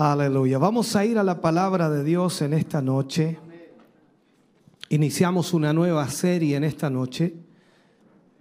Aleluya. 0.00 0.58
Vamos 0.58 0.94
a 0.94 1.04
ir 1.04 1.18
a 1.18 1.24
la 1.24 1.40
palabra 1.40 1.90
de 1.90 2.04
Dios 2.04 2.40
en 2.42 2.52
esta 2.52 2.80
noche. 2.80 3.36
Iniciamos 4.90 5.52
una 5.52 5.72
nueva 5.72 6.06
serie 6.06 6.54
en 6.54 6.62
esta 6.62 6.88
noche 6.88 7.34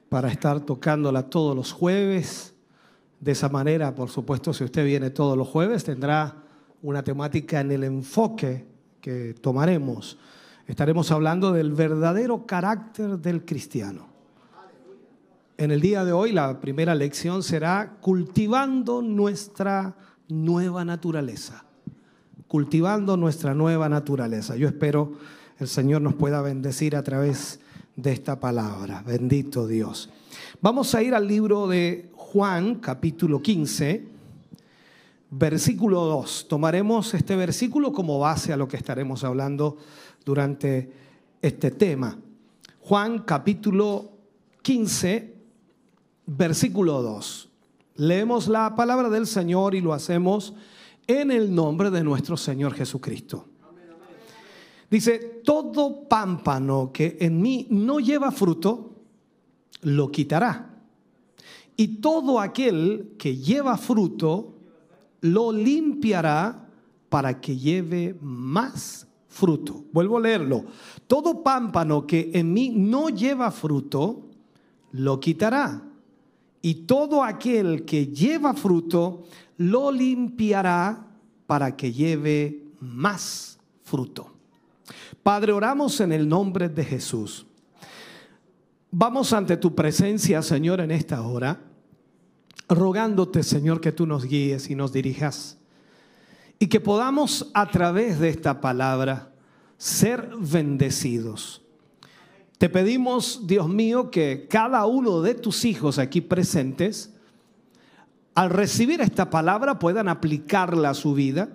para 0.07 0.27
estar 0.27 0.59
tocándola 0.59 1.31
todos 1.31 1.55
los 1.55 1.71
jueves. 1.71 2.53
De 3.19 3.31
esa 3.31 3.49
manera, 3.49 3.95
por 3.95 4.09
supuesto, 4.09 4.53
si 4.53 4.65
usted 4.65 4.85
viene 4.85 5.09
todos 5.09 5.35
los 5.35 5.47
jueves, 5.47 5.83
tendrá 5.83 6.43
una 6.83 7.03
temática 7.03 7.59
en 7.59 7.71
el 7.71 7.85
enfoque 7.85 8.67
que 9.01 9.33
tomaremos. 9.33 10.19
Estaremos 10.67 11.09
hablando 11.09 11.53
del 11.53 11.71
verdadero 11.71 12.45
carácter 12.45 13.17
del 13.17 13.45
cristiano. 13.45 14.05
En 15.57 15.71
el 15.71 15.81
día 15.81 16.05
de 16.05 16.11
hoy, 16.11 16.33
la 16.33 16.61
primera 16.61 16.93
lección 16.93 17.41
será 17.41 17.97
cultivando 17.99 19.01
nuestra 19.01 19.95
nueva 20.27 20.83
naturaleza, 20.85 21.65
cultivando 22.47 23.17
nuestra 23.17 23.53
nueva 23.53 23.89
naturaleza. 23.89 24.55
Yo 24.55 24.67
espero 24.67 25.13
el 25.59 25.67
Señor 25.67 26.01
nos 26.01 26.13
pueda 26.13 26.41
bendecir 26.41 26.95
a 26.95 27.03
través 27.03 27.59
de 27.95 28.11
esta 28.11 28.39
palabra. 28.39 29.03
Bendito 29.05 29.65
Dios. 29.65 30.09
Vamos 30.61 30.93
a 30.93 31.01
ir 31.01 31.15
al 31.15 31.27
libro 31.27 31.67
de 31.67 32.11
Juan, 32.13 32.75
capítulo 32.75 33.41
15, 33.41 34.07
versículo 35.31 36.05
2. 36.05 36.47
Tomaremos 36.47 37.13
este 37.15 37.35
versículo 37.35 37.91
como 37.91 38.19
base 38.19 38.53
a 38.53 38.57
lo 38.57 38.67
que 38.67 38.77
estaremos 38.77 39.23
hablando 39.23 39.77
durante 40.23 40.91
este 41.41 41.71
tema. 41.71 42.19
Juan, 42.81 43.23
capítulo 43.23 44.11
15, 44.61 45.33
versículo 46.27 47.01
2. 47.01 47.46
Leemos 47.97 48.47
la 48.47 48.75
palabra 48.75 49.09
del 49.09 49.25
Señor 49.25 49.73
y 49.73 49.81
lo 49.81 49.91
hacemos 49.91 50.53
en 51.07 51.31
el 51.31 51.53
nombre 51.53 51.89
de 51.89 52.03
nuestro 52.03 52.37
Señor 52.37 52.73
Jesucristo. 52.73 53.45
Dice, 54.89 55.41
todo 55.43 56.07
pámpano 56.07 56.91
que 56.93 57.17
en 57.19 57.41
mí 57.41 57.67
no 57.71 57.99
lleva 57.99 58.31
fruto, 58.31 58.95
lo 59.81 60.11
quitará. 60.11 60.75
Y 61.75 61.99
todo 61.99 62.39
aquel 62.39 63.15
que 63.17 63.35
lleva 63.35 63.77
fruto, 63.77 64.53
lo 65.21 65.51
limpiará 65.51 66.69
para 67.09 67.41
que 67.41 67.57
lleve 67.57 68.15
más 68.21 69.07
fruto. 69.27 69.85
Vuelvo 69.91 70.17
a 70.17 70.21
leerlo. 70.21 70.65
Todo 71.07 71.43
pámpano 71.43 72.05
que 72.05 72.29
en 72.33 72.53
mí 72.53 72.69
no 72.69 73.09
lleva 73.09 73.49
fruto, 73.51 74.27
lo 74.91 75.19
quitará 75.19 75.83
y 76.67 76.75
todo 76.75 77.23
aquel 77.23 77.85
que 77.85 78.07
lleva 78.07 78.53
fruto 78.53 79.23
lo 79.55 79.89
limpiará 79.89 81.07
para 81.45 81.77
que 81.77 81.93
lleve 81.93 82.65
más 82.81 83.57
fruto. 83.83 84.33
Padre, 85.23 85.53
oramos 85.53 86.01
en 86.01 86.11
el 86.11 86.27
nombre 86.27 86.67
de 86.67 86.83
Jesús. 86.83 87.45
Vamos 88.91 89.31
ante 89.31 89.55
tu 89.55 89.73
presencia, 89.75 90.41
Señor, 90.41 90.81
en 90.81 90.91
esta 90.91 91.21
hora, 91.21 91.61
rogándote, 92.67 93.43
Señor, 93.43 93.79
que 93.79 93.93
tú 93.93 94.05
nos 94.05 94.25
guíes 94.25 94.69
y 94.69 94.75
nos 94.75 94.91
dirijas 94.91 95.57
y 96.59 96.67
que 96.67 96.81
podamos 96.81 97.49
a 97.53 97.71
través 97.71 98.19
de 98.19 98.27
esta 98.27 98.59
palabra 98.59 99.31
ser 99.77 100.31
bendecidos 100.37 101.61
te 102.57 102.69
pedimos, 102.69 103.41
Dios 103.45 103.69
mío, 103.69 104.09
que 104.09 104.47
cada 104.49 104.85
uno 104.85 105.21
de 105.21 105.35
tus 105.35 105.63
hijos 105.65 105.99
aquí 105.99 106.21
presentes, 106.21 107.13
al 108.33 108.49
recibir 108.49 109.01
esta 109.01 109.29
palabra, 109.29 109.79
puedan 109.79 110.07
aplicarla 110.07 110.91
a 110.91 110.95
su 110.95 111.13
vida, 111.13 111.49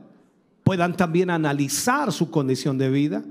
puedan 0.62 0.96
también 0.96 1.30
analizar 1.30 2.12
su 2.12 2.30
condición 2.30 2.78
de 2.78 2.90
vida 2.90 3.24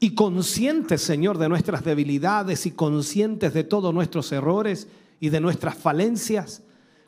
y 0.00 0.14
conscientes, 0.14 1.02
Señor, 1.02 1.36
de 1.36 1.50
nuestras 1.50 1.84
debilidades 1.84 2.64
y 2.64 2.70
conscientes 2.70 3.52
de 3.52 3.64
todos 3.64 3.92
nuestros 3.92 4.32
errores 4.32 4.88
y 5.20 5.28
de 5.28 5.40
nuestras 5.40 5.76
falencias, 5.76 6.62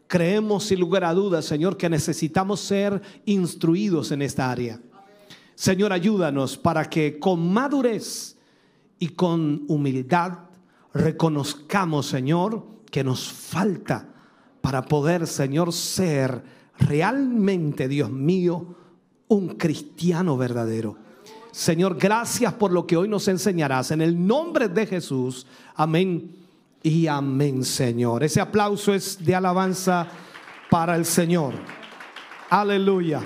creemos 0.06 0.64
sin 0.64 0.78
lugar 0.80 1.04
a 1.04 1.14
dudas, 1.14 1.46
Señor, 1.46 1.78
que 1.78 1.88
necesitamos 1.88 2.60
ser 2.60 3.00
instruidos 3.24 4.12
en 4.12 4.20
esta 4.20 4.50
área. 4.50 4.78
Señor, 5.54 5.94
ayúdanos 5.94 6.58
para 6.58 6.84
que 6.90 7.18
con 7.18 7.50
madurez, 7.50 8.36
y 9.02 9.08
con 9.08 9.64
humildad 9.66 10.32
reconozcamos, 10.94 12.06
Señor, 12.06 12.64
que 12.88 13.02
nos 13.02 13.32
falta 13.32 14.06
para 14.60 14.82
poder, 14.82 15.26
Señor, 15.26 15.72
ser 15.72 16.40
realmente, 16.78 17.88
Dios 17.88 18.12
mío, 18.12 18.76
un 19.26 19.56
cristiano 19.56 20.36
verdadero. 20.36 20.98
Señor, 21.50 21.98
gracias 21.98 22.52
por 22.54 22.70
lo 22.70 22.86
que 22.86 22.96
hoy 22.96 23.08
nos 23.08 23.26
enseñarás. 23.26 23.90
En 23.90 24.02
el 24.02 24.24
nombre 24.24 24.68
de 24.68 24.86
Jesús, 24.86 25.48
amén 25.74 26.36
y 26.80 27.08
amén, 27.08 27.64
Señor. 27.64 28.22
Ese 28.22 28.40
aplauso 28.40 28.94
es 28.94 29.24
de 29.24 29.34
alabanza 29.34 30.06
para 30.70 30.94
el 30.94 31.06
Señor. 31.06 31.54
Aleluya. 32.50 33.20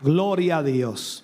Gloria 0.00 0.58
a 0.58 0.62
Dios. 0.62 1.23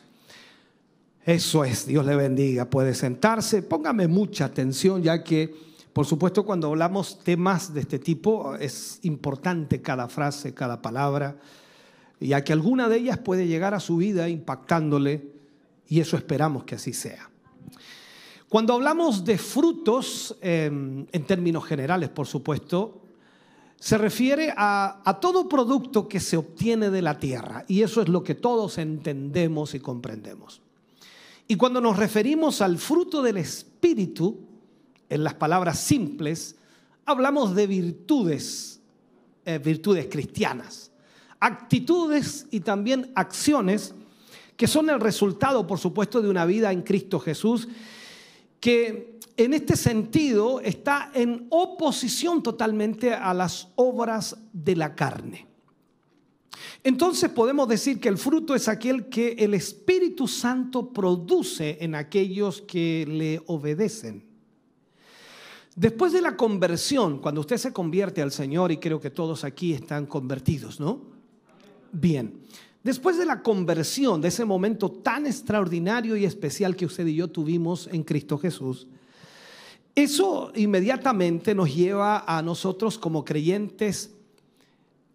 Eso 1.24 1.64
es, 1.64 1.86
Dios 1.86 2.06
le 2.06 2.16
bendiga. 2.16 2.70
Puede 2.70 2.94
sentarse, 2.94 3.62
póngame 3.62 4.08
mucha 4.08 4.46
atención 4.46 5.02
ya 5.02 5.22
que, 5.22 5.54
por 5.92 6.06
supuesto, 6.06 6.44
cuando 6.44 6.68
hablamos 6.68 7.18
temas 7.22 7.74
de 7.74 7.80
este 7.80 7.98
tipo 7.98 8.54
es 8.54 8.98
importante 9.02 9.82
cada 9.82 10.08
frase, 10.08 10.54
cada 10.54 10.80
palabra, 10.80 11.36
ya 12.20 12.42
que 12.42 12.52
alguna 12.52 12.88
de 12.88 12.96
ellas 12.96 13.18
puede 13.18 13.46
llegar 13.46 13.74
a 13.74 13.80
su 13.80 13.98
vida 13.98 14.28
impactándole 14.28 15.28
y 15.88 16.00
eso 16.00 16.16
esperamos 16.16 16.64
que 16.64 16.76
así 16.76 16.94
sea. 16.94 17.28
Cuando 18.48 18.74
hablamos 18.74 19.24
de 19.24 19.38
frutos, 19.38 20.36
em, 20.40 21.06
en 21.12 21.26
términos 21.26 21.64
generales, 21.64 22.08
por 22.08 22.26
supuesto, 22.26 23.02
se 23.78 23.96
refiere 23.96 24.52
a, 24.56 25.02
a, 25.04 25.20
todo 25.20 25.48
producto 25.48 26.08
que 26.08 26.18
se 26.18 26.36
obtiene 26.36 26.90
de 26.90 27.00
la 27.00 27.18
tierra. 27.18 27.64
Y 27.68 27.82
eso 27.82 28.02
es 28.02 28.08
lo 28.08 28.24
que 28.24 28.34
todos 28.34 28.78
entendemos 28.78 29.74
y 29.74 29.80
comprendemos. 29.80 30.60
Y 31.50 31.56
cuando 31.56 31.80
nos 31.80 31.96
referimos 31.96 32.60
al 32.60 32.78
fruto 32.78 33.22
del 33.22 33.36
Espíritu, 33.36 34.38
en 35.08 35.24
las 35.24 35.34
palabras 35.34 35.80
simples, 35.80 36.54
hablamos 37.04 37.56
de 37.56 37.66
virtudes, 37.66 38.80
eh, 39.44 39.58
virtudes 39.58 40.06
cristianas, 40.08 40.92
actitudes 41.40 42.46
y 42.52 42.60
también 42.60 43.10
acciones 43.16 43.96
que 44.56 44.68
son 44.68 44.90
el 44.90 45.00
resultado, 45.00 45.66
por 45.66 45.80
supuesto, 45.80 46.22
de 46.22 46.30
una 46.30 46.44
vida 46.44 46.70
en 46.70 46.82
Cristo 46.82 47.18
Jesús, 47.18 47.66
que 48.60 49.18
en 49.36 49.52
este 49.52 49.74
sentido 49.74 50.60
está 50.60 51.10
en 51.14 51.48
oposición 51.50 52.44
totalmente 52.44 53.12
a 53.12 53.34
las 53.34 53.70
obras 53.74 54.36
de 54.52 54.76
la 54.76 54.94
carne. 54.94 55.49
Entonces 56.82 57.30
podemos 57.30 57.68
decir 57.68 58.00
que 58.00 58.08
el 58.08 58.18
fruto 58.18 58.54
es 58.54 58.68
aquel 58.68 59.08
que 59.08 59.32
el 59.38 59.54
Espíritu 59.54 60.26
Santo 60.28 60.92
produce 60.92 61.78
en 61.80 61.94
aquellos 61.94 62.62
que 62.62 63.06
le 63.08 63.42
obedecen. 63.46 64.24
Después 65.76 66.12
de 66.12 66.20
la 66.20 66.36
conversión, 66.36 67.18
cuando 67.18 67.40
usted 67.40 67.56
se 67.56 67.72
convierte 67.72 68.20
al 68.22 68.32
Señor, 68.32 68.72
y 68.72 68.78
creo 68.78 69.00
que 69.00 69.10
todos 69.10 69.44
aquí 69.44 69.72
están 69.72 70.06
convertidos, 70.06 70.80
¿no? 70.80 71.00
Bien, 71.92 72.40
después 72.82 73.16
de 73.18 73.24
la 73.24 73.42
conversión, 73.42 74.20
de 74.20 74.28
ese 74.28 74.44
momento 74.44 74.90
tan 74.90 75.26
extraordinario 75.26 76.16
y 76.16 76.24
especial 76.24 76.76
que 76.76 76.86
usted 76.86 77.06
y 77.06 77.14
yo 77.14 77.28
tuvimos 77.28 77.88
en 77.92 78.02
Cristo 78.02 78.36
Jesús, 78.36 78.88
eso 79.94 80.52
inmediatamente 80.54 81.54
nos 81.54 81.74
lleva 81.74 82.24
a 82.26 82.42
nosotros 82.42 82.98
como 82.98 83.24
creyentes 83.24 84.14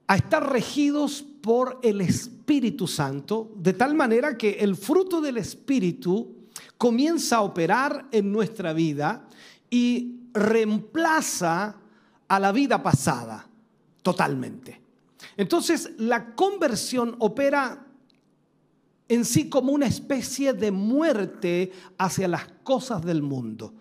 a 0.08 0.16
estar 0.16 0.52
regidos 0.52 1.24
por 1.42 1.80
el 1.84 2.02
Espíritu 2.02 2.88
Santo, 2.88 3.52
de 3.56 3.74
tal 3.74 3.96
manera 3.96 4.38
que 4.38 4.60
el 4.60 4.76
fruto 4.76 5.22
del 5.22 5.38
Espíritu 5.38 6.36
comienza 6.78 7.38
a 7.38 7.42
operar 7.42 8.08
en 8.12 8.32
nuestra 8.32 8.74
vida 8.74 9.28
y 9.70 10.16
reemplaza 10.34 11.78
a 12.28 12.40
la 12.40 12.52
vida 12.52 12.82
pasada 12.84 13.48
totalmente. 14.02 14.82
Entonces, 15.38 15.92
la 15.98 16.36
conversión 16.36 17.16
opera 17.20 17.86
en 19.08 19.26
sí 19.26 19.50
como 19.50 19.72
una 19.72 19.86
especie 19.86 20.54
de 20.54 20.72
muerte 20.72 21.72
hacia 21.98 22.28
las 22.28 22.48
cosas 22.64 23.04
del 23.04 23.22
mundo. 23.22 23.74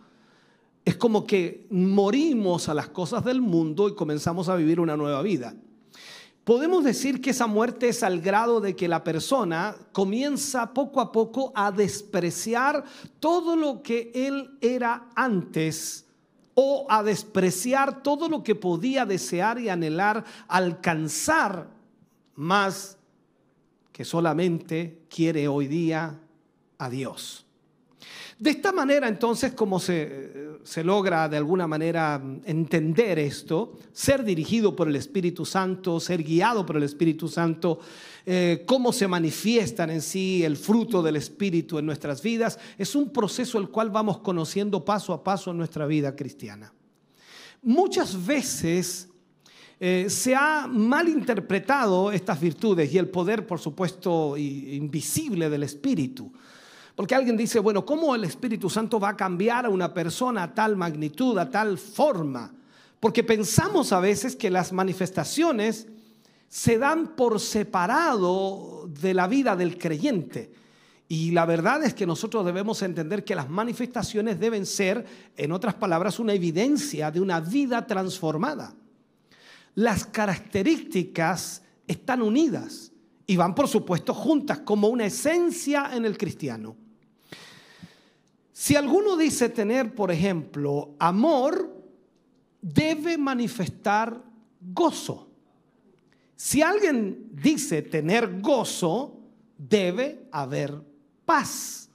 Es 0.84 0.96
como 0.96 1.26
que 1.26 1.66
morimos 1.70 2.68
a 2.68 2.74
las 2.74 2.88
cosas 2.88 3.24
del 3.24 3.40
mundo 3.40 3.88
y 3.88 3.94
comenzamos 3.94 4.48
a 4.48 4.56
vivir 4.56 4.80
una 4.80 4.96
nueva 4.96 5.22
vida. 5.22 5.54
Podemos 6.44 6.84
decir 6.84 7.22
que 7.22 7.30
esa 7.30 7.46
muerte 7.46 7.88
es 7.88 8.02
al 8.02 8.20
grado 8.20 8.60
de 8.60 8.76
que 8.76 8.86
la 8.86 9.02
persona 9.02 9.76
comienza 9.92 10.74
poco 10.74 11.00
a 11.00 11.10
poco 11.10 11.52
a 11.54 11.72
despreciar 11.72 12.84
todo 13.18 13.56
lo 13.56 13.82
que 13.82 14.12
él 14.14 14.58
era 14.60 15.08
antes 15.16 16.04
o 16.54 16.86
a 16.90 17.02
despreciar 17.02 18.02
todo 18.02 18.28
lo 18.28 18.44
que 18.44 18.54
podía 18.54 19.06
desear 19.06 19.58
y 19.58 19.70
anhelar 19.70 20.24
alcanzar 20.46 21.70
más 22.34 22.98
que 23.90 24.04
solamente 24.04 25.02
quiere 25.08 25.48
hoy 25.48 25.66
día 25.66 26.20
a 26.76 26.90
Dios. 26.90 27.43
De 28.38 28.50
esta 28.50 28.72
manera, 28.72 29.08
entonces, 29.08 29.52
como 29.52 29.78
se, 29.78 30.58
se, 30.64 30.82
logra 30.82 31.28
de 31.28 31.36
alguna 31.36 31.68
manera 31.68 32.20
entender 32.44 33.18
esto, 33.18 33.78
ser 33.92 34.24
dirigido 34.24 34.74
por 34.74 34.88
el 34.88 34.96
Espíritu 34.96 35.46
Santo, 35.46 36.00
ser 36.00 36.22
guiado 36.24 36.66
por 36.66 36.76
el 36.76 36.82
Espíritu 36.82 37.28
Santo, 37.28 37.78
eh, 38.26 38.64
cómo 38.66 38.92
se 38.92 39.06
manifiestan 39.06 39.90
en 39.90 40.02
sí 40.02 40.42
el 40.44 40.56
fruto 40.56 41.02
del 41.02 41.16
Espíritu 41.16 41.78
en 41.78 41.86
nuestras 41.86 42.22
vidas, 42.22 42.58
es 42.76 42.94
un 42.96 43.10
proceso 43.10 43.58
el 43.58 43.68
cual 43.68 43.90
vamos 43.90 44.18
conociendo 44.18 44.84
paso 44.84 45.12
a 45.12 45.22
paso 45.22 45.50
en 45.50 45.58
nuestra 45.58 45.86
vida 45.86 46.16
cristiana. 46.16 46.72
Muchas 47.62 48.26
veces 48.26 49.08
eh, 49.78 50.06
se 50.08 50.34
ha 50.34 50.66
malinterpretado 50.66 52.10
estas 52.12 52.40
virtudes 52.40 52.92
y 52.92 52.98
el 52.98 53.08
poder, 53.08 53.46
por 53.46 53.60
supuesto, 53.60 54.36
invisible 54.36 55.50
del 55.50 55.62
Espíritu. 55.62 56.32
Porque 56.94 57.14
alguien 57.14 57.36
dice, 57.36 57.58
bueno, 57.58 57.84
¿cómo 57.84 58.14
el 58.14 58.24
Espíritu 58.24 58.70
Santo 58.70 59.00
va 59.00 59.10
a 59.10 59.16
cambiar 59.16 59.66
a 59.66 59.70
una 59.70 59.92
persona 59.92 60.44
a 60.44 60.54
tal 60.54 60.76
magnitud, 60.76 61.36
a 61.38 61.50
tal 61.50 61.76
forma? 61.76 62.54
Porque 63.00 63.24
pensamos 63.24 63.92
a 63.92 64.00
veces 64.00 64.36
que 64.36 64.48
las 64.48 64.72
manifestaciones 64.72 65.88
se 66.48 66.78
dan 66.78 67.16
por 67.16 67.40
separado 67.40 68.88
de 69.00 69.12
la 69.12 69.26
vida 69.26 69.56
del 69.56 69.76
creyente. 69.76 70.52
Y 71.08 71.32
la 71.32 71.46
verdad 71.46 71.82
es 71.82 71.94
que 71.94 72.06
nosotros 72.06 72.46
debemos 72.46 72.80
entender 72.82 73.24
que 73.24 73.34
las 73.34 73.50
manifestaciones 73.50 74.38
deben 74.38 74.64
ser, 74.64 75.04
en 75.36 75.52
otras 75.52 75.74
palabras, 75.74 76.20
una 76.20 76.32
evidencia 76.32 77.10
de 77.10 77.20
una 77.20 77.40
vida 77.40 77.86
transformada. 77.86 78.72
Las 79.74 80.06
características 80.06 81.62
están 81.88 82.22
unidas 82.22 82.92
y 83.26 83.36
van, 83.36 83.54
por 83.54 83.66
supuesto, 83.66 84.14
juntas 84.14 84.60
como 84.60 84.88
una 84.88 85.06
esencia 85.06 85.90
en 85.92 86.04
el 86.04 86.16
cristiano. 86.16 86.76
Si 88.56 88.76
alguno 88.76 89.16
dice 89.16 89.48
tener, 89.48 89.96
por 89.96 90.12
ejemplo, 90.12 90.94
amor, 91.00 91.74
debe 92.62 93.18
manifestar 93.18 94.22
gozo. 94.60 95.28
Si 96.36 96.62
alguien 96.62 97.30
dice 97.32 97.82
tener 97.82 98.40
gozo, 98.40 99.18
debe 99.58 100.28
haber 100.30 100.80
paz. 101.24 101.90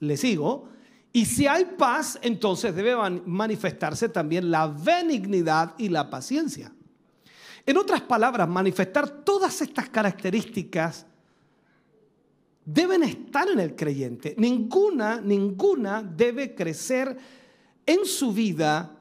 Le 0.00 0.16
sigo. 0.16 0.70
Y 1.12 1.26
si 1.26 1.46
hay 1.46 1.66
paz, 1.76 2.18
entonces 2.22 2.74
debe 2.74 2.96
manifestarse 3.26 4.08
también 4.08 4.50
la 4.50 4.68
benignidad 4.68 5.74
y 5.76 5.90
la 5.90 6.08
paciencia. 6.08 6.72
En 7.66 7.76
otras 7.76 8.00
palabras, 8.00 8.48
manifestar 8.48 9.10
todas 9.10 9.60
estas 9.60 9.90
características 9.90 11.04
deben 12.64 13.02
estar 13.02 13.48
en 13.48 13.60
el 13.60 13.74
creyente. 13.74 14.34
Ninguna, 14.38 15.20
ninguna 15.20 16.02
debe 16.02 16.54
crecer 16.54 17.16
en 17.84 18.04
su 18.04 18.32
vida 18.32 18.98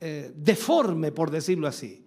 eh, 0.00 0.32
deforme, 0.36 1.12
por 1.12 1.30
decirlo 1.30 1.66
así. 1.66 2.04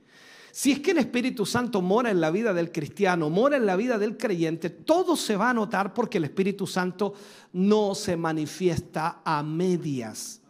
Si 0.51 0.71
es 0.71 0.79
que 0.79 0.91
el 0.91 0.97
Espíritu 0.97 1.45
Santo 1.45 1.81
mora 1.83 2.09
en 2.09 2.19
la 2.19 2.31
vida 2.31 2.51
del 2.51 2.71
cristiano, 2.71 3.29
mora 3.29 3.57
en 3.57 3.65
la 3.67 3.75
vida 3.75 3.99
del 3.99 4.17
creyente, 4.17 4.71
todo 4.71 5.15
se 5.15 5.35
va 5.35 5.51
a 5.51 5.53
notar 5.53 5.93
porque 5.93 6.17
el 6.17 6.23
Espíritu 6.23 6.65
Santo 6.65 7.13
no 7.53 7.93
se 7.93 8.17
manifiesta 8.17 9.21
a 9.23 9.43
medias, 9.43 10.41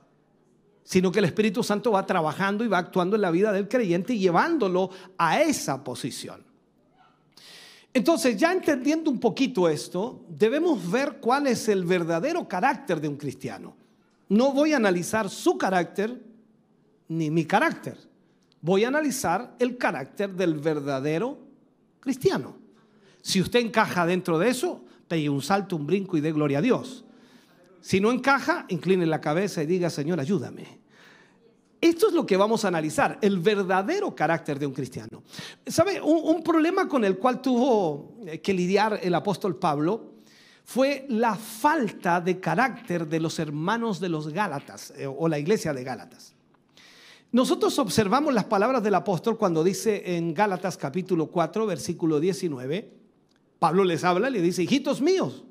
sino 0.83 1.12
que 1.12 1.19
el 1.19 1.25
Espíritu 1.25 1.62
Santo 1.62 1.91
va 1.91 2.06
trabajando 2.06 2.63
y 2.63 2.69
va 2.69 2.77
actuando 2.77 3.18
en 3.18 3.21
la 3.21 3.31
vida 3.31 3.51
del 3.51 3.68
creyente 3.68 4.13
y 4.13 4.19
llevándolo 4.19 4.91
a 5.18 5.41
esa 5.41 5.83
posición. 5.83 6.41
Entonces, 7.97 8.38
ya 8.38 8.53
entendiendo 8.53 9.09
un 9.09 9.19
poquito 9.19 9.67
esto, 9.67 10.23
debemos 10.29 10.91
ver 10.91 11.17
cuál 11.19 11.47
es 11.47 11.67
el 11.67 11.83
verdadero 11.83 12.47
carácter 12.47 13.01
de 13.01 13.07
un 13.07 13.17
cristiano. 13.17 13.75
No 14.29 14.53
voy 14.53 14.73
a 14.73 14.77
analizar 14.77 15.31
su 15.31 15.57
carácter 15.57 16.21
ni 17.07 17.31
mi 17.31 17.44
carácter. 17.45 17.97
Voy 18.61 18.83
a 18.83 18.89
analizar 18.89 19.55
el 19.57 19.79
carácter 19.79 20.31
del 20.31 20.53
verdadero 20.59 21.39
cristiano. 21.99 22.55
Si 23.23 23.41
usted 23.41 23.61
encaja 23.61 24.05
dentro 24.05 24.38
de 24.38 24.50
eso, 24.50 24.85
pegue 25.07 25.27
un 25.27 25.41
salto, 25.41 25.75
un 25.75 25.88
brinco 25.88 26.17
y 26.17 26.21
dé 26.21 26.31
gloria 26.31 26.59
a 26.59 26.61
Dios. 26.61 27.03
Si 27.81 28.00
no 28.00 28.11
encaja, 28.11 28.67
incline 28.69 29.07
la 29.07 29.21
cabeza 29.21 29.63
y 29.63 29.65
diga, 29.65 29.89
Señor, 29.89 30.19
ayúdame. 30.19 30.76
Esto 31.79 32.07
es 32.07 32.13
lo 32.13 32.25
que 32.25 32.38
vamos 32.38 32.65
a 32.65 32.69
analizar, 32.69 33.19
el 33.21 33.39
verdadero 33.39 34.15
carácter 34.15 34.57
de 34.57 34.65
un 34.65 34.74
cristiano. 34.74 35.21
¿Sabe? 35.65 36.01
Un, 36.01 36.41
problema 36.44 36.88
con 36.88 37.06
el 37.06 37.18
cual 37.18 37.41
tuvo 37.41 38.15
eh, 38.25 38.41
que 38.41 38.53
lidiar 38.53 39.00
el 39.03 39.13
apóstol 39.13 39.57
Pablo 39.57 40.13
fue 40.63 41.06
la 41.09 41.35
falta 41.35 42.19
de 42.19 42.39
carácter 42.39 43.07
de 43.07 43.19
los 43.19 43.38
hermanos 43.39 44.00
de 44.00 44.09
los 44.09 44.29
Gálatas 44.29 44.91
eh, 44.97 45.06
o 45.07 45.27
la 45.27 45.38
iglesia 45.38 45.74
de 45.74 45.83
Gálatas. 45.83 46.33
Nosotros 47.31 47.77
observamos 47.77 48.33
las 48.33 48.45
palabras 48.45 48.81
del 48.81 48.95
apóstol 48.95 49.38
cuando 49.38 49.63
dice 49.63 50.15
en 50.18 50.33
Gálatas 50.33 50.77
capítulo 50.77 51.27
4, 51.27 51.65
versículo 51.68 52.19
19, 52.19 52.89
Pablo 53.59 53.83
les 53.83 54.03
habla 54.03 54.29
le 54.29 54.41
dice, 54.41 54.63
hijitos 54.63 55.01
míos, 55.01 55.44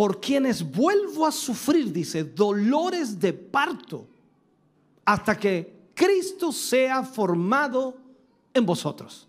por 0.00 0.18
quienes 0.18 0.62
vuelvo 0.62 1.26
a 1.26 1.30
sufrir, 1.30 1.92
dice, 1.92 2.24
dolores 2.24 3.20
de 3.20 3.34
parto, 3.34 4.08
hasta 5.04 5.38
que 5.38 5.90
Cristo 5.94 6.52
sea 6.52 7.02
formado 7.02 7.98
en 8.54 8.64
vosotros. 8.64 9.28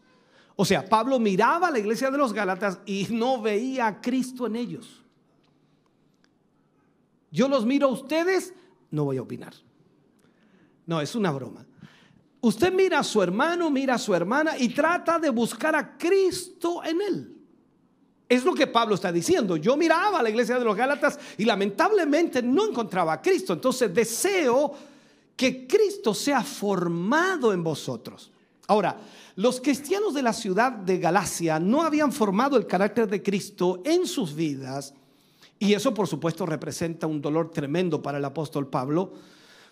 O 0.55 0.63
sea, 0.63 0.87
Pablo 0.87 1.19
miraba 1.19 1.67
a 1.67 1.71
la 1.71 1.79
iglesia 1.79 2.09
de 2.09 2.17
los 2.17 2.31
Gálatas 2.31 2.79
y 2.85 3.05
no 3.09 3.41
veía 3.41 3.85
a 3.85 3.99
Cristo 3.99 4.47
en 4.47 4.55
ellos. 4.55 5.03
Yo 7.31 7.49
los 7.49 7.65
miro 7.65 7.89
a 7.89 7.91
ustedes, 7.91 8.53
no 8.91 9.03
voy 9.03 9.17
a 9.17 9.23
opinar. 9.23 9.53
No, 10.85 11.01
es 11.01 11.15
una 11.15 11.31
broma. 11.31 11.65
Usted 12.39 12.71
mira 12.71 12.99
a 12.99 13.03
su 13.03 13.21
hermano, 13.21 13.69
mira 13.69 13.95
a 13.95 13.99
su 13.99 14.15
hermana 14.15 14.57
y 14.57 14.69
trata 14.69 15.19
de 15.19 15.31
buscar 15.31 15.75
a 15.75 15.97
Cristo 15.97 16.81
en 16.85 17.01
él. 17.01 17.40
Es 18.31 18.45
lo 18.45 18.53
que 18.53 18.65
Pablo 18.65 18.95
está 18.95 19.11
diciendo. 19.11 19.57
Yo 19.57 19.75
miraba 19.75 20.19
a 20.19 20.23
la 20.23 20.29
iglesia 20.29 20.57
de 20.57 20.63
los 20.63 20.73
Gálatas 20.73 21.19
y 21.37 21.43
lamentablemente 21.43 22.41
no 22.41 22.65
encontraba 22.65 23.11
a 23.11 23.21
Cristo. 23.21 23.51
Entonces 23.51 23.93
deseo 23.93 24.73
que 25.35 25.67
Cristo 25.67 26.13
sea 26.13 26.41
formado 26.41 27.51
en 27.51 27.61
vosotros. 27.61 28.31
Ahora, 28.67 28.95
los 29.35 29.59
cristianos 29.59 30.13
de 30.13 30.21
la 30.21 30.31
ciudad 30.31 30.71
de 30.71 30.97
Galacia 30.97 31.59
no 31.59 31.81
habían 31.81 32.13
formado 32.13 32.55
el 32.55 32.67
carácter 32.67 33.09
de 33.09 33.21
Cristo 33.21 33.81
en 33.83 34.07
sus 34.07 34.33
vidas 34.33 34.93
y 35.59 35.73
eso 35.73 35.93
por 35.93 36.07
supuesto 36.07 36.45
representa 36.45 37.07
un 37.07 37.21
dolor 37.21 37.51
tremendo 37.51 38.01
para 38.01 38.17
el 38.17 38.23
apóstol 38.23 38.65
Pablo 38.65 39.11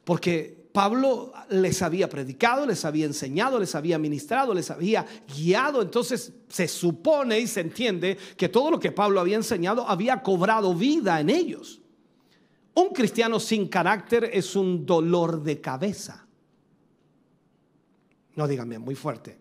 porque 0.03 0.58
Pablo 0.71 1.33
les 1.49 1.81
había 1.81 2.07
predicado, 2.07 2.65
les 2.65 2.85
había 2.85 3.05
enseñado, 3.05 3.59
les 3.59 3.73
había 3.73 3.97
ministrado, 3.97 4.53
les 4.53 4.69
había 4.69 5.05
guiado. 5.35 5.81
Entonces 5.81 6.31
se 6.47 6.67
supone 6.67 7.39
y 7.39 7.47
se 7.47 7.61
entiende 7.61 8.17
que 8.37 8.49
todo 8.49 8.69
lo 8.69 8.79
que 8.79 8.91
Pablo 8.91 9.19
había 9.19 9.35
enseñado 9.35 9.87
había 9.87 10.21
cobrado 10.21 10.75
vida 10.75 11.19
en 11.19 11.31
ellos. 11.31 11.81
Un 12.75 12.89
cristiano 12.89 13.39
sin 13.39 13.67
carácter 13.67 14.29
es 14.31 14.55
un 14.55 14.85
dolor 14.85 15.41
de 15.41 15.59
cabeza. 15.59 16.27
No 18.35 18.47
díganme, 18.47 18.77
muy 18.77 18.95
fuerte. 18.95 19.39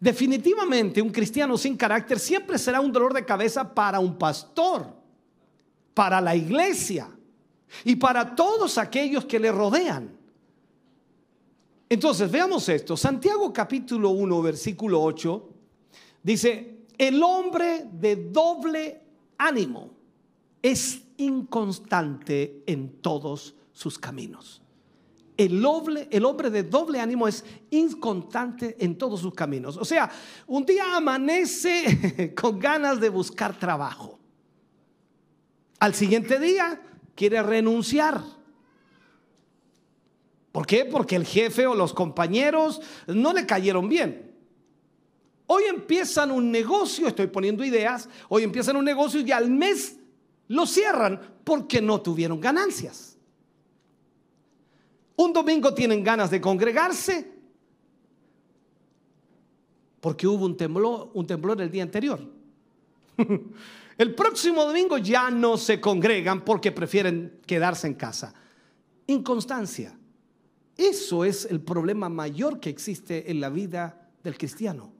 Definitivamente 0.00 1.00
un 1.00 1.10
cristiano 1.10 1.56
sin 1.56 1.76
carácter 1.76 2.18
siempre 2.18 2.58
será 2.58 2.80
un 2.80 2.90
dolor 2.90 3.14
de 3.14 3.24
cabeza 3.24 3.72
para 3.72 4.00
un 4.00 4.18
pastor, 4.18 4.92
para 5.94 6.20
la 6.20 6.34
iglesia 6.34 7.08
y 7.84 7.96
para 7.96 8.34
todos 8.34 8.78
aquellos 8.78 9.24
que 9.24 9.38
le 9.38 9.50
rodean. 9.50 10.16
Entonces, 11.88 12.30
veamos 12.30 12.68
esto. 12.68 12.96
Santiago 12.96 13.52
capítulo 13.52 14.10
1, 14.10 14.42
versículo 14.42 15.02
8, 15.02 15.48
dice, 16.22 16.86
el 16.96 17.22
hombre 17.22 17.86
de 17.92 18.16
doble 18.16 19.02
ánimo 19.36 19.90
es 20.62 21.02
inconstante 21.18 22.62
en 22.66 23.00
todos 23.00 23.54
sus 23.72 23.98
caminos. 23.98 24.62
El, 25.36 25.64
el 26.10 26.24
hombre 26.24 26.50
de 26.50 26.62
doble 26.62 27.00
ánimo 27.00 27.26
es 27.26 27.44
inconstante 27.70 28.76
en 28.78 28.96
todos 28.96 29.20
sus 29.20 29.34
caminos. 29.34 29.76
O 29.76 29.84
sea, 29.84 30.10
un 30.46 30.64
día 30.64 30.96
amanece 30.96 32.32
con 32.40 32.58
ganas 32.58 33.00
de 33.00 33.08
buscar 33.08 33.58
trabajo. 33.58 34.18
Al 35.80 35.94
siguiente 35.94 36.38
día 36.38 36.80
quiere 37.14 37.42
renunciar. 37.42 38.22
¿Por 40.52 40.66
qué? 40.66 40.84
Porque 40.84 41.16
el 41.16 41.24
jefe 41.24 41.66
o 41.66 41.74
los 41.74 41.94
compañeros 41.94 42.80
no 43.06 43.32
le 43.32 43.46
cayeron 43.46 43.88
bien. 43.88 44.32
Hoy 45.46 45.64
empiezan 45.64 46.30
un 46.30 46.50
negocio, 46.50 47.08
estoy 47.08 47.26
poniendo 47.26 47.64
ideas, 47.64 48.08
hoy 48.28 48.42
empiezan 48.42 48.76
un 48.76 48.84
negocio 48.84 49.20
y 49.20 49.32
al 49.32 49.50
mes 49.50 49.96
lo 50.48 50.66
cierran 50.66 51.20
porque 51.44 51.80
no 51.80 52.00
tuvieron 52.00 52.40
ganancias. 52.40 53.16
Un 55.16 55.32
domingo 55.32 55.74
tienen 55.74 56.02
ganas 56.04 56.30
de 56.30 56.40
congregarse 56.40 57.32
porque 60.00 60.26
hubo 60.26 60.44
un 60.44 60.56
temblor, 60.56 61.10
un 61.14 61.26
temblor 61.26 61.60
el 61.60 61.70
día 61.70 61.84
anterior. 61.84 62.20
El 64.02 64.16
próximo 64.16 64.64
domingo 64.64 64.98
ya 64.98 65.30
no 65.30 65.56
se 65.56 65.80
congregan 65.80 66.44
porque 66.44 66.72
prefieren 66.72 67.38
quedarse 67.46 67.86
en 67.86 67.94
casa. 67.94 68.34
Inconstancia. 69.06 69.96
Eso 70.76 71.24
es 71.24 71.44
el 71.44 71.60
problema 71.60 72.08
mayor 72.08 72.58
que 72.58 72.68
existe 72.68 73.30
en 73.30 73.40
la 73.40 73.48
vida 73.48 74.10
del 74.24 74.36
cristiano. 74.36 74.92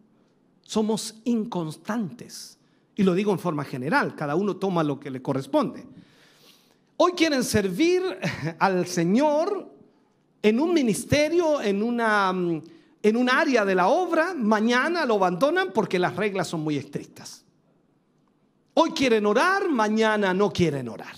Somos 0.61 1.17
inconstantes. 1.25 2.61
Y 2.95 3.03
lo 3.03 3.15
digo 3.15 3.33
en 3.33 3.41
forma 3.41 3.65
general, 3.65 4.15
cada 4.15 4.37
uno 4.37 4.55
toma 4.55 4.85
lo 4.85 5.01
que 5.01 5.11
le 5.11 5.21
corresponde. 5.21 5.85
Hoy 6.97 7.11
quieren 7.17 7.43
servir 7.43 8.03
al 8.61 8.87
Señor 8.87 9.69
en 10.43 10.61
un 10.61 10.73
ministerio, 10.73 11.61
en 11.61 11.83
una 11.83 12.33
en 13.03 13.17
un 13.17 13.29
área 13.29 13.65
de 13.65 13.75
la 13.75 13.89
obra, 13.89 14.33
mañana 14.33 15.05
lo 15.05 15.15
abandonan 15.17 15.73
porque 15.73 15.99
las 15.99 16.15
reglas 16.15 16.47
son 16.47 16.61
muy 16.61 16.77
estrictas. 16.77 17.42
Hoy 18.75 18.93
quieren 18.93 19.27
orar, 19.27 19.69
mañana 19.69 20.33
no 20.33 20.51
quieren 20.51 20.89
orar. 20.89 21.17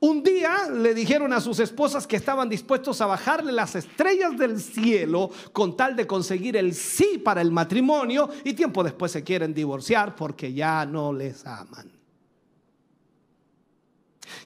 Un 0.00 0.22
día 0.22 0.68
le 0.68 0.94
dijeron 0.94 1.32
a 1.32 1.40
sus 1.40 1.60
esposas 1.60 2.08
que 2.08 2.16
estaban 2.16 2.48
dispuestos 2.48 3.00
a 3.00 3.06
bajarle 3.06 3.52
las 3.52 3.76
estrellas 3.76 4.36
del 4.36 4.60
cielo 4.60 5.30
con 5.52 5.76
tal 5.76 5.94
de 5.94 6.08
conseguir 6.08 6.56
el 6.56 6.74
sí 6.74 7.22
para 7.24 7.40
el 7.40 7.52
matrimonio 7.52 8.28
y 8.42 8.54
tiempo 8.54 8.82
después 8.82 9.12
se 9.12 9.22
quieren 9.22 9.54
divorciar 9.54 10.16
porque 10.16 10.52
ya 10.52 10.84
no 10.86 11.12
les 11.12 11.46
aman. 11.46 11.92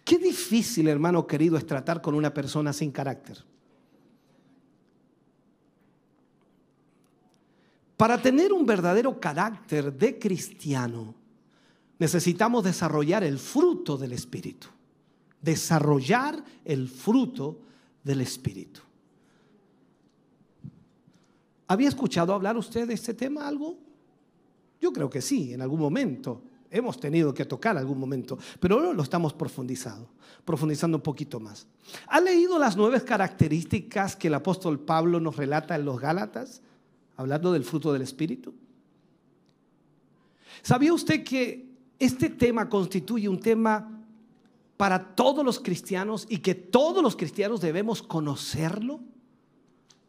Qué 0.04 0.18
difícil, 0.18 0.88
hermano 0.88 1.26
querido, 1.26 1.56
es 1.56 1.66
tratar 1.66 2.02
con 2.02 2.14
una 2.14 2.34
persona 2.34 2.74
sin 2.74 2.90
carácter. 2.90 3.42
Para 7.96 8.20
tener 8.20 8.52
un 8.52 8.66
verdadero 8.66 9.18
carácter 9.18 9.90
de 9.90 10.18
cristiano, 10.18 11.14
necesitamos 11.98 12.64
desarrollar 12.64 13.24
el 13.24 13.38
fruto 13.38 13.96
del 13.96 14.12
Espíritu 14.12 14.68
desarrollar 15.46 16.42
el 16.64 16.88
fruto 16.88 17.60
del 18.02 18.20
Espíritu. 18.20 18.80
¿Había 21.68 21.88
escuchado 21.88 22.34
hablar 22.34 22.56
usted 22.56 22.86
de 22.86 22.94
este 22.94 23.14
tema 23.14 23.46
algo? 23.46 23.78
Yo 24.80 24.92
creo 24.92 25.08
que 25.08 25.22
sí, 25.22 25.52
en 25.52 25.62
algún 25.62 25.80
momento. 25.80 26.42
Hemos 26.68 26.98
tenido 26.98 27.32
que 27.32 27.44
tocar 27.44 27.78
algún 27.78 27.98
momento, 27.98 28.36
pero 28.58 28.74
ahora 28.74 28.92
lo 28.92 29.02
estamos 29.02 29.32
profundizando, 29.32 30.10
profundizando 30.44 30.98
un 30.98 31.02
poquito 31.02 31.38
más. 31.38 31.64
¿Ha 32.08 32.20
leído 32.20 32.58
las 32.58 32.76
nueve 32.76 33.00
características 33.02 34.16
que 34.16 34.26
el 34.26 34.34
apóstol 34.34 34.80
Pablo 34.80 35.20
nos 35.20 35.36
relata 35.36 35.76
en 35.76 35.84
los 35.84 36.00
Gálatas, 36.00 36.60
hablando 37.16 37.52
del 37.52 37.62
fruto 37.62 37.92
del 37.92 38.02
Espíritu? 38.02 38.52
¿Sabía 40.62 40.92
usted 40.92 41.22
que 41.22 41.75
este 41.98 42.28
tema 42.30 42.68
constituye 42.68 43.28
un 43.28 43.40
tema 43.40 44.02
para 44.76 45.14
todos 45.14 45.44
los 45.44 45.58
cristianos 45.58 46.26
y 46.28 46.38
que 46.38 46.54
todos 46.54 47.02
los 47.02 47.16
cristianos 47.16 47.60
debemos 47.60 48.02
conocerlo? 48.02 49.00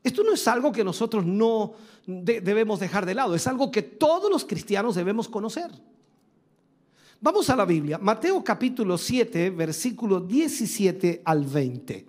Esto 0.04 0.24
no 0.24 0.34
es 0.34 0.48
algo 0.48 0.72
que 0.72 0.84
nosotros 0.84 1.26
no 1.26 1.74
debemos 2.06 2.80
dejar 2.80 3.06
de 3.06 3.14
lado, 3.14 3.36
es 3.36 3.48
algo 3.48 3.72
que 3.72 3.82
todos 3.82 4.32
los 4.32 4.46
cristianos 4.46 4.96
debemos 4.96 5.28
conocer. 5.28 5.72
Vamos 7.20 7.50
a 7.50 7.56
la 7.56 7.66
Biblia, 7.66 7.98
Mateo 7.98 8.44
capítulo 8.44 8.98
7, 8.98 9.50
versículo 9.50 10.20
17 10.20 11.24
al 11.26 11.44
20. 11.44 12.06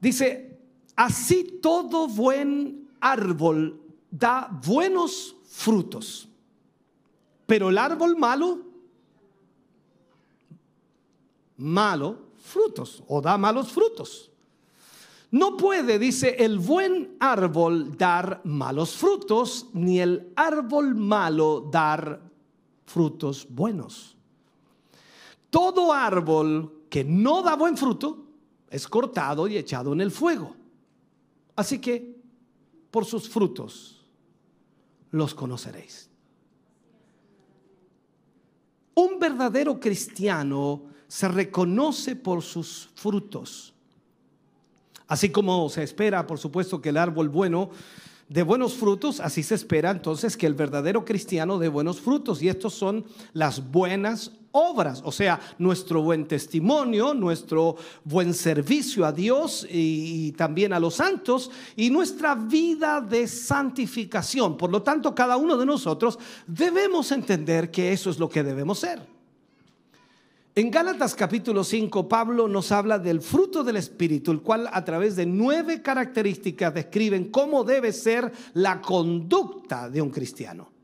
Dice, 0.00 0.58
así 0.96 1.58
todo 1.60 2.08
buen 2.08 2.88
árbol 3.00 3.80
da 4.10 4.48
buenos 4.64 5.36
frutos, 5.48 6.27
pero 7.48 7.70
el 7.70 7.78
árbol 7.78 8.14
malo 8.14 8.58
malo 11.56 12.18
frutos 12.36 13.02
o 13.08 13.22
da 13.22 13.38
malos 13.38 13.72
frutos. 13.72 14.30
No 15.30 15.56
puede, 15.56 15.98
dice, 15.98 16.36
el 16.44 16.58
buen 16.58 17.16
árbol 17.20 17.96
dar 17.96 18.42
malos 18.44 18.96
frutos, 18.96 19.66
ni 19.72 19.98
el 19.98 20.30
árbol 20.36 20.94
malo 20.94 21.68
dar 21.72 22.20
frutos 22.84 23.46
buenos. 23.48 24.14
Todo 25.48 25.90
árbol 25.90 26.84
que 26.90 27.02
no 27.02 27.42
da 27.42 27.56
buen 27.56 27.78
fruto 27.78 28.26
es 28.68 28.86
cortado 28.86 29.48
y 29.48 29.56
echado 29.56 29.94
en 29.94 30.02
el 30.02 30.10
fuego. 30.10 30.54
Así 31.56 31.78
que 31.78 32.14
por 32.90 33.06
sus 33.06 33.26
frutos 33.26 34.04
los 35.12 35.34
conoceréis. 35.34 36.07
Un 38.98 39.20
verdadero 39.20 39.78
cristiano 39.78 40.82
se 41.06 41.28
reconoce 41.28 42.16
por 42.16 42.42
sus 42.42 42.90
frutos. 42.96 43.72
Así 45.06 45.30
como 45.30 45.68
se 45.68 45.84
espera, 45.84 46.26
por 46.26 46.40
supuesto, 46.40 46.80
que 46.80 46.88
el 46.88 46.96
árbol 46.96 47.28
bueno 47.28 47.70
de 48.28 48.42
buenos 48.42 48.74
frutos, 48.74 49.20
así 49.20 49.44
se 49.44 49.54
espera 49.54 49.92
entonces 49.92 50.36
que 50.36 50.46
el 50.46 50.54
verdadero 50.54 51.04
cristiano 51.04 51.60
dé 51.60 51.68
buenos 51.68 52.00
frutos. 52.00 52.42
Y 52.42 52.48
estos 52.48 52.74
son 52.74 53.04
las 53.34 53.70
buenas 53.70 54.32
obras, 54.52 55.02
o 55.04 55.12
sea, 55.12 55.40
nuestro 55.58 56.02
buen 56.02 56.26
testimonio, 56.26 57.14
nuestro 57.14 57.76
buen 58.04 58.34
servicio 58.34 59.04
a 59.04 59.12
Dios 59.12 59.66
y, 59.70 60.32
también 60.32 60.72
a 60.72 60.80
los 60.80 60.94
santos 60.94 61.50
y 61.76 61.90
nuestra 61.90 62.34
vida 62.34 63.00
de 63.00 63.26
santificación. 63.26 64.56
Por 64.56 64.70
lo 64.70 64.82
tanto, 64.82 65.14
cada 65.14 65.36
uno 65.36 65.56
de 65.56 65.66
nosotros 65.66 66.18
debemos 66.46 67.12
entender 67.12 67.70
que 67.70 67.92
eso 67.92 68.10
es 68.10 68.18
lo 68.18 68.28
que 68.28 68.42
debemos 68.42 68.78
ser. 68.78 69.18
En 70.54 70.72
Gálatas 70.72 71.14
capítulo 71.14 71.62
5, 71.62 72.08
Pablo 72.08 72.48
nos 72.48 72.72
habla 72.72 72.98
del 72.98 73.20
fruto 73.20 73.62
del 73.62 73.76
Espíritu, 73.76 74.32
el 74.32 74.40
cual 74.40 74.68
a 74.72 74.84
través 74.84 75.14
de 75.14 75.24
nueve 75.24 75.82
características 75.82 76.74
describen 76.74 77.30
cómo 77.30 77.62
debe 77.62 77.92
ser 77.92 78.32
la 78.54 78.80
conducta 78.80 79.88
de 79.88 80.02
un 80.02 80.10
cristiano. 80.10 80.77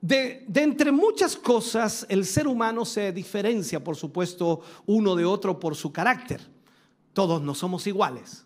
De, 0.00 0.46
entre 0.54 0.92
muchas 0.92 1.36
cosas, 1.36 2.06
el 2.08 2.24
ser 2.24 2.46
humano 2.46 2.84
se 2.84 3.12
diferencia, 3.12 3.82
por 3.82 3.96
supuesto, 3.96 4.60
uno 4.86 5.16
de 5.16 5.24
otro 5.24 5.58
por 5.58 5.74
su 5.74 5.92
carácter. 5.92 6.40
Todos 7.12 7.40
no 7.40 7.54
somos 7.54 7.86
iguales. 7.86 8.44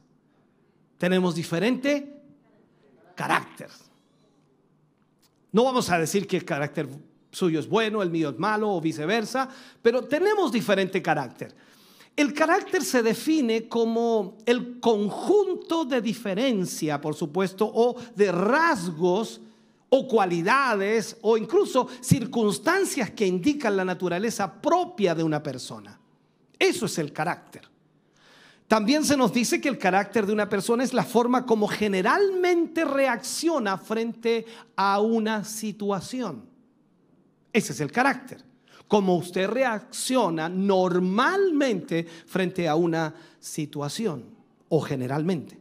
Tenemos 0.96 1.34
diferente 1.34 2.22
carácter. 3.14 3.68
No 5.52 5.64
vamos 5.64 5.90
a 5.90 5.98
decir 5.98 6.26
que 6.26 6.36
el 6.36 6.44
carácter 6.44 6.88
suyo 7.32 7.58
es 7.58 7.68
bueno, 7.68 8.02
el 8.02 8.10
mío 8.10 8.30
es 8.30 8.38
malo 8.38 8.70
o 8.70 8.80
viceversa, 8.80 9.48
pero 9.82 10.04
tenemos 10.04 10.52
diferente 10.52 11.02
carácter. 11.02 11.54
El 12.16 12.32
carácter 12.34 12.84
se 12.84 13.02
define 13.02 13.68
como 13.68 14.36
el 14.46 14.78
conjunto 14.80 15.84
de 15.84 16.00
diferencia, 16.00 17.00
por 17.00 17.14
supuesto, 17.14 17.70
o 17.72 17.96
de 18.14 18.30
rasgos 18.30 19.40
o 19.90 20.08
cualidades 20.08 21.16
o 21.20 21.36
incluso 21.36 21.88
circunstancias 22.00 23.10
que 23.10 23.26
indican 23.26 23.76
la 23.76 23.84
naturaleza 23.84 24.60
propia 24.60 25.14
de 25.14 25.22
una 25.22 25.42
persona. 25.42 26.00
Eso 26.58 26.86
es 26.86 26.98
el 26.98 27.12
carácter. 27.12 27.68
También 28.68 29.04
se 29.04 29.16
nos 29.16 29.32
dice 29.32 29.60
que 29.60 29.68
el 29.68 29.78
carácter 29.78 30.26
de 30.26 30.32
una 30.32 30.48
persona 30.48 30.84
es 30.84 30.94
la 30.94 31.02
forma 31.02 31.44
como 31.44 31.66
generalmente 31.66 32.84
reacciona 32.84 33.76
frente 33.76 34.46
a 34.76 35.00
una 35.00 35.42
situación. 35.44 36.48
Ese 37.52 37.72
es 37.72 37.80
el 37.80 37.90
carácter. 37.90 38.44
Como 38.86 39.16
usted 39.16 39.48
reacciona 39.48 40.48
normalmente 40.48 42.06
frente 42.26 42.68
a 42.68 42.76
una 42.76 43.12
situación 43.40 44.24
o 44.68 44.80
generalmente. 44.80 45.59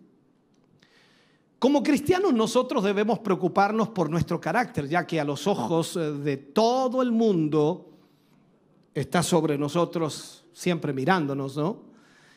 Como 1.59 1.83
cristianos 1.83 2.33
nosotros 2.33 2.85
debemos 2.85 3.19
preocuparnos 3.19 3.89
por 3.89 4.09
nuestro 4.09 4.39
carácter, 4.39 4.87
ya 4.87 5.05
que 5.05 5.19
a 5.19 5.25
los 5.25 5.45
ojos 5.45 5.97
eh, 5.97 5.99
de 5.99 6.37
todo 6.37 7.01
el 7.01 7.11
mundo 7.11 7.89
está 8.93 9.21
sobre 9.21 9.57
nosotros 9.57 10.45
siempre 10.53 10.93
mirándonos, 10.93 11.57
¿no? 11.57 11.81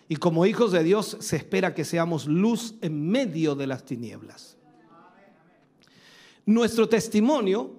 Y 0.09 0.17
como 0.17 0.45
hijos 0.45 0.73
de 0.73 0.83
Dios 0.83 1.17
se 1.21 1.37
espera 1.37 1.73
que 1.73 1.85
seamos 1.85 2.27
luz 2.27 2.75
en 2.83 3.09
medio 3.09 3.55
de 3.55 3.69
las 3.69 3.85
tinieblas. 3.85 4.57
Nuestro 6.45 6.89
testimonio 6.89 7.71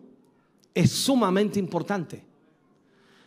es 0.73 0.91
sumamente 0.91 1.59
importante, 1.59 2.23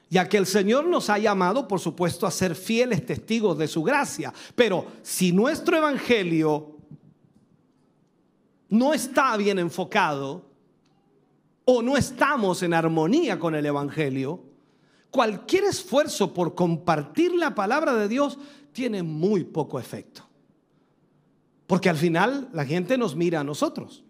ya 0.08 0.26
que 0.26 0.38
el 0.38 0.46
Señor 0.46 0.86
nos 0.86 1.10
ha 1.10 1.18
llamado, 1.18 1.68
por 1.68 1.78
supuesto, 1.78 2.26
a 2.26 2.30
ser 2.30 2.54
fieles 2.54 3.04
testigos 3.04 3.58
de 3.58 3.68
su 3.68 3.82
gracia. 3.82 4.32
Pero 4.54 4.86
si 5.02 5.32
nuestro 5.32 5.76
evangelio 5.76 6.75
no 8.68 8.92
está 8.92 9.36
bien 9.36 9.58
enfocado 9.58 10.44
o 11.64 11.82
no 11.82 11.96
estamos 11.96 12.62
en 12.62 12.74
armonía 12.74 13.38
con 13.38 13.54
el 13.54 13.66
evangelio, 13.66 14.42
cualquier 15.10 15.64
esfuerzo 15.64 16.32
por 16.32 16.54
compartir 16.54 17.34
la 17.34 17.54
palabra 17.54 17.94
de 17.94 18.08
Dios 18.08 18.38
tiene 18.72 19.02
muy 19.02 19.44
poco 19.44 19.78
efecto. 19.78 20.26
Porque 21.66 21.88
al 21.88 21.96
final 21.96 22.48
la 22.52 22.64
gente 22.64 22.96
nos 22.96 23.16
mira 23.16 23.40
a 23.40 23.44
nosotros. 23.44 24.04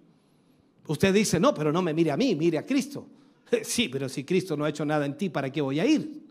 Usted 0.86 1.14
dice, 1.14 1.40
no, 1.40 1.54
pero 1.54 1.72
no 1.72 1.82
me 1.82 1.94
mire 1.94 2.10
a 2.10 2.16
mí, 2.16 2.34
mire 2.34 2.58
a 2.58 2.66
Cristo. 2.66 3.08
Sí, 3.62 3.88
pero 3.88 4.08
si 4.08 4.24
Cristo 4.24 4.56
no 4.56 4.64
ha 4.64 4.70
hecho 4.70 4.84
nada 4.84 5.06
en 5.06 5.16
ti, 5.16 5.30
¿para 5.30 5.50
qué 5.50 5.60
voy 5.60 5.78
a 5.78 5.86
ir? 5.86 6.26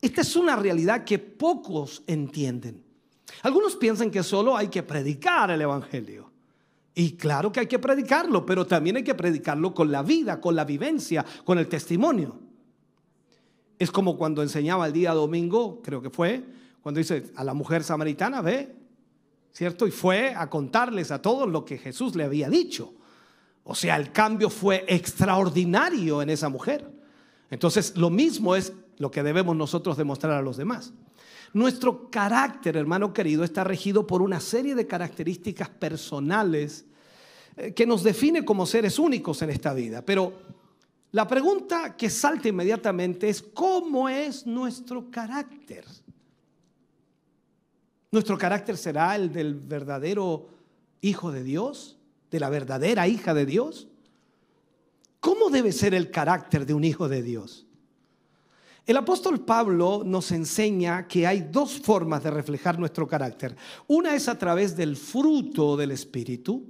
Esta 0.00 0.22
es 0.22 0.34
una 0.34 0.56
realidad 0.56 1.04
que 1.04 1.18
pocos 1.18 2.02
entienden. 2.06 2.82
Algunos 3.42 3.76
piensan 3.76 4.10
que 4.10 4.22
solo 4.22 4.56
hay 4.56 4.68
que 4.68 4.82
predicar 4.82 5.50
el 5.50 5.60
Evangelio. 5.60 6.29
Y 6.94 7.12
claro 7.12 7.52
que 7.52 7.60
hay 7.60 7.66
que 7.66 7.78
predicarlo, 7.78 8.44
pero 8.44 8.66
también 8.66 8.96
hay 8.96 9.04
que 9.04 9.14
predicarlo 9.14 9.72
con 9.74 9.92
la 9.92 10.02
vida, 10.02 10.40
con 10.40 10.56
la 10.56 10.64
vivencia, 10.64 11.24
con 11.44 11.58
el 11.58 11.68
testimonio. 11.68 12.38
Es 13.78 13.90
como 13.90 14.18
cuando 14.18 14.42
enseñaba 14.42 14.86
el 14.86 14.92
día 14.92 15.12
domingo, 15.12 15.80
creo 15.82 16.02
que 16.02 16.10
fue, 16.10 16.44
cuando 16.82 16.98
dice 16.98 17.32
a 17.36 17.44
la 17.44 17.54
mujer 17.54 17.84
samaritana, 17.84 18.42
ve, 18.42 18.74
¿cierto? 19.52 19.86
Y 19.86 19.90
fue 19.90 20.34
a 20.34 20.50
contarles 20.50 21.10
a 21.10 21.22
todos 21.22 21.48
lo 21.48 21.64
que 21.64 21.78
Jesús 21.78 22.16
le 22.16 22.24
había 22.24 22.48
dicho. 22.48 22.92
O 23.62 23.74
sea, 23.74 23.96
el 23.96 24.10
cambio 24.12 24.50
fue 24.50 24.84
extraordinario 24.88 26.22
en 26.22 26.30
esa 26.30 26.48
mujer. 26.48 26.90
Entonces, 27.50 27.96
lo 27.96 28.10
mismo 28.10 28.56
es 28.56 28.72
lo 28.98 29.10
que 29.10 29.22
debemos 29.22 29.56
nosotros 29.56 29.96
demostrar 29.96 30.32
a 30.32 30.42
los 30.42 30.56
demás. 30.56 30.92
Nuestro 31.52 32.10
carácter, 32.10 32.76
hermano 32.76 33.12
querido, 33.12 33.44
está 33.44 33.64
regido 33.64 34.06
por 34.06 34.22
una 34.22 34.40
serie 34.40 34.74
de 34.74 34.86
características 34.86 35.68
personales 35.68 36.84
eh, 37.56 37.72
que 37.72 37.86
nos 37.86 38.02
define 38.02 38.44
como 38.44 38.66
seres 38.66 38.98
únicos 38.98 39.42
en 39.42 39.50
esta 39.50 39.74
vida. 39.74 40.04
Pero 40.04 40.32
la 41.12 41.26
pregunta 41.26 41.96
que 41.96 42.08
salta 42.08 42.48
inmediatamente 42.48 43.28
es, 43.28 43.42
¿cómo 43.42 44.08
es 44.08 44.46
nuestro 44.46 45.10
carácter? 45.10 45.84
¿Nuestro 48.12 48.38
carácter 48.38 48.76
será 48.76 49.14
el 49.16 49.32
del 49.32 49.54
verdadero 49.54 50.48
Hijo 51.02 51.32
de 51.32 51.42
Dios? 51.42 51.96
de 52.30 52.40
la 52.40 52.48
verdadera 52.48 53.08
hija 53.08 53.34
de 53.34 53.46
Dios? 53.46 53.88
¿Cómo 55.18 55.50
debe 55.50 55.72
ser 55.72 55.94
el 55.94 56.10
carácter 56.10 56.64
de 56.64 56.74
un 56.74 56.84
hijo 56.84 57.08
de 57.08 57.22
Dios? 57.22 57.66
El 58.86 58.96
apóstol 58.96 59.40
Pablo 59.40 60.02
nos 60.04 60.32
enseña 60.32 61.06
que 61.06 61.26
hay 61.26 61.48
dos 61.50 61.80
formas 61.80 62.22
de 62.22 62.30
reflejar 62.30 62.78
nuestro 62.78 63.06
carácter. 63.06 63.56
Una 63.86 64.14
es 64.14 64.28
a 64.28 64.38
través 64.38 64.76
del 64.76 64.96
fruto 64.96 65.76
del 65.76 65.90
Espíritu, 65.90 66.66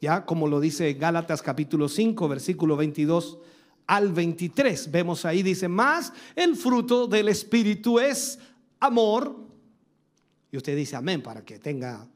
ya 0.00 0.24
como 0.24 0.46
lo 0.46 0.60
dice 0.60 0.92
Gálatas 0.94 1.42
capítulo 1.42 1.88
5, 1.88 2.28
versículo 2.28 2.76
22 2.76 3.38
al 3.86 4.12
23. 4.12 4.90
Vemos 4.90 5.24
ahí, 5.24 5.42
dice, 5.42 5.68
más 5.68 6.12
el 6.34 6.56
fruto 6.56 7.06
del 7.06 7.28
Espíritu 7.28 7.98
es 7.98 8.38
amor. 8.80 9.36
Y 10.52 10.56
usted 10.56 10.76
dice 10.76 10.96
amén 10.96 11.22
para 11.22 11.44
que 11.44 11.58
tenga 11.58 12.06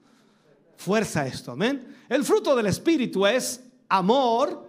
fuerza 0.77 1.27
esto, 1.27 1.53
amén. 1.53 1.97
El 2.09 2.25
fruto 2.25 2.55
del 2.55 2.67
Espíritu 2.67 3.27
es 3.27 3.63
amor, 3.89 4.69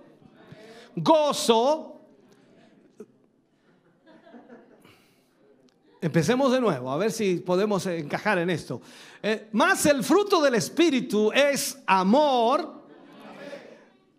gozo. 0.96 1.91
Empecemos 6.02 6.52
de 6.52 6.60
nuevo, 6.60 6.92
a 6.92 6.98
ver 6.98 7.12
si 7.12 7.36
podemos 7.38 7.86
encajar 7.86 8.40
en 8.40 8.50
esto. 8.50 8.82
Eh, 9.22 9.50
más 9.52 9.86
el 9.86 10.04
fruto 10.04 10.42
del 10.42 10.56
Espíritu 10.56 11.32
es 11.32 11.78
amor, 11.86 12.86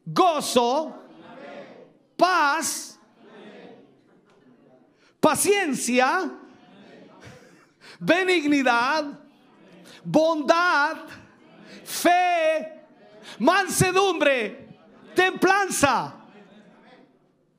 gozo, 0.06 0.94
paz, 2.16 2.98
paciencia, 5.20 6.30
benignidad, 7.98 9.18
bondad 10.04 10.98
fe, 11.84 12.80
mansedumbre, 13.38 14.68
templanza. 15.14 16.14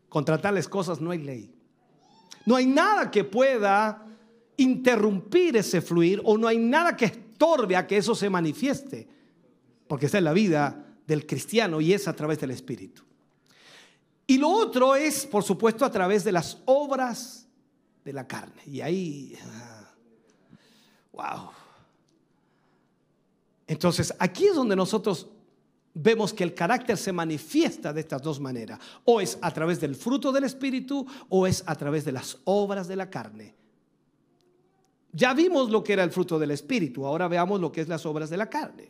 Contra 0.09 0.39
tales 0.39 0.67
cosas 0.67 0.99
no 0.99 1.11
hay 1.11 1.19
ley. 1.19 1.55
No 2.45 2.55
hay 2.55 2.65
nada 2.65 3.09
que 3.09 3.23
pueda 3.23 4.02
interrumpir 4.57 5.57
ese 5.57 5.81
fluir 5.81 6.21
o 6.23 6.37
no 6.37 6.47
hay 6.47 6.57
nada 6.57 6.95
que 6.95 7.05
estorbe 7.05 7.75
a 7.75 7.87
que 7.87 7.97
eso 7.97 8.15
se 8.15 8.29
manifieste. 8.29 9.07
Porque 9.87 10.05
está 10.07 10.17
en 10.17 10.23
la 10.23 10.33
vida 10.33 10.85
del 11.05 11.25
cristiano 11.25 11.81
y 11.81 11.93
es 11.93 12.07
a 12.07 12.15
través 12.15 12.39
del 12.39 12.51
Espíritu. 12.51 13.03
Y 14.25 14.37
lo 14.37 14.49
otro 14.49 14.95
es, 14.95 15.25
por 15.25 15.43
supuesto, 15.43 15.85
a 15.85 15.91
través 15.91 16.23
de 16.23 16.31
las 16.31 16.61
obras 16.65 17.47
de 18.05 18.13
la 18.13 18.27
carne. 18.27 18.61
Y 18.65 18.81
ahí, 18.81 19.37
wow. 21.11 21.23
Ah, 21.23 21.51
entonces, 23.67 24.13
aquí 24.19 24.45
es 24.45 24.55
donde 24.55 24.75
nosotros 24.75 25.27
vemos 25.93 26.33
que 26.33 26.43
el 26.43 26.53
carácter 26.53 26.97
se 26.97 27.11
manifiesta 27.11 27.93
de 27.93 28.01
estas 28.01 28.21
dos 28.21 28.39
maneras. 28.39 28.79
O 29.05 29.21
es 29.21 29.37
a 29.41 29.51
través 29.51 29.79
del 29.79 29.95
fruto 29.95 30.31
del 30.31 30.43
Espíritu 30.43 31.05
o 31.29 31.47
es 31.47 31.63
a 31.65 31.75
través 31.75 32.05
de 32.05 32.11
las 32.11 32.37
obras 32.45 32.87
de 32.87 32.95
la 32.95 33.09
carne. 33.09 33.55
Ya 35.13 35.33
vimos 35.33 35.69
lo 35.69 35.83
que 35.83 35.93
era 35.93 36.03
el 36.03 36.11
fruto 36.11 36.39
del 36.39 36.51
Espíritu, 36.51 37.05
ahora 37.05 37.27
veamos 37.27 37.61
lo 37.61 37.71
que 37.71 37.81
es 37.81 37.87
las 37.87 38.05
obras 38.05 38.29
de 38.31 38.37
la 38.37 38.49
carne. 38.49 38.89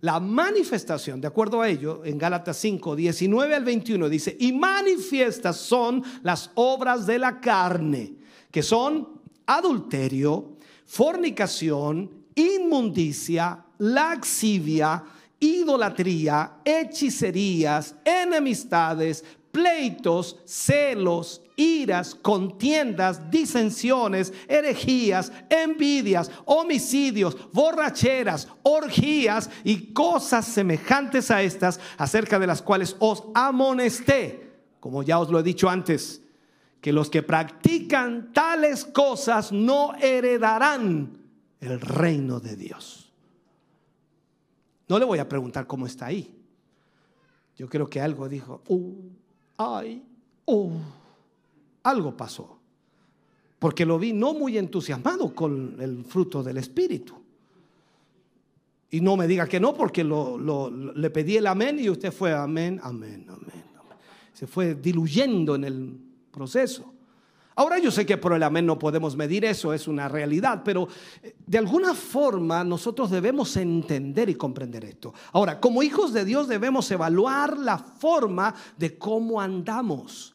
La 0.00 0.18
manifestación, 0.18 1.20
de 1.20 1.26
acuerdo 1.26 1.60
a 1.60 1.68
ello, 1.68 2.02
en 2.04 2.16
Gálatas 2.16 2.56
5, 2.56 2.96
19 2.96 3.54
al 3.54 3.64
21 3.64 4.08
dice, 4.08 4.34
y 4.40 4.52
manifiestas 4.52 5.58
son 5.58 6.02
las 6.22 6.50
obras 6.54 7.06
de 7.06 7.18
la 7.18 7.38
carne, 7.38 8.14
que 8.50 8.62
son 8.62 9.20
adulterio, 9.44 10.56
fornicación, 10.86 12.10
inmundicia, 12.34 13.62
laxivia, 13.76 15.04
idolatría, 15.38 16.60
hechicerías, 16.64 17.96
enemistades, 18.02 19.22
pleitos, 19.52 20.38
celos, 20.46 21.42
iras, 21.60 22.14
contiendas, 22.14 23.30
disensiones, 23.30 24.32
herejías, 24.48 25.30
envidias, 25.50 26.30
homicidios, 26.46 27.36
borracheras, 27.52 28.48
orgías 28.62 29.50
y 29.62 29.92
cosas 29.92 30.46
semejantes 30.46 31.30
a 31.30 31.42
estas, 31.42 31.78
acerca 31.98 32.38
de 32.38 32.46
las 32.46 32.62
cuales 32.62 32.96
os 32.98 33.24
amonesté, 33.34 34.50
como 34.80 35.02
ya 35.02 35.18
os 35.18 35.28
lo 35.28 35.38
he 35.38 35.42
dicho 35.42 35.68
antes, 35.68 36.22
que 36.80 36.92
los 36.92 37.10
que 37.10 37.22
practican 37.22 38.32
tales 38.32 38.86
cosas 38.86 39.52
no 39.52 39.94
heredarán 39.96 41.18
el 41.60 41.78
reino 41.78 42.40
de 42.40 42.56
Dios. 42.56 43.12
No 44.88 44.98
le 44.98 45.04
voy 45.04 45.18
a 45.18 45.28
preguntar 45.28 45.66
cómo 45.66 45.86
está 45.86 46.06
ahí. 46.06 46.34
Yo 47.56 47.68
creo 47.68 47.88
que 47.88 48.00
algo 48.00 48.26
dijo, 48.28 48.62
uh, 48.68 48.94
ay, 49.58 50.02
uh, 50.46 50.70
algo 51.82 52.16
pasó. 52.16 52.58
Porque 53.58 53.84
lo 53.84 53.98
vi 53.98 54.12
no 54.12 54.32
muy 54.32 54.56
entusiasmado 54.56 55.34
con 55.34 55.76
el 55.80 56.04
fruto 56.04 56.42
del 56.42 56.56
Espíritu. 56.56 57.14
Y 58.90 59.00
no 59.00 59.16
me 59.16 59.28
diga 59.28 59.46
que 59.46 59.60
no, 59.60 59.74
porque 59.74 60.02
le 60.02 61.10
pedí 61.10 61.36
el 61.36 61.46
amén 61.46 61.78
y 61.78 61.88
usted 61.88 62.12
fue 62.12 62.32
amén, 62.32 62.80
amén, 62.82 63.26
amén. 63.28 63.64
Se 64.32 64.46
fue 64.46 64.74
diluyendo 64.74 65.54
en 65.54 65.64
el 65.64 66.00
proceso. 66.30 66.92
Ahora 67.56 67.78
yo 67.78 67.90
sé 67.90 68.06
que 68.06 68.16
por 68.16 68.32
el 68.32 68.42
amén 68.42 68.64
no 68.64 68.78
podemos 68.78 69.16
medir 69.16 69.44
eso, 69.44 69.74
es 69.74 69.86
una 69.86 70.08
realidad, 70.08 70.62
pero 70.64 70.88
eh, 71.22 71.34
de 71.46 71.58
alguna 71.58 71.92
forma 71.92 72.64
nosotros 72.64 73.10
debemos 73.10 73.54
entender 73.58 74.30
y 74.30 74.34
comprender 74.34 74.84
esto. 74.86 75.12
Ahora, 75.32 75.60
como 75.60 75.82
hijos 75.82 76.14
de 76.14 76.24
Dios 76.24 76.48
debemos 76.48 76.90
evaluar 76.90 77.58
la 77.58 77.76
forma 77.76 78.54
de 78.78 78.96
cómo 78.96 79.40
andamos. 79.42 80.34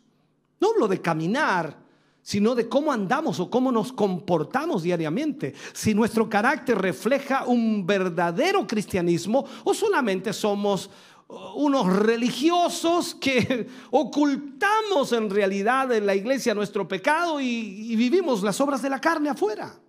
No 0.60 0.72
hablo 0.72 0.88
de 0.88 1.02
caminar, 1.02 1.86
sino 2.22 2.56
de 2.56 2.68
cómo 2.68 2.92
andamos 2.92 3.40
o 3.40 3.50
cómo 3.50 3.72
nos 3.72 3.94
comportamos 3.94 4.84
diariamente. 4.84 5.54
Si 5.74 5.94
nuestro 5.94 6.28
carácter 6.28 6.78
refleja 6.78 7.46
un 7.46 7.86
verdadero 7.86 8.66
cristianismo 8.66 9.46
o 9.64 9.74
solamente 9.74 10.34
somos 10.34 10.90
unos 11.28 11.88
religiosos 11.88 13.16
que 13.16 13.68
ocultamos 13.92 15.12
en 15.12 15.30
realidad 15.30 15.92
en 15.94 16.06
la 16.06 16.16
iglesia 16.16 16.54
nuestro 16.54 16.88
pecado 16.88 17.40
y, 17.40 17.96
vivimos 17.96 18.44
las 18.44 18.60
obras 18.62 18.82
de 18.82 18.90
la 18.90 19.00
carne 19.00 19.30
afuera. 19.30 19.80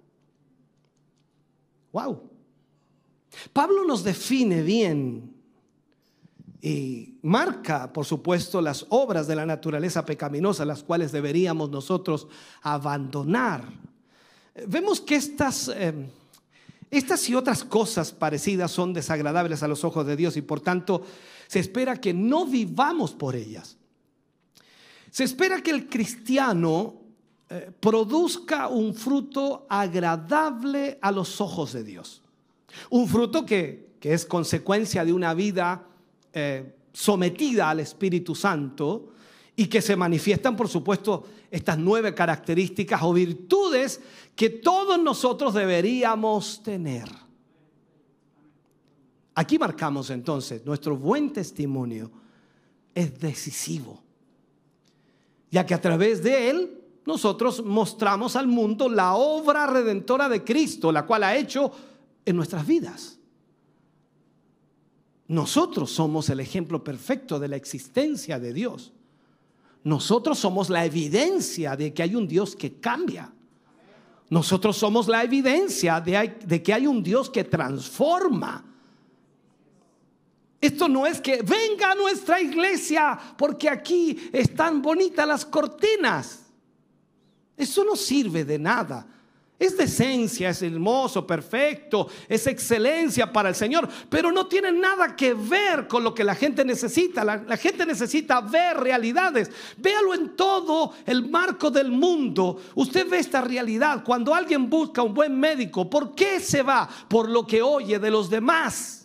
Wow. 1.92 2.22
Pablo 3.52 3.84
nos 3.84 4.04
define 4.04 4.62
bien 4.62 5.34
y 6.60 7.15
marca, 7.26 7.92
por 7.92 8.04
supuesto, 8.04 8.60
las 8.60 8.86
obras 8.88 9.26
de 9.26 9.34
la 9.34 9.44
naturaleza 9.44 10.04
pecaminosa, 10.04 10.64
las 10.64 10.82
cuales 10.82 11.10
deberíamos 11.10 11.70
nosotros 11.70 12.28
abandonar. 12.62 13.64
Vemos 14.68 15.00
que 15.00 15.16
estas, 15.16 15.68
eh, 15.68 15.92
estas 16.90 17.28
y 17.28 17.34
otras 17.34 17.64
cosas 17.64 18.12
parecidas 18.12 18.70
son 18.70 18.92
desagradables 18.94 19.62
a 19.62 19.68
los 19.68 19.84
ojos 19.84 20.06
de 20.06 20.16
Dios 20.16 20.36
y 20.36 20.42
por 20.42 20.60
tanto 20.60 21.04
se 21.48 21.58
espera 21.58 22.00
que 22.00 22.14
no 22.14 22.46
vivamos 22.46 23.12
por 23.12 23.34
ellas. 23.34 23.76
Se 25.10 25.24
espera 25.24 25.60
que 25.62 25.72
el 25.72 25.88
cristiano 25.88 26.94
eh, 27.50 27.72
produzca 27.80 28.68
un 28.68 28.94
fruto 28.94 29.66
agradable 29.68 30.98
a 31.02 31.10
los 31.10 31.40
ojos 31.40 31.72
de 31.72 31.82
Dios. 31.82 32.22
Un 32.90 33.08
fruto 33.08 33.44
que, 33.44 33.96
que 33.98 34.14
es 34.14 34.24
consecuencia 34.24 35.04
de 35.04 35.12
una 35.12 35.34
vida 35.34 35.86
eh, 36.32 36.72
sometida 36.96 37.68
al 37.68 37.80
Espíritu 37.80 38.34
Santo 38.34 39.10
y 39.54 39.66
que 39.66 39.82
se 39.82 39.96
manifiestan, 39.96 40.56
por 40.56 40.66
supuesto, 40.66 41.26
estas 41.50 41.76
nueve 41.76 42.14
características 42.14 43.02
o 43.02 43.12
virtudes 43.12 44.00
que 44.34 44.48
todos 44.48 44.98
nosotros 44.98 45.52
deberíamos 45.52 46.62
tener. 46.62 47.06
Aquí 49.34 49.58
marcamos 49.58 50.08
entonces, 50.08 50.64
nuestro 50.64 50.96
buen 50.96 51.34
testimonio 51.34 52.10
es 52.94 53.20
decisivo, 53.20 54.02
ya 55.50 55.66
que 55.66 55.74
a 55.74 55.80
través 55.82 56.22
de 56.22 56.48
él 56.48 56.80
nosotros 57.04 57.62
mostramos 57.62 58.36
al 58.36 58.46
mundo 58.46 58.88
la 58.88 59.16
obra 59.16 59.66
redentora 59.66 60.30
de 60.30 60.42
Cristo, 60.42 60.90
la 60.90 61.04
cual 61.04 61.24
ha 61.24 61.36
hecho 61.36 61.70
en 62.24 62.36
nuestras 62.36 62.66
vidas. 62.66 63.15
Nosotros 65.28 65.90
somos 65.90 66.30
el 66.30 66.40
ejemplo 66.40 66.84
perfecto 66.84 67.38
de 67.38 67.48
la 67.48 67.56
existencia 67.56 68.38
de 68.38 68.52
Dios. 68.52 68.92
Nosotros 69.82 70.38
somos 70.38 70.68
la 70.68 70.84
evidencia 70.84 71.76
de 71.76 71.92
que 71.92 72.02
hay 72.02 72.14
un 72.14 72.26
Dios 72.28 72.54
que 72.54 72.80
cambia. 72.80 73.32
Nosotros 74.28 74.76
somos 74.76 75.06
la 75.06 75.22
evidencia 75.22 76.00
de, 76.00 76.62
que 76.62 76.74
hay 76.74 76.86
un 76.86 77.02
Dios 77.02 77.30
que 77.30 77.44
transforma. 77.44 78.64
Esto 80.60 80.88
no 80.88 81.06
es 81.06 81.20
que 81.20 81.42
venga 81.42 81.92
a 81.92 81.94
nuestra 81.94 82.40
iglesia 82.40 83.18
porque 83.36 83.68
aquí 83.68 84.30
están 84.32 84.82
bonitas 84.82 85.26
las 85.28 85.44
cortinas. 85.44 86.46
Eso 87.56 87.84
no 87.84 87.94
sirve 87.94 88.44
de 88.44 88.58
nada. 88.58 89.06
Es 89.58 89.74
decencia, 89.74 90.50
es 90.50 90.60
hermoso, 90.60 91.26
perfecto, 91.26 92.08
es 92.28 92.46
excelencia 92.46 93.32
para 93.32 93.48
el 93.48 93.54
Señor, 93.54 93.88
pero 94.10 94.30
no 94.30 94.46
tiene 94.46 94.70
nada 94.70 95.16
que 95.16 95.32
ver 95.32 95.88
con 95.88 96.04
lo 96.04 96.14
que 96.14 96.24
la 96.24 96.34
gente 96.34 96.62
necesita. 96.62 97.24
La, 97.24 97.56
gente 97.56 97.86
necesita 97.86 98.42
ver 98.42 98.76
realidades. 98.76 99.50
Véalo 99.78 100.12
en 100.12 100.36
todo 100.36 100.92
el 101.06 101.30
marco 101.30 101.70
del 101.70 101.90
mundo. 101.90 102.60
Usted 102.74 103.08
ve 103.08 103.18
esta 103.18 103.40
realidad. 103.40 104.04
Cuando 104.04 104.34
alguien 104.34 104.68
busca 104.68 105.02
un 105.02 105.14
buen 105.14 105.38
médico, 105.38 105.88
¿por 105.88 106.14
qué 106.14 106.38
se 106.38 106.62
va? 106.62 106.86
Por 107.08 107.30
lo 107.30 107.46
que 107.46 107.62
oye 107.62 107.98
de 107.98 108.10
los 108.10 108.28
demás 108.28 108.95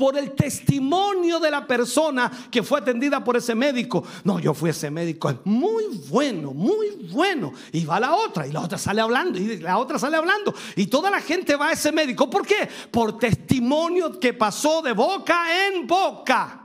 por 0.00 0.16
el 0.16 0.32
testimonio 0.32 1.38
de 1.38 1.50
la 1.50 1.66
persona 1.66 2.32
que 2.50 2.62
fue 2.62 2.80
atendida 2.80 3.22
por 3.22 3.36
ese 3.36 3.54
médico. 3.54 4.02
No, 4.24 4.38
yo 4.38 4.54
fui 4.54 4.70
ese 4.70 4.90
médico, 4.90 5.28
es 5.28 5.36
muy 5.44 5.84
bueno, 6.08 6.54
muy 6.54 7.06
bueno. 7.12 7.52
Y 7.70 7.84
va 7.84 8.00
la 8.00 8.14
otra, 8.14 8.46
y 8.46 8.50
la 8.50 8.62
otra 8.62 8.78
sale 8.78 9.02
hablando, 9.02 9.38
y 9.38 9.58
la 9.58 9.76
otra 9.76 9.98
sale 9.98 10.16
hablando. 10.16 10.54
Y 10.74 10.86
toda 10.86 11.10
la 11.10 11.20
gente 11.20 11.54
va 11.54 11.68
a 11.68 11.72
ese 11.72 11.92
médico. 11.92 12.30
¿Por 12.30 12.46
qué? 12.46 12.66
Por 12.90 13.18
testimonio 13.18 14.18
que 14.18 14.32
pasó 14.32 14.80
de 14.80 14.92
boca 14.92 15.66
en 15.66 15.86
boca. 15.86 16.62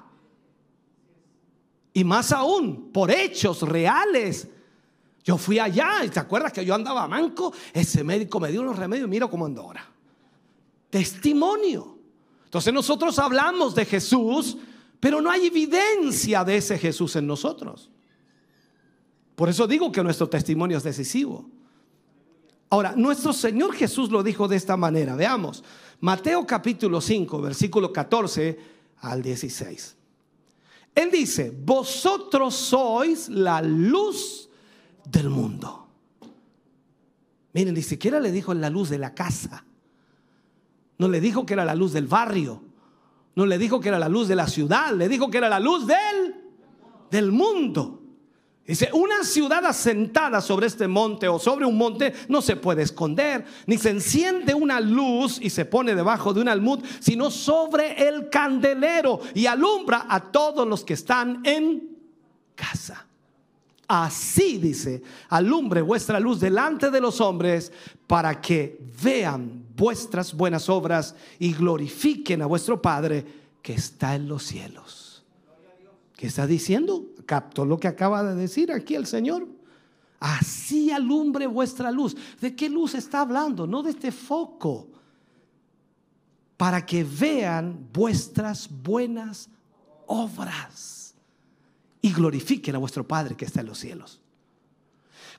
Y 1.91 2.05
más 2.05 2.31
aún, 2.31 2.89
por 2.93 3.11
hechos 3.11 3.63
reales. 3.63 4.47
Yo 5.25 5.37
fui 5.37 5.59
allá 5.59 6.05
y 6.05 6.09
te 6.09 6.21
acuerdas 6.21 6.53
que 6.53 6.63
yo 6.63 6.73
andaba 6.73 7.05
manco. 7.09 7.51
Ese 7.73 8.01
médico 8.01 8.39
me 8.39 8.49
dio 8.49 8.61
unos 8.61 8.79
remedios. 8.79 9.09
Mira 9.09 9.27
cómo 9.27 9.45
ando 9.45 9.61
ahora. 9.61 9.85
Testimonio. 10.89 11.94
Entonces 12.55 12.73
nosotros 12.73 13.19
hablamos 13.19 13.75
de 13.75 13.83
Jesús, 13.83 14.55
pero 15.01 15.19
no 15.19 15.29
hay 15.29 15.47
evidencia 15.47 16.45
de 16.45 16.55
ese 16.55 16.77
Jesús 16.77 17.13
en 17.17 17.27
nosotros. 17.27 17.89
Por 19.35 19.49
eso 19.49 19.67
digo 19.67 19.91
que 19.91 20.01
nuestro 20.01 20.29
testimonio 20.29 20.77
es 20.77 20.83
decisivo. 20.85 21.49
Ahora, 22.69 22.93
nuestro 22.95 23.33
Señor 23.33 23.73
Jesús 23.73 24.09
lo 24.09 24.23
dijo 24.23 24.47
de 24.47 24.55
esta 24.55 24.77
manera. 24.77 25.17
Veamos, 25.17 25.65
Mateo 25.99 26.47
capítulo 26.47 27.01
5, 27.01 27.41
versículo 27.41 27.91
14 27.91 28.57
al 29.01 29.21
16. 29.21 29.97
Él 30.95 31.11
dice, 31.11 31.53
vosotros 31.61 32.55
sois 32.55 33.27
la 33.27 33.61
luz 33.61 34.49
del 35.03 35.29
mundo. 35.29 35.89
Miren, 37.51 37.73
ni 37.73 37.81
siquiera 37.81 38.21
le 38.21 38.31
dijo 38.31 38.53
la 38.53 38.69
luz 38.69 38.87
de 38.87 38.97
la 38.97 39.13
casa. 39.13 39.65
No 40.97 41.07
le 41.07 41.19
dijo 41.19 41.45
que 41.45 41.53
era 41.53 41.65
la 41.65 41.75
luz 41.75 41.93
del 41.93 42.07
barrio. 42.07 42.63
No 43.35 43.45
le 43.45 43.57
dijo 43.57 43.79
que 43.79 43.89
era 43.89 43.99
la 43.99 44.09
luz 44.09 44.27
de 44.27 44.35
la 44.35 44.47
ciudad. 44.47 44.93
Le 44.93 45.09
dijo 45.09 45.29
que 45.29 45.37
era 45.37 45.49
la 45.49 45.59
luz 45.59 45.85
del, 45.85 46.35
del 47.11 47.31
mundo. 47.31 48.01
Dice, 48.65 48.89
una 48.93 49.23
ciudad 49.23 49.63
asentada 49.63 50.41
sobre 50.41 50.65
este 50.65 50.87
monte 50.87 51.27
o 51.27 51.37
sobre 51.37 51.65
un 51.65 51.77
monte 51.77 52.13
no 52.29 52.41
se 52.41 52.55
puede 52.55 52.81
esconder, 52.81 53.45
ni 53.67 53.77
se 53.77 53.91
enciende 53.91 54.55
una 54.55 54.79
luz 54.79 55.39
y 55.39 55.51
se 55.51 55.65
pone 55.65 55.93
debajo 55.93 56.33
de 56.33 56.41
un 56.41 56.49
almud, 56.49 56.83
sino 56.99 57.29
sobre 57.29 58.07
el 58.07 58.27
candelero 58.29 59.19
y 59.35 59.45
alumbra 59.45 60.07
a 60.09 60.31
todos 60.31 60.67
los 60.67 60.83
que 60.83 60.95
están 60.95 61.41
en 61.45 61.95
casa. 62.55 63.05
Así 63.87 64.57
dice, 64.57 65.03
alumbre 65.29 65.83
vuestra 65.83 66.19
luz 66.19 66.39
delante 66.39 66.89
de 66.89 67.01
los 67.01 67.21
hombres 67.21 67.71
para 68.07 68.41
que 68.41 68.79
vean 69.03 69.64
vuestras 69.75 70.33
buenas 70.33 70.69
obras 70.69 71.15
y 71.39 71.53
glorifiquen 71.53 72.41
a 72.41 72.45
vuestro 72.45 72.81
Padre 72.81 73.25
que 73.61 73.73
está 73.73 74.15
en 74.15 74.27
los 74.27 74.43
cielos. 74.43 75.23
¿Qué 76.15 76.27
está 76.27 76.47
diciendo? 76.47 77.05
Captó 77.25 77.65
lo 77.65 77.79
que 77.79 77.87
acaba 77.87 78.23
de 78.23 78.35
decir 78.35 78.71
aquí 78.71 78.95
el 78.95 79.05
Señor. 79.05 79.47
Así 80.19 80.91
alumbre 80.91 81.45
vuestra 81.45 81.91
luz. 81.91 82.15
¿De 82.39 82.55
qué 82.55 82.69
luz 82.69 82.95
está 82.95 83.21
hablando? 83.21 83.67
No 83.67 83.83
de 83.83 83.91
este 83.91 84.11
foco. 84.11 84.87
Para 86.57 86.85
que 86.85 87.03
vean 87.03 87.89
vuestras 87.91 88.69
buenas 88.69 89.49
obras 90.07 91.15
y 92.01 92.13
glorifiquen 92.13 92.75
a 92.75 92.79
vuestro 92.79 93.05
Padre 93.05 93.35
que 93.35 93.45
está 93.45 93.59
en 93.59 93.67
los 93.67 93.79
cielos. 93.79 94.21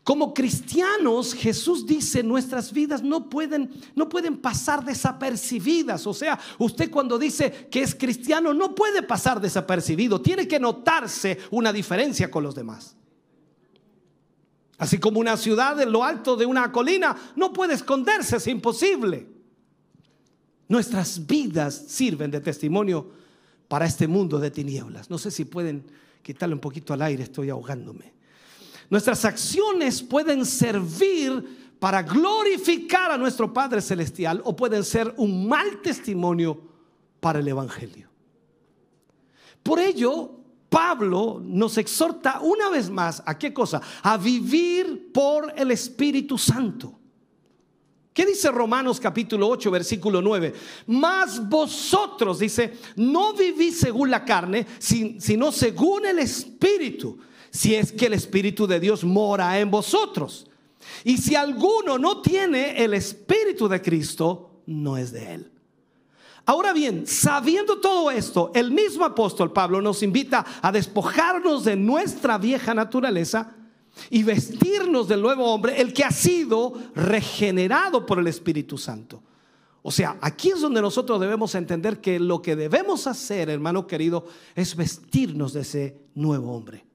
Como 0.06 0.32
cristianos, 0.32 1.34
Jesús 1.34 1.84
dice, 1.84 2.22
nuestras 2.22 2.72
vidas 2.72 3.02
no 3.02 3.28
pueden, 3.28 3.68
no 3.96 4.08
pueden 4.08 4.36
pasar 4.36 4.84
desapercibidas. 4.84 6.06
O 6.06 6.14
sea, 6.14 6.38
usted 6.58 6.92
cuando 6.92 7.18
dice 7.18 7.66
que 7.68 7.82
es 7.82 7.92
cristiano 7.92 8.54
no 8.54 8.72
puede 8.72 9.02
pasar 9.02 9.40
desapercibido. 9.40 10.22
Tiene 10.22 10.46
que 10.46 10.60
notarse 10.60 11.38
una 11.50 11.72
diferencia 11.72 12.30
con 12.30 12.44
los 12.44 12.54
demás. 12.54 12.94
Así 14.78 14.98
como 14.98 15.18
una 15.18 15.36
ciudad 15.36 15.80
en 15.80 15.90
lo 15.90 16.04
alto 16.04 16.36
de 16.36 16.46
una 16.46 16.70
colina 16.70 17.16
no 17.34 17.52
puede 17.52 17.74
esconderse, 17.74 18.36
es 18.36 18.46
imposible. 18.46 19.26
Nuestras 20.68 21.26
vidas 21.26 21.82
sirven 21.88 22.30
de 22.30 22.40
testimonio 22.40 23.10
para 23.66 23.86
este 23.86 24.06
mundo 24.06 24.38
de 24.38 24.52
tinieblas. 24.52 25.10
No 25.10 25.18
sé 25.18 25.32
si 25.32 25.46
pueden 25.46 25.84
quitarle 26.22 26.54
un 26.54 26.60
poquito 26.60 26.94
al 26.94 27.02
aire, 27.02 27.24
estoy 27.24 27.50
ahogándome. 27.50 28.14
Nuestras 28.88 29.24
acciones 29.24 30.02
pueden 30.02 30.44
servir 30.44 31.76
para 31.78 32.02
glorificar 32.02 33.10
a 33.10 33.18
nuestro 33.18 33.52
Padre 33.52 33.80
Celestial 33.80 34.40
o 34.44 34.54
pueden 34.54 34.84
ser 34.84 35.12
un 35.16 35.46
mal 35.46 35.80
testimonio 35.82 36.60
para 37.20 37.40
el 37.40 37.48
Evangelio. 37.48 38.08
Por 39.62 39.78
ello, 39.78 40.30
Pablo 40.68 41.40
nos 41.44 41.76
exhorta 41.78 42.40
una 42.40 42.70
vez 42.70 42.88
más 42.88 43.22
a 43.26 43.38
qué 43.38 43.52
cosa? 43.52 43.80
A 44.02 44.16
vivir 44.16 45.10
por 45.12 45.52
el 45.56 45.70
Espíritu 45.70 46.38
Santo. 46.38 46.98
¿Qué 48.12 48.24
dice 48.24 48.50
Romanos 48.50 48.98
capítulo 48.98 49.46
8, 49.48 49.70
versículo 49.70 50.22
9? 50.22 50.54
Más 50.86 51.46
vosotros, 51.46 52.38
dice, 52.38 52.78
no 52.96 53.34
vivís 53.34 53.78
según 53.78 54.10
la 54.10 54.24
carne, 54.24 54.66
sino 54.78 55.52
según 55.52 56.06
el 56.06 56.20
Espíritu 56.20 57.18
si 57.56 57.74
es 57.74 57.90
que 57.90 58.06
el 58.06 58.12
Espíritu 58.12 58.66
de 58.66 58.78
Dios 58.78 59.02
mora 59.02 59.58
en 59.58 59.70
vosotros. 59.70 60.46
Y 61.02 61.16
si 61.16 61.34
alguno 61.34 61.98
no 61.98 62.20
tiene 62.20 62.84
el 62.84 62.94
Espíritu 62.94 63.66
de 63.68 63.82
Cristo, 63.82 64.60
no 64.66 64.96
es 64.96 65.10
de 65.10 65.34
él. 65.34 65.50
Ahora 66.44 66.72
bien, 66.72 67.06
sabiendo 67.08 67.80
todo 67.80 68.10
esto, 68.10 68.52
el 68.54 68.70
mismo 68.70 69.04
apóstol 69.04 69.52
Pablo 69.52 69.82
nos 69.82 70.02
invita 70.04 70.46
a 70.62 70.70
despojarnos 70.70 71.64
de 71.64 71.74
nuestra 71.74 72.38
vieja 72.38 72.72
naturaleza 72.72 73.52
y 74.10 74.22
vestirnos 74.22 75.08
del 75.08 75.22
nuevo 75.22 75.52
hombre, 75.52 75.80
el 75.80 75.92
que 75.92 76.04
ha 76.04 76.12
sido 76.12 76.74
regenerado 76.94 78.06
por 78.06 78.20
el 78.20 78.28
Espíritu 78.28 78.78
Santo. 78.78 79.22
O 79.82 79.90
sea, 79.90 80.18
aquí 80.20 80.50
es 80.50 80.60
donde 80.60 80.82
nosotros 80.82 81.20
debemos 81.20 81.54
entender 81.54 82.00
que 82.00 82.20
lo 82.20 82.42
que 82.42 82.54
debemos 82.54 83.06
hacer, 83.06 83.50
hermano 83.50 83.86
querido, 83.86 84.26
es 84.54 84.76
vestirnos 84.76 85.52
de 85.52 85.62
ese 85.62 85.96
nuevo 86.14 86.54
hombre. 86.54 86.85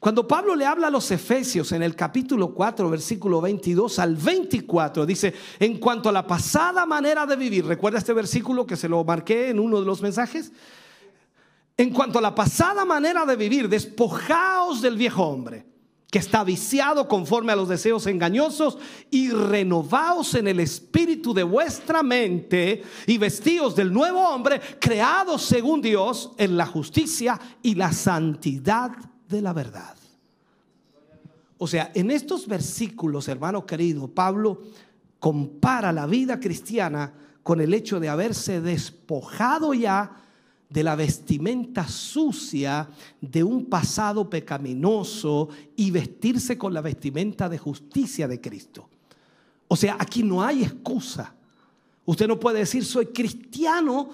Cuando 0.00 0.26
Pablo 0.26 0.56
le 0.56 0.64
habla 0.64 0.86
a 0.86 0.90
los 0.90 1.10
Efesios 1.10 1.72
en 1.72 1.82
el 1.82 1.94
capítulo 1.94 2.54
4, 2.54 2.88
versículo 2.88 3.42
22 3.42 3.98
al 3.98 4.16
24, 4.16 5.04
dice, 5.04 5.34
en 5.58 5.76
cuanto 5.76 6.08
a 6.08 6.12
la 6.12 6.26
pasada 6.26 6.86
manera 6.86 7.26
de 7.26 7.36
vivir, 7.36 7.66
¿recuerda 7.66 7.98
este 7.98 8.14
versículo 8.14 8.66
que 8.66 8.76
se 8.76 8.88
lo 8.88 9.04
marqué 9.04 9.50
en 9.50 9.60
uno 9.60 9.78
de 9.78 9.84
los 9.84 10.00
mensajes? 10.00 10.52
En 11.76 11.90
cuanto 11.90 12.18
a 12.18 12.22
la 12.22 12.34
pasada 12.34 12.86
manera 12.86 13.26
de 13.26 13.36
vivir, 13.36 13.68
despojaos 13.68 14.80
del 14.80 14.96
viejo 14.96 15.22
hombre, 15.22 15.66
que 16.10 16.18
está 16.18 16.44
viciado 16.44 17.06
conforme 17.06 17.52
a 17.52 17.56
los 17.56 17.68
deseos 17.68 18.06
engañosos, 18.06 18.78
y 19.10 19.28
renovaos 19.28 20.34
en 20.34 20.48
el 20.48 20.60
espíritu 20.60 21.34
de 21.34 21.42
vuestra 21.42 22.02
mente, 22.02 22.82
y 23.06 23.18
vestíos 23.18 23.76
del 23.76 23.92
nuevo 23.92 24.26
hombre, 24.26 24.62
creado 24.80 25.36
según 25.36 25.82
Dios 25.82 26.32
en 26.38 26.56
la 26.56 26.64
justicia 26.64 27.38
y 27.62 27.74
la 27.74 27.92
santidad 27.92 28.92
de 29.30 29.40
la 29.40 29.52
verdad. 29.52 29.96
O 31.58 31.66
sea, 31.66 31.92
en 31.94 32.10
estos 32.10 32.46
versículos, 32.46 33.28
hermano 33.28 33.64
querido, 33.64 34.08
Pablo 34.08 34.62
compara 35.18 35.92
la 35.92 36.06
vida 36.06 36.40
cristiana 36.40 37.12
con 37.42 37.60
el 37.60 37.72
hecho 37.74 38.00
de 38.00 38.08
haberse 38.08 38.60
despojado 38.60 39.74
ya 39.74 40.16
de 40.70 40.84
la 40.84 40.94
vestimenta 40.94 41.86
sucia 41.86 42.88
de 43.20 43.42
un 43.42 43.66
pasado 43.66 44.30
pecaminoso 44.30 45.48
y 45.76 45.90
vestirse 45.90 46.56
con 46.56 46.72
la 46.72 46.80
vestimenta 46.80 47.48
de 47.48 47.58
justicia 47.58 48.28
de 48.28 48.40
Cristo. 48.40 48.88
O 49.68 49.76
sea, 49.76 49.96
aquí 49.98 50.22
no 50.22 50.42
hay 50.42 50.62
excusa. 50.62 51.34
Usted 52.04 52.26
no 52.26 52.40
puede 52.40 52.60
decir 52.60 52.84
soy 52.84 53.06
cristiano, 53.06 54.10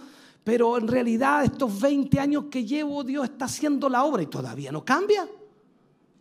pero 0.47 0.79
en 0.79 0.87
realidad 0.87 1.43
estos 1.43 1.81
20 1.81 2.21
años 2.21 2.45
que 2.49 2.65
llevo 2.65 3.03
Dios 3.03 3.25
está 3.25 3.47
haciendo 3.47 3.89
la 3.89 4.05
obra 4.05 4.23
y 4.23 4.27
todavía 4.27 4.71
no 4.71 4.85
cambia. 4.85 5.29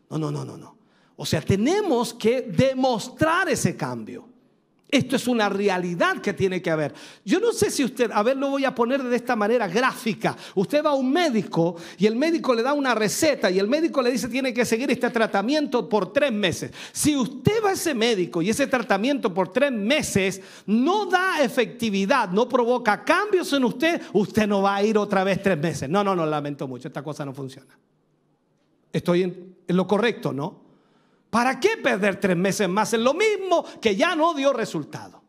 No, 0.09 0.17
no, 0.17 0.31
no, 0.31 0.43
no, 0.43 0.57
no. 0.57 0.77
O 1.15 1.27
sea, 1.27 1.41
tenemos 1.41 2.11
que 2.15 2.41
demostrar 2.41 3.49
ese 3.49 3.77
cambio. 3.77 4.27
Esto 4.87 5.15
es 5.15 5.27
una 5.27 5.49
realidad 5.49 6.21
que 6.21 6.33
tiene 6.33 6.61
que 6.61 6.69
haber. 6.69 6.93
Yo 7.25 7.39
no 7.39 7.51
sé 7.51 7.71
si 7.71 7.83
usted, 7.83 8.11
a 8.13 8.21
ver, 8.21 8.37
lo 8.37 8.51
voy 8.51 8.65
a 8.65 8.75
poner 8.75 9.01
de 9.01 9.15
esta 9.15 9.35
manera 9.35 9.67
gráfica. 9.67 10.37
Usted 10.53 10.85
va 10.85 10.91
a 10.91 10.93
un 10.93 11.11
médico 11.11 11.75
y 11.97 12.05
el 12.05 12.15
médico 12.15 12.53
le 12.53 12.61
da 12.61 12.73
una 12.73 12.93
receta 12.93 13.49
y 13.49 13.57
el 13.57 13.67
médico 13.67 14.01
le 14.03 14.11
dice 14.11 14.27
tiene 14.27 14.53
que 14.53 14.63
seguir 14.63 14.91
este 14.91 15.09
tratamiento 15.09 15.89
por 15.89 16.13
tres 16.13 16.31
meses. 16.31 16.71
Si 16.91 17.15
usted 17.17 17.63
va 17.63 17.69
a 17.69 17.73
ese 17.73 17.95
médico 17.95 18.43
y 18.43 18.51
ese 18.51 18.67
tratamiento 18.67 19.33
por 19.33 19.51
tres 19.51 19.71
meses 19.71 20.39
no 20.67 21.07
da 21.07 21.41
efectividad, 21.41 22.29
no 22.29 22.47
provoca 22.47 23.03
cambios 23.03 23.51
en 23.53 23.63
usted, 23.63 24.01
usted 24.13 24.47
no 24.47 24.61
va 24.61 24.75
a 24.75 24.83
ir 24.83 24.99
otra 24.99 25.23
vez 25.23 25.41
tres 25.41 25.57
meses. 25.57 25.89
No, 25.89 26.03
no, 26.03 26.15
no, 26.15 26.27
lamento 26.27 26.67
mucho, 26.67 26.89
esta 26.89 27.01
cosa 27.01 27.25
no 27.25 27.33
funciona. 27.33 27.75
Estoy 28.93 29.23
en, 29.23 29.55
en 29.67 29.75
lo 29.75 29.87
correcto, 29.87 30.31
¿no? 30.31 30.64
¿Para 31.35 31.59
qué 31.59 31.75
perder 31.75 32.17
tres 32.17 32.37
meses 32.37 32.69
más 32.69 32.93
en 32.93 33.03
lo 33.03 33.13
mismo 33.13 33.65
que 33.81 33.93
ya 33.93 34.15
no 34.15 34.33
dio 34.33 34.53
resultado? 34.53 35.21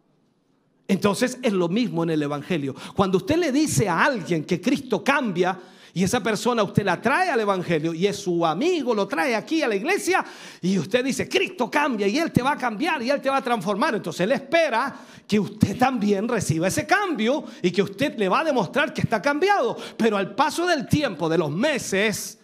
Entonces 0.87 1.37
es 1.43 1.53
lo 1.53 1.69
mismo 1.69 2.05
en 2.05 2.11
el 2.11 2.23
Evangelio. 2.23 2.77
Cuando 2.95 3.19
usted 3.19 3.37
le 3.37 3.51
dice 3.51 3.89
a 3.89 4.05
alguien 4.05 4.45
que 4.45 4.61
Cristo 4.61 5.03
cambia 5.03 5.59
y 5.93 6.05
esa 6.05 6.23
persona 6.23 6.63
usted 6.63 6.85
la 6.85 7.03
trae 7.03 7.29
al 7.29 7.41
Evangelio 7.41 7.93
y 7.93 8.07
es 8.07 8.19
su 8.19 8.47
amigo, 8.47 8.95
lo 8.95 9.09
trae 9.09 9.35
aquí 9.35 9.63
a 9.63 9.67
la 9.67 9.75
iglesia 9.75 10.25
y 10.63 10.79
usted 10.79 11.05
dice, 11.05 11.29
Cristo 11.29 11.69
cambia 11.69 12.07
y 12.07 12.21
Él 12.21 12.31
te 12.31 12.41
va 12.41 12.53
a 12.53 12.57
cambiar 12.57 13.03
y 13.03 13.11
Él 13.11 13.21
te 13.21 13.29
va 13.29 13.39
a 13.39 13.43
transformar. 13.43 13.97
Entonces 13.97 14.21
Él 14.21 14.31
espera 14.31 14.95
que 15.27 15.41
usted 15.41 15.77
también 15.77 16.29
reciba 16.29 16.69
ese 16.69 16.87
cambio 16.87 17.43
y 17.61 17.73
que 17.73 17.83
usted 17.83 18.17
le 18.17 18.29
va 18.29 18.43
a 18.43 18.45
demostrar 18.45 18.95
que 18.95 19.01
está 19.01 19.21
cambiado. 19.21 19.77
Pero 19.97 20.17
al 20.17 20.37
paso 20.37 20.69
del 20.69 20.87
tiempo, 20.87 21.29
de 21.29 21.39
los 21.39 21.51
meses, 21.51 22.39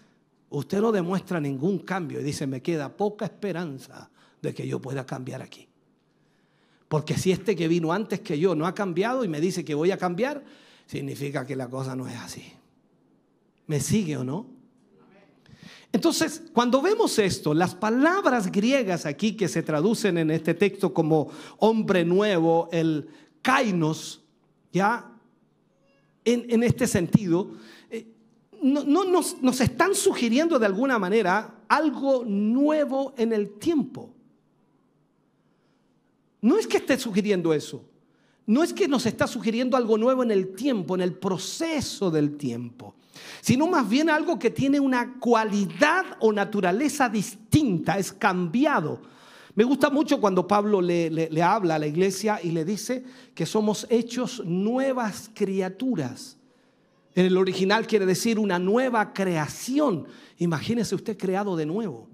usted 0.53 0.81
no 0.81 0.93
demuestra 0.93 1.41
ningún 1.41 1.79
cambio 1.81 2.21
y 2.21 2.25
dice, 2.25 2.47
me 2.47 2.63
queda 2.63 2.97
poca 2.97 3.25
esperanza 3.25 4.11
de 4.41 4.55
que 4.55 4.67
yo 4.67 4.81
pueda 4.81 5.05
cambiar 5.07 5.43
aquí. 5.43 5.69
Porque 6.89 7.17
si 7.17 7.33
este 7.33 7.57
que 7.57 7.69
vino 7.69 7.93
antes 7.93 8.21
que 8.21 8.39
yo 8.39 8.55
no 8.55 8.67
ha 8.67 8.75
cambiado 8.75 9.25
y 9.25 9.29
me 9.29 9.41
dice 9.41 9.65
que 9.65 9.75
voy 9.75 9.91
a 9.91 9.97
cambiar, 9.97 10.45
significa 10.87 11.47
que 11.47 11.57
la 11.57 11.69
cosa 11.69 11.97
no 11.97 12.07
es 12.07 12.17
así. 12.17 12.53
¿Me 13.67 13.81
sigue 13.81 14.17
o 14.17 14.25
no? 14.25 14.47
Entonces, 15.93 16.43
cuando 16.53 16.81
vemos 16.81 17.19
esto, 17.19 17.55
las 17.55 17.75
palabras 17.75 18.51
griegas 18.51 19.05
aquí 19.07 19.37
que 19.37 19.49
se 19.49 19.63
traducen 19.63 20.19
en 20.19 20.31
este 20.31 20.55
texto 20.55 20.93
como 20.93 21.31
hombre 21.59 22.05
nuevo, 22.05 22.69
el 22.73 23.09
kainos, 23.43 24.23
ya 24.73 25.13
en, 26.25 26.47
en 26.49 26.63
este 26.63 26.87
sentido, 26.87 27.53
no, 28.63 29.05
nos, 29.05 29.61
están 29.61 29.95
sugiriendo 29.95 30.59
de 30.59 30.67
alguna 30.67 30.99
manera 30.99 31.63
algo 31.69 32.25
nuevo 32.25 33.13
en 33.17 33.33
el 33.33 33.59
tiempo. 33.59 34.15
No 36.41 36.59
es 36.59 36.67
que 36.67 36.77
esté 36.77 36.97
sugiriendo 36.99 37.53
eso. 37.53 37.85
No 38.47 38.63
es 38.63 38.73
que 38.73 38.89
nos 38.89 39.07
está 39.07 39.27
sugiriendo 39.27 39.77
algo 39.77 39.99
nuevo 39.99 40.23
en 40.23 40.31
el 40.31 40.55
tiempo, 40.55 40.95
en 40.95 41.01
el 41.01 41.15
proceso 41.15 42.11
del 42.11 42.37
tiempo, 42.37 42.95
sino 43.41 43.69
más 43.69 43.89
bien 43.89 44.11
algo 44.11 44.39
que 44.39 44.51
tiene 44.51 44.81
una 44.81 45.19
cualidad 45.21 46.05
o 46.21 46.33
naturaleza 46.33 47.09
distinta, 47.09 47.99
es 47.99 48.13
cambiado. 48.13 49.01
Me 49.55 49.65
gusta 49.65 49.91
mucho 49.91 50.21
cuando 50.21 50.47
Pablo 50.47 50.81
le, 50.81 51.11
le 51.11 51.43
habla 51.43 51.77
a 51.77 51.79
la 51.79 51.87
iglesia 51.87 52.41
y 52.43 52.51
le 52.51 52.65
dice 52.65 53.05
que 53.35 53.47
somos 53.47 53.87
hechos 53.91 54.43
nuevas 54.45 55.31
criaturas. 55.33 56.37
En 57.15 57.27
el 57.27 57.37
original 57.37 57.87
quiere 57.87 58.07
decir 58.07 58.39
una 58.39 58.59
nueva 58.59 59.13
creación. 59.13 60.07
Imagínese 60.39 60.95
usted 60.95 61.17
creado 61.19 61.57
de 61.57 61.67
nuevo. 61.67 62.09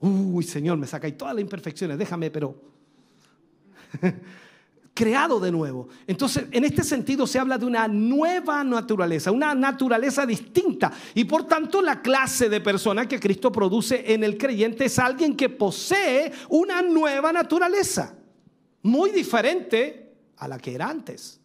Uy, 0.00 0.44
Señor, 0.44 0.76
me 0.76 0.86
saca 0.86 1.06
ahí 1.06 1.12
todas 1.12 1.34
las 1.34 1.40
imperfecciones, 1.40 1.98
déjame, 1.98 2.30
pero 2.30 2.60
creado 4.94 5.40
de 5.40 5.50
nuevo. 5.50 5.88
Entonces, 6.06 6.46
en 6.50 6.64
este 6.64 6.84
sentido 6.84 7.26
se 7.26 7.38
habla 7.38 7.56
de 7.56 7.64
una 7.64 7.88
nueva 7.88 8.62
naturaleza, 8.62 9.30
una 9.30 9.54
naturaleza 9.54 10.26
distinta. 10.26 10.92
Y 11.14 11.24
por 11.24 11.46
tanto, 11.46 11.80
la 11.80 12.02
clase 12.02 12.48
de 12.48 12.60
persona 12.60 13.08
que 13.08 13.18
Cristo 13.18 13.50
produce 13.50 14.12
en 14.12 14.22
el 14.22 14.36
creyente 14.36 14.84
es 14.84 14.98
alguien 14.98 15.34
que 15.34 15.48
posee 15.48 16.30
una 16.50 16.82
nueva 16.82 17.32
naturaleza, 17.32 18.14
muy 18.82 19.10
diferente 19.10 20.14
a 20.36 20.46
la 20.46 20.58
que 20.58 20.74
era 20.74 20.88
antes. 20.88 21.40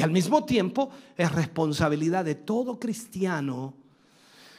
Y 0.00 0.02
al 0.02 0.12
mismo 0.12 0.46
tiempo 0.46 0.88
es 1.14 1.30
responsabilidad 1.30 2.24
de 2.24 2.34
todo 2.34 2.80
cristiano 2.80 3.74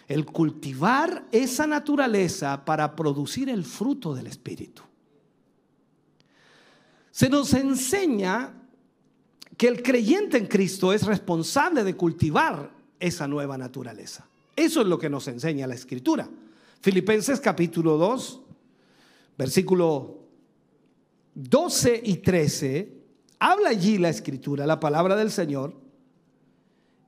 el 0.07 0.23
cultivar 0.23 1.25
esa 1.31 1.65
naturaleza 1.65 2.63
para 2.63 2.95
producir 2.95 3.49
el 3.49 3.65
fruto 3.65 4.13
del 4.13 4.27
Espíritu. 4.27 4.83
Se 7.09 7.27
nos 7.27 7.55
enseña 7.55 8.53
que 9.57 9.67
el 9.67 9.81
creyente 9.81 10.37
en 10.37 10.45
Cristo 10.45 10.93
es 10.93 11.07
responsable 11.07 11.83
de 11.83 11.97
cultivar 11.97 12.71
esa 12.99 13.27
nueva 13.27 13.57
naturaleza. 13.57 14.27
Eso 14.55 14.81
es 14.81 14.87
lo 14.87 14.99
que 14.99 15.09
nos 15.09 15.27
enseña 15.27 15.65
la 15.65 15.73
Escritura. 15.73 16.29
Filipenses 16.81 17.39
capítulo 17.39 17.97
2, 17.97 18.41
versículo 19.39 20.19
12 21.33 21.99
y 22.05 22.17
13 22.17 23.00
habla 23.41 23.69
allí 23.69 23.97
la 23.97 24.09
escritura, 24.09 24.67
la 24.67 24.79
palabra 24.79 25.15
del 25.15 25.31
Señor. 25.31 25.73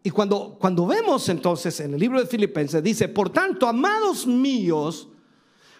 Y 0.01 0.09
cuando, 0.09 0.57
cuando 0.59 0.87
vemos 0.87 1.29
entonces 1.29 1.79
en 1.79 1.93
el 1.93 1.99
libro 1.99 2.19
de 2.19 2.25
Filipenses, 2.25 2.83
dice, 2.83 3.07
por 3.07 3.29
tanto, 3.29 3.67
amados 3.67 4.25
míos, 4.25 5.07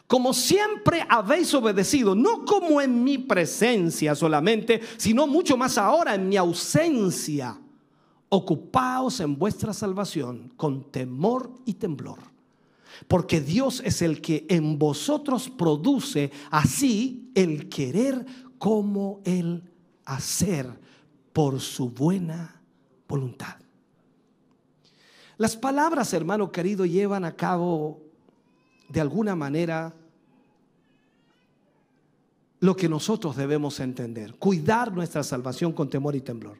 como 0.05 0.31
siempre 0.31 1.03
habéis 1.09 1.51
obedecido, 1.55 2.13
no 2.13 2.45
como 2.45 2.79
en 2.79 3.03
mi 3.03 3.17
presencia 3.17 4.13
solamente, 4.13 4.79
sino 4.97 5.25
mucho 5.25 5.57
más 5.57 5.79
ahora 5.79 6.13
en 6.13 6.29
mi 6.29 6.37
ausencia, 6.37 7.59
ocupaos 8.29 9.21
en 9.21 9.37
vuestra 9.37 9.73
salvación 9.73 10.53
con 10.55 10.91
temor 10.91 11.51
y 11.65 11.73
temblor. 11.73 12.19
Porque 13.07 13.41
Dios 13.41 13.81
es 13.83 14.03
el 14.03 14.21
que 14.21 14.45
en 14.49 14.77
vosotros 14.77 15.49
produce 15.49 16.31
así 16.51 17.31
el 17.33 17.69
querer 17.69 18.23
como 18.59 19.19
el 19.25 19.72
hacer 20.05 20.67
por 21.31 21.59
su 21.59 21.89
buena 21.89 22.61
voluntad. 23.07 23.55
Las 25.37 25.57
palabras, 25.57 26.13
hermano 26.13 26.51
querido, 26.51 26.85
llevan 26.85 27.25
a 27.25 27.35
cabo 27.35 28.01
de 28.87 29.01
alguna 29.01 29.35
manera 29.35 29.93
lo 32.59 32.75
que 32.75 32.87
nosotros 32.87 33.35
debemos 33.35 33.79
entender, 33.79 34.35
cuidar 34.35 34.93
nuestra 34.93 35.23
salvación 35.23 35.73
con 35.73 35.89
temor 35.89 36.15
y 36.15 36.21
temblor. 36.21 36.57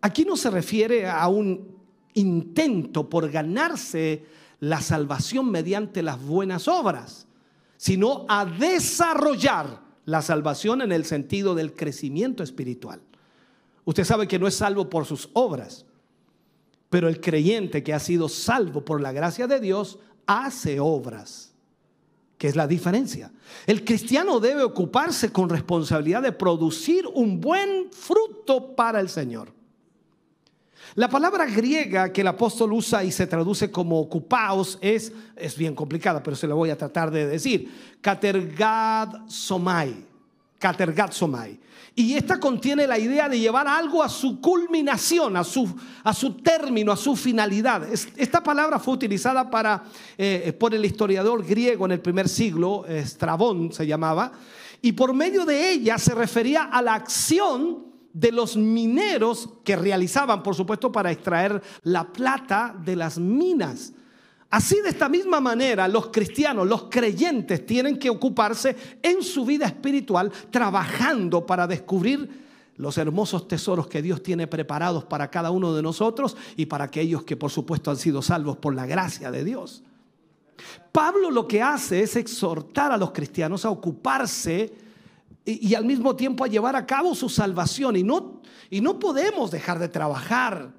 Aquí 0.00 0.24
no 0.24 0.36
se 0.36 0.50
refiere 0.50 1.08
a 1.08 1.28
un 1.28 1.76
intento 2.14 3.08
por 3.08 3.30
ganarse 3.30 4.24
la 4.58 4.80
salvación 4.80 5.50
mediante 5.50 6.02
las 6.02 6.20
buenas 6.20 6.66
obras, 6.66 7.26
sino 7.76 8.26
a 8.28 8.44
desarrollar 8.44 9.85
la 10.06 10.22
salvación 10.22 10.80
en 10.80 10.92
el 10.92 11.04
sentido 11.04 11.54
del 11.54 11.74
crecimiento 11.74 12.42
espiritual. 12.42 13.00
Usted 13.84 14.04
sabe 14.04 14.26
que 14.26 14.38
no 14.38 14.46
es 14.46 14.54
salvo 14.54 14.88
por 14.88 15.04
sus 15.04 15.28
obras, 15.34 15.84
pero 16.88 17.08
el 17.08 17.20
creyente 17.20 17.82
que 17.82 17.92
ha 17.92 17.98
sido 17.98 18.28
salvo 18.28 18.84
por 18.84 19.00
la 19.00 19.12
gracia 19.12 19.46
de 19.46 19.60
Dios 19.60 19.98
hace 20.26 20.80
obras, 20.80 21.52
que 22.38 22.48
es 22.48 22.56
la 22.56 22.66
diferencia. 22.66 23.32
El 23.66 23.84
cristiano 23.84 24.40
debe 24.40 24.62
ocuparse 24.62 25.32
con 25.32 25.48
responsabilidad 25.48 26.22
de 26.22 26.32
producir 26.32 27.06
un 27.12 27.40
buen 27.40 27.90
fruto 27.92 28.74
para 28.74 29.00
el 29.00 29.08
Señor. 29.08 29.55
La 30.94 31.08
palabra 31.08 31.46
griega 31.46 32.12
que 32.12 32.22
el 32.22 32.28
apóstol 32.28 32.72
usa 32.72 33.04
y 33.04 33.12
se 33.12 33.26
traduce 33.26 33.70
como 33.70 34.00
ocupaos 34.00 34.78
es, 34.80 35.12
es 35.36 35.56
bien 35.56 35.74
complicada, 35.74 36.22
pero 36.22 36.36
se 36.36 36.46
la 36.46 36.54
voy 36.54 36.70
a 36.70 36.78
tratar 36.78 37.10
de 37.10 37.26
decir. 37.26 37.98
Katergad 38.00 39.26
somai. 39.26 39.94
Katergad 40.58 41.10
somai. 41.10 41.58
Y 41.98 42.14
esta 42.14 42.38
contiene 42.38 42.86
la 42.86 42.98
idea 42.98 43.26
de 43.26 43.40
llevar 43.40 43.66
algo 43.66 44.02
a 44.02 44.08
su 44.10 44.38
culminación, 44.38 45.34
a 45.36 45.44
su, 45.44 45.74
a 46.04 46.12
su 46.12 46.34
término, 46.34 46.92
a 46.92 46.96
su 46.96 47.16
finalidad. 47.16 47.88
Esta 48.16 48.42
palabra 48.42 48.78
fue 48.78 48.94
utilizada 48.94 49.48
para, 49.50 49.82
eh, 50.18 50.54
por 50.58 50.74
el 50.74 50.84
historiador 50.84 51.42
griego 51.42 51.86
en 51.86 51.92
el 51.92 52.00
primer 52.00 52.28
siglo, 52.28 52.84
Estrabón 52.86 53.72
se 53.72 53.86
llamaba, 53.86 54.32
y 54.82 54.92
por 54.92 55.14
medio 55.14 55.46
de 55.46 55.70
ella 55.70 55.96
se 55.96 56.14
refería 56.14 56.64
a 56.64 56.82
la 56.82 56.94
acción 56.94 57.95
de 58.16 58.32
los 58.32 58.56
mineros 58.56 59.46
que 59.62 59.76
realizaban, 59.76 60.42
por 60.42 60.54
supuesto, 60.54 60.90
para 60.90 61.12
extraer 61.12 61.60
la 61.82 62.10
plata 62.10 62.74
de 62.82 62.96
las 62.96 63.18
minas. 63.18 63.92
Así 64.48 64.80
de 64.80 64.88
esta 64.88 65.10
misma 65.10 65.38
manera 65.38 65.86
los 65.86 66.06
cristianos, 66.06 66.66
los 66.66 66.84
creyentes 66.84 67.66
tienen 67.66 67.98
que 67.98 68.08
ocuparse 68.08 68.74
en 69.02 69.22
su 69.22 69.44
vida 69.44 69.66
espiritual 69.66 70.32
trabajando 70.50 71.44
para 71.44 71.66
descubrir 71.66 72.46
los 72.76 72.96
hermosos 72.96 73.48
tesoros 73.48 73.86
que 73.86 74.00
Dios 74.00 74.22
tiene 74.22 74.46
preparados 74.46 75.04
para 75.04 75.30
cada 75.30 75.50
uno 75.50 75.74
de 75.74 75.82
nosotros 75.82 76.38
y 76.56 76.64
para 76.64 76.84
aquellos 76.84 77.22
que 77.22 77.36
por 77.36 77.50
supuesto 77.50 77.90
han 77.90 77.98
sido 77.98 78.22
salvos 78.22 78.56
por 78.56 78.74
la 78.74 78.86
gracia 78.86 79.30
de 79.30 79.44
Dios. 79.44 79.82
Pablo 80.90 81.30
lo 81.30 81.46
que 81.46 81.60
hace 81.60 82.00
es 82.00 82.16
exhortar 82.16 82.92
a 82.92 82.96
los 82.96 83.10
cristianos 83.10 83.66
a 83.66 83.70
ocuparse 83.70 84.85
y, 85.46 85.74
al 85.74 85.84
mismo 85.84 86.16
tiempo 86.16 86.44
a 86.44 86.48
llevar 86.48 86.76
a 86.76 86.84
cabo 86.84 87.14
su 87.14 87.28
salvación 87.28 87.96
y 87.96 88.02
no, 88.02 88.42
y 88.68 88.80
no 88.80 88.98
podemos 88.98 89.50
dejar 89.50 89.78
de 89.78 89.88
trabajar 89.88 90.74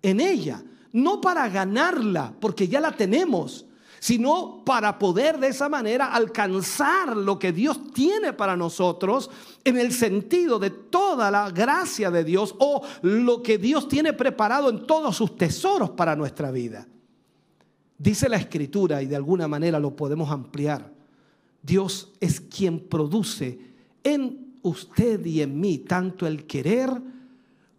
en 0.00 0.20
ella 0.20 0.62
no 0.96 1.20
para 1.20 1.46
ganarla, 1.50 2.32
porque 2.40 2.68
ya 2.68 2.80
la 2.80 2.90
tenemos, 2.90 3.66
sino 4.00 4.62
para 4.64 4.98
poder 4.98 5.38
de 5.38 5.48
esa 5.48 5.68
manera 5.68 6.06
alcanzar 6.06 7.14
lo 7.14 7.38
que 7.38 7.52
Dios 7.52 7.92
tiene 7.92 8.32
para 8.32 8.56
nosotros 8.56 9.30
en 9.62 9.76
el 9.76 9.92
sentido 9.92 10.58
de 10.58 10.70
toda 10.70 11.30
la 11.30 11.50
gracia 11.50 12.10
de 12.10 12.24
Dios 12.24 12.54
o 12.58 12.82
lo 13.02 13.42
que 13.42 13.58
Dios 13.58 13.88
tiene 13.88 14.14
preparado 14.14 14.70
en 14.70 14.86
todos 14.86 15.14
sus 15.16 15.36
tesoros 15.36 15.90
para 15.90 16.16
nuestra 16.16 16.50
vida. 16.50 16.86
Dice 17.98 18.30
la 18.30 18.36
escritura 18.36 19.02
y 19.02 19.06
de 19.06 19.16
alguna 19.16 19.48
manera 19.48 19.78
lo 19.78 19.94
podemos 19.96 20.30
ampliar. 20.30 20.94
Dios 21.60 22.12
es 22.20 22.40
quien 22.40 22.88
produce 22.88 23.75
en 24.06 24.54
usted 24.62 25.24
y 25.26 25.42
en 25.42 25.58
mí 25.60 25.78
tanto 25.78 26.28
el 26.28 26.46
querer 26.46 26.90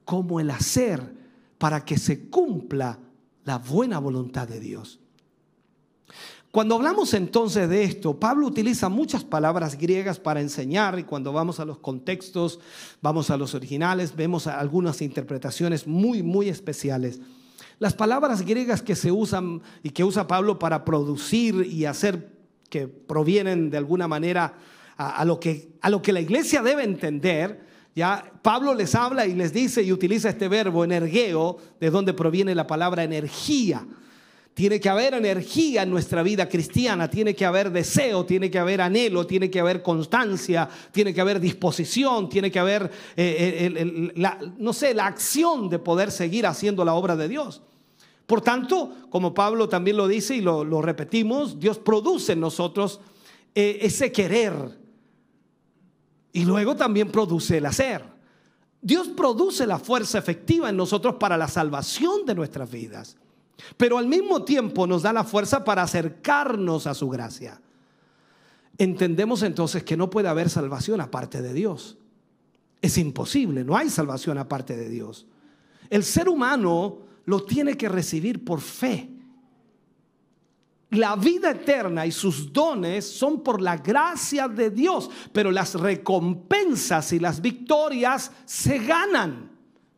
como 0.04 0.42
el 0.42 0.52
hacer 0.52 1.16
para 1.58 1.86
que 1.86 1.98
se 1.98 2.30
cumpla 2.30 3.00
la 3.46 3.58
buena 3.58 3.98
voluntad 4.00 4.46
de 4.46 4.60
Dios. 4.60 5.00
Cuando 6.52 6.76
hablamos 6.76 7.14
entonces 7.14 7.70
de 7.70 7.84
esto, 7.84 8.20
Pablo 8.20 8.48
utiliza 8.48 8.90
muchas 8.90 9.24
palabras 9.24 9.78
griegas 9.78 10.20
para 10.20 10.42
enseñar 10.42 11.00
y 11.00 11.04
cuando 11.04 11.32
vamos 11.32 11.62
a 11.62 11.66
los 11.66 11.78
contextos, 11.78 12.60
vamos 13.02 13.30
a 13.30 13.38
los 13.38 13.56
originales, 13.56 14.16
vemos 14.16 14.48
algunas 14.48 15.02
interpretaciones 15.02 15.88
muy, 15.88 16.24
muy 16.24 16.50
especiales. 16.50 17.22
Las 17.80 17.94
palabras 17.94 18.42
griegas 18.42 18.82
que 18.82 18.96
se 18.96 19.14
usan 19.14 19.62
y 19.82 19.92
que 19.92 20.04
usa 20.04 20.28
Pablo 20.28 20.60
para 20.60 20.84
producir 20.84 21.66
y 21.72 21.86
hacer 21.86 22.36
que 22.70 22.88
provienen 22.88 23.70
de 23.70 23.78
alguna 23.78 24.10
manera 24.10 24.56
a, 24.98 25.24
lo, 25.26 25.40
que, 25.40 25.70
a 25.82 25.90
lo 25.90 26.02
que 26.02 26.12
la 26.12 26.20
iglesia 26.20 26.62
debe 26.62 26.84
entender, 26.84 27.62
ya 27.96 28.32
Pablo 28.42 28.74
les 28.74 28.94
habla 28.96 29.26
y 29.26 29.34
les 29.34 29.54
dice 29.54 29.82
y 29.82 29.92
utiliza 29.92 30.30
este 30.30 30.48
verbo 30.48 30.84
energeo, 30.84 31.58
de 31.80 31.90
donde 31.90 32.14
proviene 32.14 32.54
la 32.54 32.68
palabra 32.68 33.04
energía. 33.04 33.86
Tiene 34.54 34.80
que 34.80 34.90
haber 34.90 35.14
energía 35.14 35.84
en 35.84 35.92
nuestra 35.92 36.24
vida 36.24 36.50
cristiana, 36.50 37.10
tiene 37.10 37.36
que 37.36 37.46
haber 37.46 37.72
deseo, 37.72 38.26
tiene 38.26 38.50
que 38.50 38.58
haber 38.58 38.82
anhelo, 38.82 39.28
tiene 39.28 39.52
que 39.52 39.60
haber 39.60 39.84
constancia, 39.84 40.68
tiene 40.92 41.14
que 41.14 41.22
haber 41.22 41.40
disposición, 41.40 42.28
tiene 42.28 42.50
que 42.50 42.58
haber, 42.58 42.90
eh, 43.16 43.72
eh, 43.76 44.12
la, 44.16 44.40
no 44.58 44.74
sé, 44.74 44.96
la 44.96 45.06
acción 45.06 45.70
de 45.70 45.78
poder 45.78 46.10
seguir 46.10 46.48
haciendo 46.48 46.84
la 46.84 46.96
obra 46.96 47.16
de 47.16 47.28
Dios. 47.28 47.62
Por 48.28 48.42
tanto, 48.42 48.94
como 49.10 49.34
Pablo 49.34 49.70
también 49.70 49.96
lo 49.96 50.08
dice 50.08 50.36
y 50.36 50.42
lo, 50.42 50.82
repetimos, 50.82 51.60
Dios 51.60 51.80
produce 51.80 52.34
en 52.34 52.42
nosotros 52.42 53.00
eh, 53.56 53.80
ese 53.82 54.12
querer, 54.12 54.54
y 56.38 56.46
luego 56.46 56.76
también 56.76 57.12
produce 57.12 57.58
el 57.58 57.66
hacer. 57.66 58.04
Dios 58.80 59.08
produce 59.08 59.66
la 59.66 59.80
fuerza 59.80 60.20
efectiva 60.20 60.70
en 60.70 60.78
nosotros 60.78 61.16
para 61.16 61.36
la 61.36 61.48
salvación 61.48 62.28
de 62.28 62.36
nuestras 62.36 62.70
vidas, 62.70 63.18
pero 63.76 63.98
al 63.98 64.06
mismo 64.06 64.44
tiempo 64.44 64.86
nos 64.86 65.02
da 65.02 65.12
la 65.12 65.24
fuerza 65.24 65.64
para 65.64 65.82
acercarnos 65.82 66.86
a 66.86 66.94
su 66.94 67.10
gracia. 67.10 67.60
Entendemos 68.78 69.42
entonces 69.42 69.84
que 69.84 69.98
no 69.98 70.12
puede 70.12 70.28
haber 70.28 70.52
salvación 70.52 71.02
aparte 71.02 71.42
de 71.42 71.54
Dios. 71.54 71.98
Es 72.84 73.00
imposible, 73.00 73.64
no 73.64 73.76
hay 73.76 73.90
salvación 73.90 74.38
aparte 74.38 74.78
de 74.78 74.90
Dios. 74.90 75.26
El 75.90 76.04
ser 76.04 76.30
humano 76.30 77.00
lo 77.26 77.46
tiene 77.46 77.76
que 77.76 77.90
recibir 77.90 78.46
por 78.46 78.62
fe 78.62 79.10
la 80.90 81.16
vida 81.18 81.52
eterna 81.52 82.06
y 82.06 82.12
sus 82.12 82.52
dones 82.54 83.06
son 83.06 83.42
por 83.42 83.62
la 83.62 83.78
gracia 83.78 84.48
de 84.48 84.70
Dios, 84.70 85.10
pero 85.34 85.52
las 85.52 85.74
recompensas 85.74 87.12
y 87.12 87.20
las 87.20 87.42
victorias 87.42 88.32
se 88.46 88.80
ganan. 88.80 89.52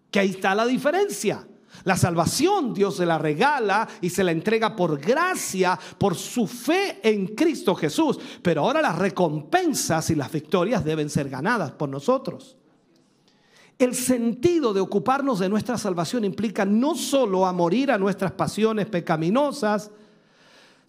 Que 0.10 0.19
ahí 0.19 0.32
está 0.32 0.56
la 0.56 0.65
diferencia. 0.65 1.45
La 1.84 1.95
salvación 1.95 2.73
Dios 2.73 2.97
se 2.97 3.06
la 3.06 3.19
regala 3.19 3.88
y 4.02 4.10
se 4.10 4.23
la 4.23 4.32
entrega 4.32 4.75
por 4.75 4.99
gracia, 4.99 5.80
por 5.97 6.15
su 6.15 6.47
fe 6.47 6.99
en 7.04 7.36
Cristo 7.36 7.75
Jesús. 7.75 8.19
Pero 8.41 8.62
ahora 8.62 8.82
las 8.82 8.97
recompensas 8.97 10.10
y 10.10 10.15
las 10.15 10.32
victorias 10.32 10.84
deben 10.84 11.10
ser 11.10 11.30
ganadas 11.30 11.71
por 11.71 11.88
nosotros. 11.88 12.58
El 13.78 13.95
sentido 13.95 14.73
de 14.73 14.82
ocuparnos 14.82 15.39
de 15.39 15.47
nuestra 15.47 15.78
salvación 15.78 16.25
implica 16.25 16.65
no 16.65 16.95
solo 16.95 17.45
a 17.45 17.54
morir 17.54 17.91
a 17.91 17.97
nuestras 17.97 18.32
pasiones 18.34 18.88
pecaminosas, 18.88 19.91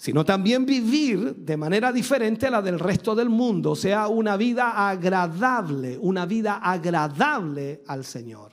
sino 0.01 0.25
también 0.25 0.65
vivir 0.65 1.37
de 1.37 1.59
manera 1.59 1.93
diferente 1.93 2.47
a 2.47 2.51
la 2.51 2.63
del 2.63 2.79
resto 2.79 3.15
del 3.15 3.29
mundo, 3.29 3.73
o 3.73 3.77
sea, 3.77 4.09
una 4.09 4.35
vida 4.39 4.89
agradable, 4.89 5.99
una 5.99 6.25
vida 6.25 6.55
agradable 6.57 7.83
al 7.87 8.07
Señor. 8.07 8.53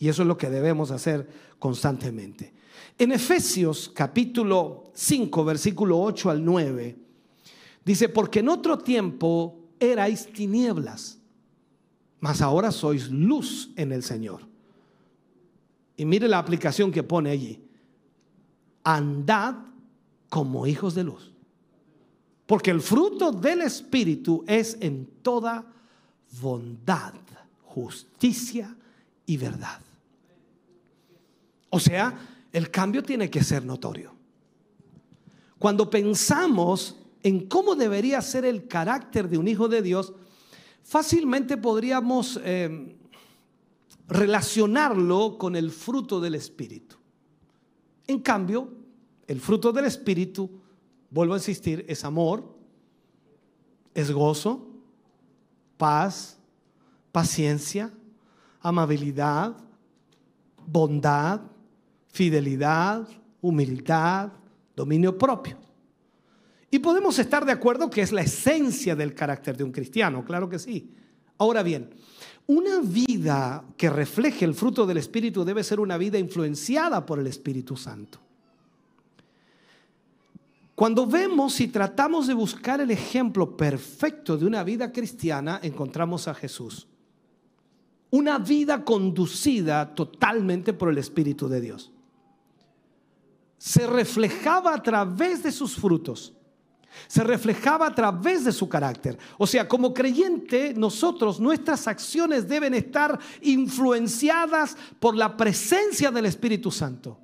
Y 0.00 0.08
eso 0.08 0.22
es 0.22 0.28
lo 0.28 0.36
que 0.36 0.50
debemos 0.50 0.90
hacer 0.90 1.54
constantemente. 1.60 2.52
En 2.98 3.12
Efesios 3.12 3.92
capítulo 3.94 4.90
5, 4.92 5.44
versículo 5.44 6.00
8 6.00 6.30
al 6.30 6.44
9, 6.44 6.96
dice, 7.84 8.08
porque 8.08 8.40
en 8.40 8.48
otro 8.48 8.76
tiempo 8.76 9.56
erais 9.78 10.26
tinieblas, 10.32 11.20
mas 12.18 12.42
ahora 12.42 12.72
sois 12.72 13.08
luz 13.08 13.70
en 13.76 13.92
el 13.92 14.02
Señor. 14.02 14.40
Y 15.96 16.04
mire 16.04 16.26
la 16.26 16.38
aplicación 16.38 16.90
que 16.90 17.04
pone 17.04 17.30
allí. 17.30 17.62
Andad 18.82 19.68
como 20.28 20.66
hijos 20.66 20.94
de 20.94 21.04
luz. 21.04 21.32
Porque 22.46 22.70
el 22.70 22.80
fruto 22.80 23.30
del 23.30 23.62
Espíritu 23.62 24.44
es 24.46 24.76
en 24.80 25.06
toda 25.22 25.64
bondad, 26.40 27.14
justicia 27.64 28.74
y 29.26 29.36
verdad. 29.36 29.80
O 31.70 31.78
sea, 31.78 32.18
el 32.52 32.70
cambio 32.70 33.02
tiene 33.02 33.28
que 33.28 33.44
ser 33.44 33.64
notorio. 33.64 34.12
Cuando 35.58 35.90
pensamos 35.90 36.96
en 37.22 37.46
cómo 37.48 37.74
debería 37.74 38.22
ser 38.22 38.44
el 38.44 38.66
carácter 38.66 39.28
de 39.28 39.38
un 39.38 39.48
hijo 39.48 39.68
de 39.68 39.82
Dios, 39.82 40.14
fácilmente 40.82 41.56
podríamos 41.56 42.40
eh, 42.42 42.96
relacionarlo 44.08 45.36
con 45.36 45.56
el 45.56 45.70
fruto 45.70 46.20
del 46.20 46.36
Espíritu. 46.36 46.96
En 48.06 48.20
cambio, 48.20 48.77
el 49.28 49.40
fruto 49.40 49.72
del 49.72 49.84
Espíritu, 49.84 50.50
vuelvo 51.10 51.34
a 51.34 51.36
insistir, 51.36 51.84
es 51.86 52.02
amor, 52.02 52.56
es 53.94 54.10
gozo, 54.10 54.66
paz, 55.76 56.38
paciencia, 57.12 57.92
amabilidad, 58.60 59.54
bondad, 60.66 61.42
fidelidad, 62.08 63.06
humildad, 63.42 64.32
dominio 64.74 65.16
propio. 65.16 65.58
Y 66.70 66.78
podemos 66.78 67.18
estar 67.18 67.44
de 67.44 67.52
acuerdo 67.52 67.90
que 67.90 68.00
es 68.00 68.12
la 68.12 68.22
esencia 68.22 68.96
del 68.96 69.14
carácter 69.14 69.56
de 69.58 69.64
un 69.64 69.72
cristiano, 69.72 70.24
claro 70.24 70.48
que 70.48 70.58
sí. 70.58 70.94
Ahora 71.36 71.62
bien, 71.62 71.90
una 72.46 72.80
vida 72.80 73.62
que 73.76 73.90
refleje 73.90 74.46
el 74.46 74.54
fruto 74.54 74.86
del 74.86 74.96
Espíritu 74.96 75.44
debe 75.44 75.62
ser 75.62 75.80
una 75.80 75.98
vida 75.98 76.18
influenciada 76.18 77.04
por 77.04 77.18
el 77.18 77.26
Espíritu 77.26 77.76
Santo. 77.76 78.20
Cuando 80.78 81.08
vemos 81.08 81.60
y 81.60 81.66
tratamos 81.66 82.28
de 82.28 82.34
buscar 82.34 82.80
el 82.80 82.92
ejemplo 82.92 83.56
perfecto 83.56 84.36
de 84.38 84.46
una 84.46 84.62
vida 84.62 84.92
cristiana, 84.92 85.58
encontramos 85.60 86.28
a 86.28 86.34
Jesús. 86.34 86.86
Una 88.10 88.38
vida 88.38 88.84
conducida 88.84 89.92
totalmente 89.92 90.72
por 90.72 90.90
el 90.90 90.98
Espíritu 90.98 91.48
de 91.48 91.60
Dios. 91.60 91.90
Se 93.56 93.88
reflejaba 93.88 94.72
a 94.72 94.80
través 94.80 95.42
de 95.42 95.50
sus 95.50 95.74
frutos 95.74 96.32
se 97.06 97.22
reflejaba 97.22 97.86
a 97.86 97.94
través 97.94 98.44
de 98.44 98.52
su 98.52 98.68
carácter. 98.68 99.18
O 99.36 99.46
sea, 99.46 99.68
como 99.68 99.92
creyente, 99.92 100.74
nosotros, 100.74 101.38
nuestras 101.38 101.86
acciones 101.86 102.48
deben 102.48 102.74
estar 102.74 103.18
influenciadas 103.42 104.76
por 104.98 105.14
la 105.14 105.36
presencia 105.36 106.10
del 106.10 106.26
Espíritu 106.26 106.70
Santo. 106.70 107.18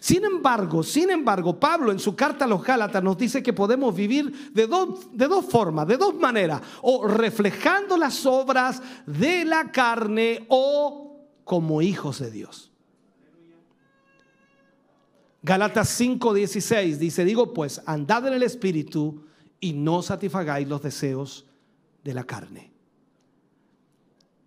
Sin 0.00 0.24
embargo, 0.24 0.82
sin 0.82 1.10
embargo, 1.10 1.58
Pablo 1.58 1.92
en 1.92 1.98
su 1.98 2.14
carta 2.14 2.44
a 2.44 2.48
los 2.48 2.62
Gálatas 2.62 3.02
nos 3.02 3.16
dice 3.18 3.42
que 3.42 3.52
podemos 3.52 3.94
vivir 3.94 4.52
de 4.52 4.66
dos, 4.66 5.08
de 5.12 5.28
dos 5.28 5.44
formas, 5.46 5.86
de 5.86 5.96
dos 5.96 6.14
maneras, 6.14 6.60
o 6.82 7.06
reflejando 7.06 7.96
las 7.96 8.24
obras 8.26 8.82
de 9.06 9.44
la 9.44 9.70
carne 9.70 10.46
o 10.48 11.28
como 11.44 11.82
hijos 11.82 12.18
de 12.18 12.30
Dios. 12.30 12.72
Galatas 15.42 16.00
5:16 16.00 16.96
dice, 16.96 17.24
digo 17.24 17.52
pues, 17.52 17.82
andad 17.84 18.26
en 18.26 18.34
el 18.34 18.42
Espíritu 18.42 19.26
y 19.60 19.74
no 19.74 20.02
satisfagáis 20.02 20.66
los 20.66 20.82
deseos 20.82 21.46
de 22.02 22.14
la 22.14 22.24
carne. 22.24 22.72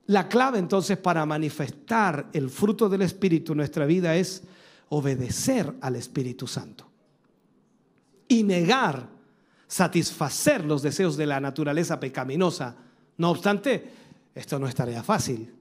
La 0.07 0.29
clave 0.29 0.57
entonces 0.57 0.97
para 0.97 1.25
manifestar 1.25 2.29
el 2.33 2.49
fruto 2.49 2.87
del 2.87 3.01
Espíritu 3.01 3.51
en 3.51 3.57
nuestra 3.57 3.85
vida 3.85 4.15
es 4.15 4.43
obedecer 4.89 5.75
al 5.81 5.95
Espíritu 5.95 6.47
Santo 6.47 6.87
y 8.27 8.43
negar 8.43 9.09
satisfacer 9.67 10.63
los 10.65 10.81
deseos 10.81 11.17
de 11.17 11.25
la 11.25 11.39
naturaleza 11.39 11.99
pecaminosa. 11.99 12.75
No 13.17 13.31
obstante, 13.31 13.91
esto 14.33 14.59
no 14.59 14.67
es 14.67 14.75
tarea 14.75 15.03
fácil, 15.03 15.53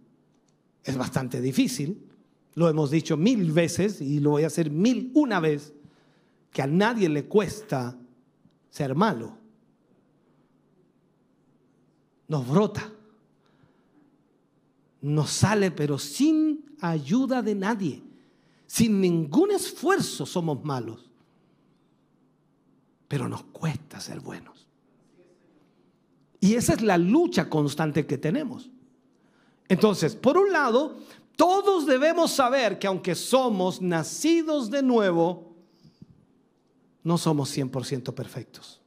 es 0.84 0.96
bastante 0.96 1.40
difícil. 1.40 2.06
Lo 2.54 2.68
hemos 2.68 2.90
dicho 2.90 3.16
mil 3.16 3.52
veces 3.52 4.00
y 4.00 4.20
lo 4.20 4.30
voy 4.30 4.44
a 4.44 4.48
hacer 4.48 4.70
mil 4.70 5.10
una 5.14 5.40
vez, 5.40 5.72
que 6.52 6.62
a 6.62 6.66
nadie 6.66 7.08
le 7.08 7.26
cuesta 7.26 7.98
ser 8.70 8.94
malo. 8.94 9.36
Nos 12.28 12.48
brota, 12.48 12.90
nos 15.02 15.30
sale, 15.30 15.70
pero 15.70 15.98
sin 15.98 16.64
ayuda 16.80 17.42
de 17.42 17.54
nadie, 17.54 18.02
sin 18.66 19.00
ningún 19.00 19.52
esfuerzo 19.52 20.26
somos 20.26 20.64
malos. 20.64 21.10
Pero 23.08 23.28
nos 23.28 23.44
cuesta 23.44 24.00
ser 24.00 24.20
buenos. 24.20 24.66
Y 26.40 26.54
esa 26.54 26.74
es 26.74 26.82
la 26.82 26.98
lucha 26.98 27.48
constante 27.48 28.06
que 28.06 28.18
tenemos. 28.18 28.70
Entonces, 29.68 30.14
por 30.14 30.36
un 30.36 30.52
lado, 30.52 30.98
todos 31.36 31.86
debemos 31.86 32.32
saber 32.32 32.78
que 32.78 32.86
aunque 32.86 33.14
somos 33.14 33.80
nacidos 33.80 34.70
de 34.70 34.82
nuevo, 34.82 35.54
no 37.02 37.18
somos 37.18 37.56
100% 37.56 38.14
perfectos. 38.14 38.80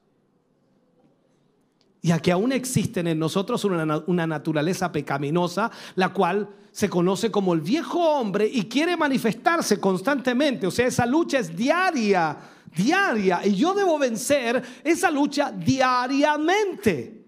Y 2.02 2.18
que 2.20 2.32
aún 2.32 2.52
existen 2.54 3.08
en 3.08 3.20
nosotros 3.20 3.66
una, 3.66 4.04
una, 4.08 4.26
naturaleza 4.26 4.92
pecaminosa, 4.92 5.70
la 5.96 6.14
cual 6.14 6.48
se 6.72 6.90
conoce 6.90 7.30
como 7.30 7.54
el 7.54 7.60
viejo 7.60 8.00
hombre 8.00 8.50
y 8.52 8.66
quiere 8.66 8.96
manifestarse 8.96 9.80
constantemente. 9.80 10.66
O 10.66 10.72
sea, 10.72 10.88
esa 10.88 11.06
lucha 11.06 11.40
es 11.40 11.54
diaria, 11.56 12.38
diaria. 12.74 13.46
Y 13.46 13.56
yo 13.56 13.74
debo 13.74 14.00
vencer 14.00 14.64
esa 14.84 15.12
lucha 15.12 15.52
diariamente. 15.52 17.20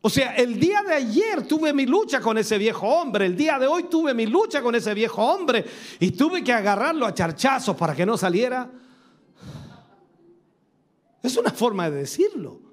O 0.00 0.10
sea, 0.10 0.34
el 0.34 0.60
día 0.60 0.82
de 0.82 0.94
ayer 0.94 1.46
tuve 1.46 1.72
mi 1.72 1.86
lucha 1.86 2.20
con 2.20 2.36
ese 2.36 2.58
viejo 2.58 2.86
hombre, 2.86 3.24
el 3.24 3.34
día 3.34 3.58
de 3.58 3.66
hoy 3.66 3.84
tuve 3.84 4.12
mi 4.12 4.26
lucha 4.26 4.60
con 4.60 4.74
ese 4.74 4.92
viejo 4.92 5.22
hombre 5.22 5.64
y 5.98 6.10
tuve 6.10 6.44
que 6.44 6.52
agarrarlo 6.52 7.06
a 7.06 7.14
charchazos 7.14 7.74
para 7.74 7.94
que 7.94 8.04
no 8.04 8.18
saliera. 8.18 8.70
Es 11.22 11.36
una 11.38 11.50
forma 11.52 11.88
de 11.88 11.96
decirlo. 12.00 12.63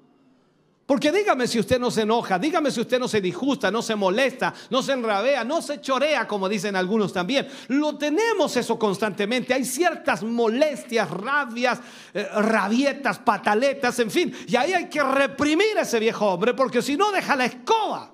Porque 0.84 1.12
dígame 1.12 1.46
si 1.46 1.60
usted 1.60 1.78
no 1.78 1.90
se 1.90 2.02
enoja, 2.02 2.38
dígame 2.38 2.70
si 2.70 2.80
usted 2.80 2.98
no 2.98 3.06
se 3.06 3.20
disgusta, 3.20 3.70
no 3.70 3.82
se 3.82 3.94
molesta, 3.94 4.52
no 4.68 4.82
se 4.82 4.92
enrabea, 4.92 5.44
no 5.44 5.62
se 5.62 5.80
chorea, 5.80 6.26
como 6.26 6.48
dicen 6.48 6.74
algunos 6.74 7.12
también. 7.12 7.48
Lo 7.68 7.96
tenemos 7.96 8.56
eso 8.56 8.78
constantemente. 8.78 9.54
Hay 9.54 9.64
ciertas 9.64 10.24
molestias, 10.24 11.08
rabias, 11.08 11.80
eh, 12.12 12.26
rabietas, 12.34 13.20
pataletas, 13.20 13.98
en 14.00 14.10
fin. 14.10 14.34
Y 14.48 14.56
ahí 14.56 14.72
hay 14.72 14.88
que 14.88 15.02
reprimir 15.02 15.78
a 15.78 15.82
ese 15.82 16.00
viejo 16.00 16.26
hombre, 16.26 16.52
porque 16.52 16.82
si 16.82 16.96
no, 16.96 17.12
deja 17.12 17.36
la 17.36 17.44
escoba. 17.44 18.12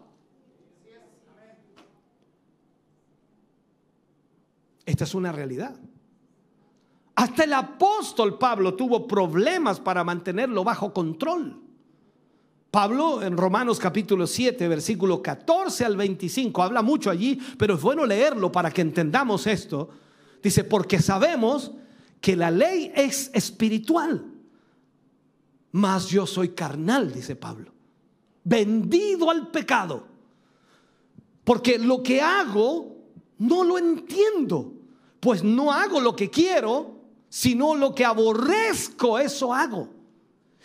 Esta 4.84 5.04
es 5.04 5.14
una 5.14 5.32
realidad. 5.32 5.74
Hasta 7.14 7.44
el 7.44 7.52
apóstol 7.54 8.38
Pablo 8.38 8.74
tuvo 8.74 9.06
problemas 9.06 9.80
para 9.80 10.04
mantenerlo 10.04 10.62
bajo 10.64 10.92
control. 10.92 11.67
Pablo 12.70 13.22
en 13.22 13.36
Romanos 13.36 13.78
capítulo 13.78 14.26
7, 14.26 14.68
versículo 14.68 15.22
14 15.22 15.86
al 15.86 15.96
25, 15.96 16.62
habla 16.62 16.82
mucho 16.82 17.10
allí, 17.10 17.38
pero 17.56 17.74
es 17.74 17.80
bueno 17.80 18.04
leerlo 18.04 18.52
para 18.52 18.70
que 18.70 18.82
entendamos 18.82 19.46
esto. 19.46 19.88
Dice, 20.42 20.64
porque 20.64 21.00
sabemos 21.00 21.72
que 22.20 22.36
la 22.36 22.50
ley 22.50 22.92
es 22.94 23.30
espiritual, 23.32 24.22
mas 25.72 26.08
yo 26.08 26.26
soy 26.26 26.50
carnal, 26.50 27.10
dice 27.10 27.36
Pablo, 27.36 27.72
vendido 28.44 29.30
al 29.30 29.48
pecado, 29.50 30.06
porque 31.44 31.78
lo 31.78 32.02
que 32.02 32.20
hago 32.20 32.98
no 33.38 33.64
lo 33.64 33.78
entiendo, 33.78 34.74
pues 35.20 35.42
no 35.42 35.72
hago 35.72 36.00
lo 36.00 36.14
que 36.14 36.28
quiero, 36.28 36.98
sino 37.30 37.74
lo 37.74 37.94
que 37.94 38.04
aborrezco, 38.04 39.18
eso 39.18 39.54
hago. 39.54 39.97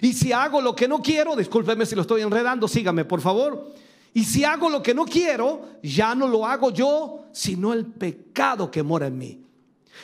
Y 0.00 0.12
si 0.12 0.32
hago 0.32 0.60
lo 0.60 0.74
que 0.74 0.88
no 0.88 1.00
quiero, 1.00 1.36
discúlpeme 1.36 1.86
si 1.86 1.94
lo 1.94 2.02
estoy 2.02 2.22
enredando, 2.22 2.68
sígame 2.68 3.04
por 3.04 3.20
favor. 3.20 3.72
Y 4.12 4.24
si 4.24 4.44
hago 4.44 4.68
lo 4.68 4.82
que 4.82 4.94
no 4.94 5.04
quiero, 5.04 5.78
ya 5.82 6.14
no 6.14 6.28
lo 6.28 6.46
hago 6.46 6.70
yo, 6.70 7.26
sino 7.32 7.72
el 7.72 7.86
pecado 7.86 8.70
que 8.70 8.82
mora 8.82 9.08
en 9.08 9.18
mí. 9.18 9.44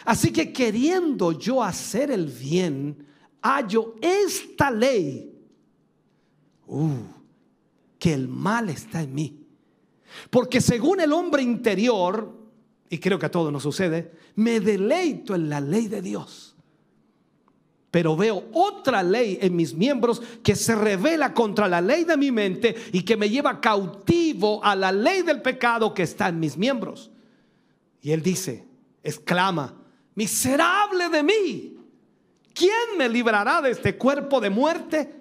Así 0.04 0.32
que 0.32 0.52
queriendo 0.52 1.32
yo 1.32 1.62
hacer 1.62 2.10
el 2.10 2.26
bien, 2.26 3.06
hallo 3.42 3.94
esta 4.00 4.70
ley, 4.70 5.32
uh, 6.66 6.90
que 7.98 8.12
el 8.12 8.28
mal 8.28 8.68
está 8.70 9.02
en 9.02 9.14
mí. 9.14 9.46
Porque 10.28 10.60
según 10.60 11.00
el 11.00 11.12
hombre 11.12 11.42
interior, 11.42 12.36
y 12.88 12.98
creo 12.98 13.18
que 13.18 13.26
a 13.26 13.30
todos 13.30 13.52
nos 13.52 13.62
sucede, 13.62 14.12
me 14.34 14.58
deleito 14.58 15.34
en 15.34 15.48
la 15.48 15.60
ley 15.60 15.86
de 15.86 16.02
Dios 16.02 16.49
pero 17.90 18.16
veo 18.16 18.44
otra 18.52 19.02
ley 19.02 19.38
en 19.40 19.56
mis 19.56 19.74
miembros 19.74 20.22
que 20.42 20.54
se 20.54 20.74
revela 20.74 21.34
contra 21.34 21.66
la 21.66 21.80
ley 21.80 22.04
de 22.04 22.16
mi 22.16 22.30
mente 22.30 22.74
y 22.92 23.02
que 23.02 23.16
me 23.16 23.28
lleva 23.28 23.60
cautivo 23.60 24.62
a 24.64 24.76
la 24.76 24.92
ley 24.92 25.22
del 25.22 25.42
pecado 25.42 25.92
que 25.92 26.04
está 26.04 26.28
en 26.28 26.38
mis 26.38 26.56
miembros. 26.56 27.10
Y 28.00 28.12
él 28.12 28.22
dice, 28.22 28.64
exclama, 29.02 29.74
miserable 30.14 31.08
de 31.08 31.22
mí, 31.22 31.76
¿quién 32.54 32.96
me 32.96 33.08
librará 33.08 33.60
de 33.60 33.70
este 33.70 33.96
cuerpo 33.96 34.40
de 34.40 34.50
muerte? 34.50 35.16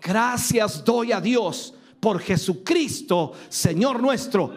Gracias 0.00 0.84
doy 0.84 1.12
a 1.12 1.20
Dios 1.20 1.74
por 1.98 2.20
Jesucristo, 2.20 3.32
Señor 3.48 4.00
nuestro 4.00 4.52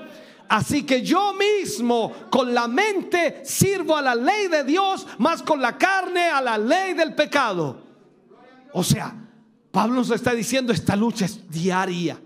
Así 0.48 0.84
que 0.84 1.02
yo 1.02 1.34
mismo 1.34 2.14
con 2.30 2.54
la 2.54 2.68
mente 2.68 3.41
sirvo 3.43 3.96
a 3.96 4.02
la 4.02 4.16
ley 4.16 4.48
de 4.48 4.64
Dios, 4.64 5.08
más 5.18 5.41
con 5.41 5.62
la 5.62 5.78
carne 5.78 6.30
a 6.30 6.41
la 6.41 6.58
ley 6.58 6.93
del 6.93 7.16
pecado. 7.16 7.82
O 8.74 8.84
sea, 8.84 9.16
Pablo 9.72 9.96
nos 9.96 10.12
está 10.12 10.34
diciendo, 10.34 10.72
esta 10.72 10.96
lucha 10.96 11.26
es 11.26 11.50
diaria. 11.50 12.20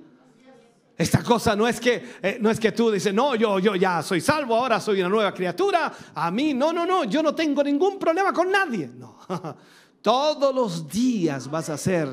Esta 0.97 1.23
cosa 1.23 1.55
no 1.55 1.65
es 1.65 1.79
que 1.79 2.17
eh, 2.21 2.37
no 2.41 2.49
es 2.49 2.59
que 2.59 2.73
tú 2.73 2.91
dices, 2.91 3.13
"No, 3.13 3.33
yo 3.33 3.57
yo 3.59 3.73
ya 3.75 4.03
soy 4.03 4.19
salvo, 4.19 4.53
ahora 4.53 4.81
soy 4.81 4.99
una 4.99 5.07
nueva 5.07 5.33
criatura." 5.33 5.93
A 6.13 6.29
mí 6.29 6.53
no, 6.53 6.73
no, 6.73 6.85
no, 6.85 7.05
yo 7.05 7.23
no 7.23 7.33
tengo 7.33 7.63
ningún 7.63 7.97
problema 7.97 8.33
con 8.33 8.51
nadie. 8.51 8.91
No. 8.93 9.17
Todos 10.01 10.53
los 10.53 10.89
días 10.89 11.49
vas 11.49 11.69
a 11.69 11.77
ser 11.77 12.09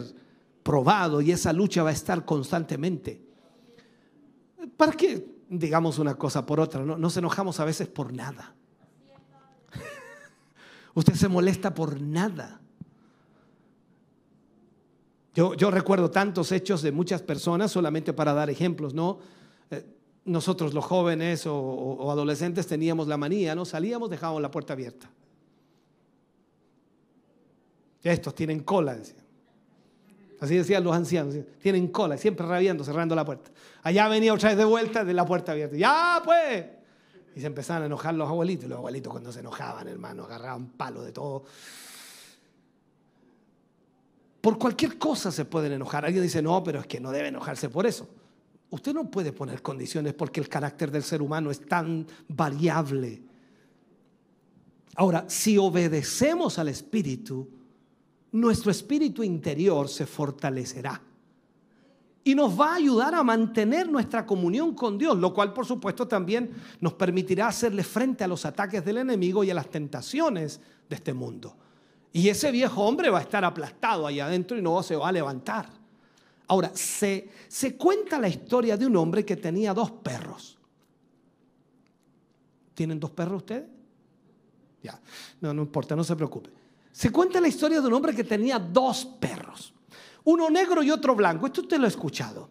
probado 0.62 1.20
y 1.20 1.32
esa 1.32 1.52
lucha 1.52 1.82
va 1.82 1.90
a 1.90 1.94
estar 1.94 2.24
constantemente. 2.24 3.20
¿Para 4.76 4.92
qué 4.92 5.35
digamos 5.48 5.98
una 5.98 6.16
cosa 6.16 6.44
por 6.46 6.60
otra? 6.60 6.84
No, 6.84 6.96
nos 6.96 7.16
enojamos 7.16 7.60
a 7.60 7.64
veces 7.64 7.88
por 7.88 8.12
nada. 8.12 8.54
Usted 10.94 11.14
se 11.14 11.28
molesta 11.28 11.74
por 11.74 12.00
nada. 12.00 12.60
Yo, 15.34 15.70
recuerdo 15.70 16.10
tantos 16.10 16.50
hechos 16.50 16.80
de 16.80 16.92
muchas 16.92 17.20
personas, 17.20 17.70
solamente 17.70 18.14
para 18.14 18.32
dar 18.32 18.48
ejemplos, 18.48 18.94
¿no? 18.94 19.18
Eh, 19.70 19.84
nosotros 20.24 20.72
los 20.72 20.82
jóvenes 20.82 21.44
o, 21.46 22.10
adolescentes 22.10 22.66
teníamos 22.66 23.06
la 23.06 23.18
manía, 23.18 23.54
¿no? 23.54 23.66
Salíamos, 23.66 24.08
dejábamos 24.08 24.40
la 24.40 24.50
puerta 24.50 24.72
abierta. 24.72 25.10
Estos 28.02 28.34
tienen 28.34 28.60
cola, 28.60 28.94
decían. 28.94 29.25
Así 30.40 30.54
decían 30.56 30.84
los 30.84 30.94
ancianos, 30.94 31.34
tienen 31.60 31.88
cola, 31.88 32.18
siempre 32.18 32.46
rabiando, 32.46 32.84
cerrando 32.84 33.14
la 33.14 33.24
puerta. 33.24 33.50
Allá 33.82 34.08
venía 34.08 34.34
otra 34.34 34.50
vez 34.50 34.58
de 34.58 34.64
vuelta 34.64 35.04
de 35.04 35.14
la 35.14 35.24
puerta 35.24 35.52
abierta. 35.52 35.76
Ya, 35.76 36.20
pues. 36.24 36.66
Y 37.34 37.40
se 37.40 37.46
empezaban 37.46 37.84
a 37.84 37.86
enojar 37.86 38.14
los 38.14 38.28
abuelitos. 38.28 38.68
Los 38.68 38.78
abuelitos 38.78 39.10
cuando 39.10 39.32
se 39.32 39.40
enojaban, 39.40 39.88
hermano, 39.88 40.24
agarraban 40.24 40.66
palo 40.68 41.02
de 41.02 41.12
todo. 41.12 41.44
Por 44.40 44.58
cualquier 44.58 44.98
cosa 44.98 45.32
se 45.32 45.44
pueden 45.44 45.72
enojar. 45.72 46.04
Alguien 46.04 46.22
dice, 46.22 46.42
no, 46.42 46.62
pero 46.62 46.80
es 46.80 46.86
que 46.86 47.00
no 47.00 47.10
debe 47.10 47.28
enojarse 47.28 47.68
por 47.68 47.86
eso. 47.86 48.08
Usted 48.70 48.92
no 48.92 49.10
puede 49.10 49.32
poner 49.32 49.62
condiciones 49.62 50.12
porque 50.14 50.40
el 50.40 50.48
carácter 50.48 50.90
del 50.90 51.02
ser 51.02 51.22
humano 51.22 51.50
es 51.50 51.66
tan 51.66 52.06
variable. 52.28 53.22
Ahora, 54.96 55.24
si 55.28 55.58
obedecemos 55.58 56.58
al 56.58 56.68
Espíritu, 56.68 57.48
nuestro 58.40 58.70
espíritu 58.70 59.22
interior 59.22 59.88
se 59.88 60.04
fortalecerá 60.06 61.00
y 62.22 62.34
nos 62.34 62.58
va 62.58 62.72
a 62.72 62.74
ayudar 62.74 63.14
a 63.14 63.22
mantener 63.22 63.88
nuestra 63.88 64.26
comunión 64.26 64.74
con 64.74 64.98
Dios, 64.98 65.16
lo 65.16 65.32
cual 65.32 65.52
por 65.52 65.64
supuesto 65.64 66.06
también 66.06 66.50
nos 66.80 66.92
permitirá 66.94 67.48
hacerle 67.48 67.82
frente 67.82 68.24
a 68.24 68.28
los 68.28 68.44
ataques 68.44 68.84
del 68.84 68.98
enemigo 68.98 69.42
y 69.42 69.50
a 69.50 69.54
las 69.54 69.70
tentaciones 69.70 70.60
de 70.88 70.96
este 70.96 71.14
mundo. 71.14 71.56
Y 72.12 72.28
ese 72.28 72.50
viejo 72.50 72.82
hombre 72.82 73.10
va 73.10 73.18
a 73.18 73.22
estar 73.22 73.44
aplastado 73.44 74.06
ahí 74.06 74.20
adentro 74.20 74.58
y 74.58 74.62
no 74.62 74.82
se 74.82 74.96
va 74.96 75.08
a 75.08 75.12
levantar. 75.12 75.70
Ahora, 76.48 76.70
se, 76.74 77.30
se 77.48 77.76
cuenta 77.76 78.18
la 78.18 78.28
historia 78.28 78.76
de 78.76 78.86
un 78.86 78.96
hombre 78.96 79.24
que 79.24 79.36
tenía 79.36 79.72
dos 79.72 79.90
perros. 79.90 80.58
¿Tienen 82.74 83.00
dos 83.00 83.10
perros 83.10 83.38
ustedes? 83.38 83.64
Ya, 84.82 85.00
no, 85.40 85.54
no 85.54 85.62
importa, 85.62 85.96
no 85.96 86.04
se 86.04 86.14
preocupe. 86.16 86.55
Se 86.96 87.12
cuenta 87.12 87.42
la 87.42 87.48
historia 87.48 87.82
de 87.82 87.88
un 87.88 87.92
hombre 87.92 88.14
que 88.14 88.24
tenía 88.24 88.58
dos 88.58 89.04
perros, 89.04 89.74
uno 90.24 90.48
negro 90.48 90.82
y 90.82 90.90
otro 90.90 91.14
blanco. 91.14 91.44
Esto 91.44 91.60
usted 91.60 91.76
lo 91.76 91.84
ha 91.84 91.88
escuchado. 91.88 92.48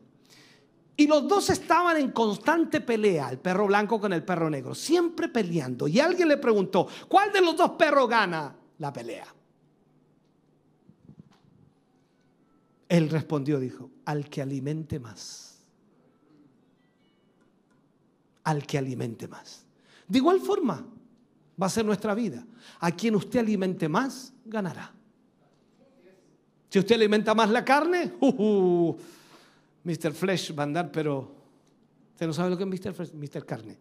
Y 0.96 1.08
los 1.08 1.28
dos 1.28 1.50
estaban 1.50 1.98
en 1.98 2.12
constante 2.12 2.80
pelea, 2.80 3.30
el 3.30 3.40
perro 3.40 3.66
blanco 3.66 4.00
con 4.00 4.14
el 4.14 4.24
perro 4.24 4.48
negro, 4.48 4.76
siempre 4.76 5.30
peleando. 5.30 5.88
Y 5.88 6.00
alguien 6.00 6.28
le 6.28 6.38
preguntó, 6.38 6.88
¿cuál 7.08 7.34
de 7.34 7.42
los 7.42 7.58
dos 7.58 7.72
perros 7.72 8.08
gana 8.08 8.56
la 8.78 8.94
pelea? 8.94 9.26
Él 12.88 13.10
respondió, 13.10 13.60
dijo, 13.60 13.90
al 14.06 14.30
que 14.30 14.44
alimente 14.44 15.00
más. 15.00 15.66
Al 18.44 18.64
que 18.68 18.78
alimente 18.78 19.28
más. 19.28 19.66
De 20.08 20.20
igual 20.20 20.40
forma, 20.40 20.86
va 21.60 21.66
a 21.66 21.70
ser 21.70 21.84
nuestra 21.84 22.14
vida. 22.14 22.46
A 22.80 22.92
quien 22.92 23.16
usted 23.16 23.40
alimente 23.40 23.90
más, 23.90 24.34
ganará. 24.46 24.92
Si 26.70 26.80
usted 26.80 26.96
alimenta 26.96 27.34
más 27.34 27.50
la 27.50 27.64
carne, 27.64 28.14
uh, 28.20 28.96
Mr. 29.84 30.14
Flesh 30.14 30.54
va 30.58 30.64
a 30.64 30.66
andar, 30.66 30.92
pero 30.92 31.32
usted 32.14 32.28
no 32.28 32.34
sabe 32.34 32.50
lo 32.50 32.58
que 32.58 32.64
es 32.64 32.70
Mr. 32.70 32.94
Flesh, 32.94 33.14
Mr. 33.14 33.46
Carne. 33.46 33.78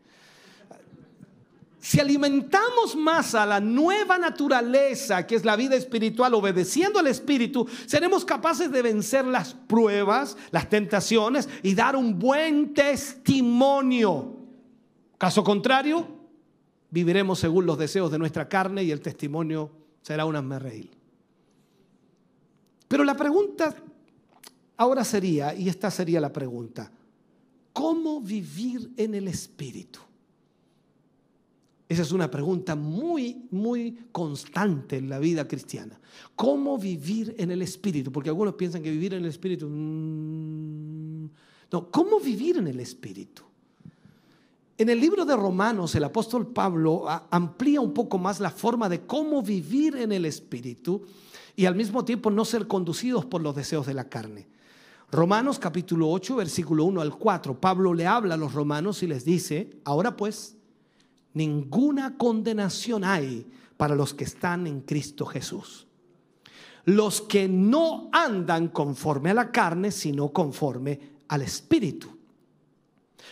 Si 1.80 2.00
alimentamos 2.00 2.96
más 2.96 3.34
a 3.34 3.44
la 3.44 3.60
nueva 3.60 4.16
naturaleza, 4.16 5.26
que 5.26 5.34
es 5.34 5.44
la 5.44 5.54
vida 5.54 5.76
espiritual, 5.76 6.32
obedeciendo 6.32 6.98
al 6.98 7.08
Espíritu, 7.08 7.68
seremos 7.84 8.24
capaces 8.24 8.72
de 8.72 8.80
vencer 8.80 9.26
las 9.26 9.52
pruebas, 9.52 10.36
las 10.50 10.70
tentaciones 10.70 11.46
y 11.62 11.74
dar 11.74 11.94
un 11.94 12.18
buen 12.18 12.72
testimonio. 12.72 14.34
Caso 15.18 15.44
contrario, 15.44 16.08
viviremos 16.88 17.40
según 17.40 17.66
los 17.66 17.76
deseos 17.76 18.10
de 18.10 18.18
nuestra 18.18 18.48
carne 18.48 18.82
y 18.82 18.90
el 18.90 19.02
testimonio 19.02 19.83
será 20.04 20.26
una 20.26 20.42
merreil. 20.42 20.90
Pero 22.86 23.04
la 23.04 23.16
pregunta 23.16 23.74
ahora 24.76 25.02
sería, 25.02 25.54
y 25.54 25.70
esta 25.70 25.90
sería 25.90 26.20
la 26.20 26.30
pregunta, 26.30 26.92
¿cómo 27.72 28.20
vivir 28.20 28.92
en 28.98 29.14
el 29.14 29.28
Espíritu? 29.28 30.00
Esa 31.88 32.02
es 32.02 32.12
una 32.12 32.30
pregunta 32.30 32.76
muy, 32.76 33.46
muy 33.50 34.08
constante 34.12 34.98
en 34.98 35.08
la 35.08 35.18
vida 35.18 35.48
cristiana. 35.48 35.98
¿Cómo 36.36 36.76
vivir 36.76 37.34
en 37.38 37.50
el 37.50 37.62
Espíritu? 37.62 38.12
Porque 38.12 38.28
algunos 38.28 38.56
piensan 38.56 38.82
que 38.82 38.90
vivir 38.90 39.14
en 39.14 39.22
el 39.22 39.30
Espíritu... 39.30 39.68
Mm, 39.70 41.30
no, 41.72 41.90
¿cómo 41.90 42.20
vivir 42.20 42.58
en 42.58 42.66
el 42.66 42.78
Espíritu? 42.80 43.42
En 44.76 44.88
el 44.88 45.00
libro 45.00 45.24
de 45.24 45.36
Romanos, 45.36 45.94
el 45.94 46.02
apóstol 46.02 46.48
Pablo 46.48 47.04
amplía 47.30 47.80
un 47.80 47.94
poco 47.94 48.18
más 48.18 48.40
la 48.40 48.50
forma 48.50 48.88
de 48.88 49.06
cómo 49.06 49.40
vivir 49.40 49.96
en 49.96 50.10
el 50.10 50.24
Espíritu 50.24 51.02
y 51.54 51.66
al 51.66 51.76
mismo 51.76 52.04
tiempo 52.04 52.28
no 52.28 52.44
ser 52.44 52.66
conducidos 52.66 53.24
por 53.24 53.40
los 53.40 53.54
deseos 53.54 53.86
de 53.86 53.94
la 53.94 54.08
carne. 54.08 54.48
Romanos 55.12 55.60
capítulo 55.60 56.10
8, 56.10 56.34
versículo 56.34 56.84
1 56.86 57.00
al 57.00 57.16
4, 57.16 57.60
Pablo 57.60 57.94
le 57.94 58.08
habla 58.08 58.34
a 58.34 58.36
los 58.36 58.52
romanos 58.52 59.04
y 59.04 59.06
les 59.06 59.24
dice, 59.24 59.70
ahora 59.84 60.16
pues, 60.16 60.56
ninguna 61.34 62.16
condenación 62.16 63.04
hay 63.04 63.46
para 63.76 63.94
los 63.94 64.12
que 64.12 64.24
están 64.24 64.66
en 64.66 64.80
Cristo 64.80 65.24
Jesús. 65.24 65.86
Los 66.84 67.22
que 67.22 67.46
no 67.46 68.08
andan 68.12 68.68
conforme 68.68 69.30
a 69.30 69.34
la 69.34 69.52
carne, 69.52 69.92
sino 69.92 70.30
conforme 70.30 70.98
al 71.28 71.42
Espíritu. 71.42 72.13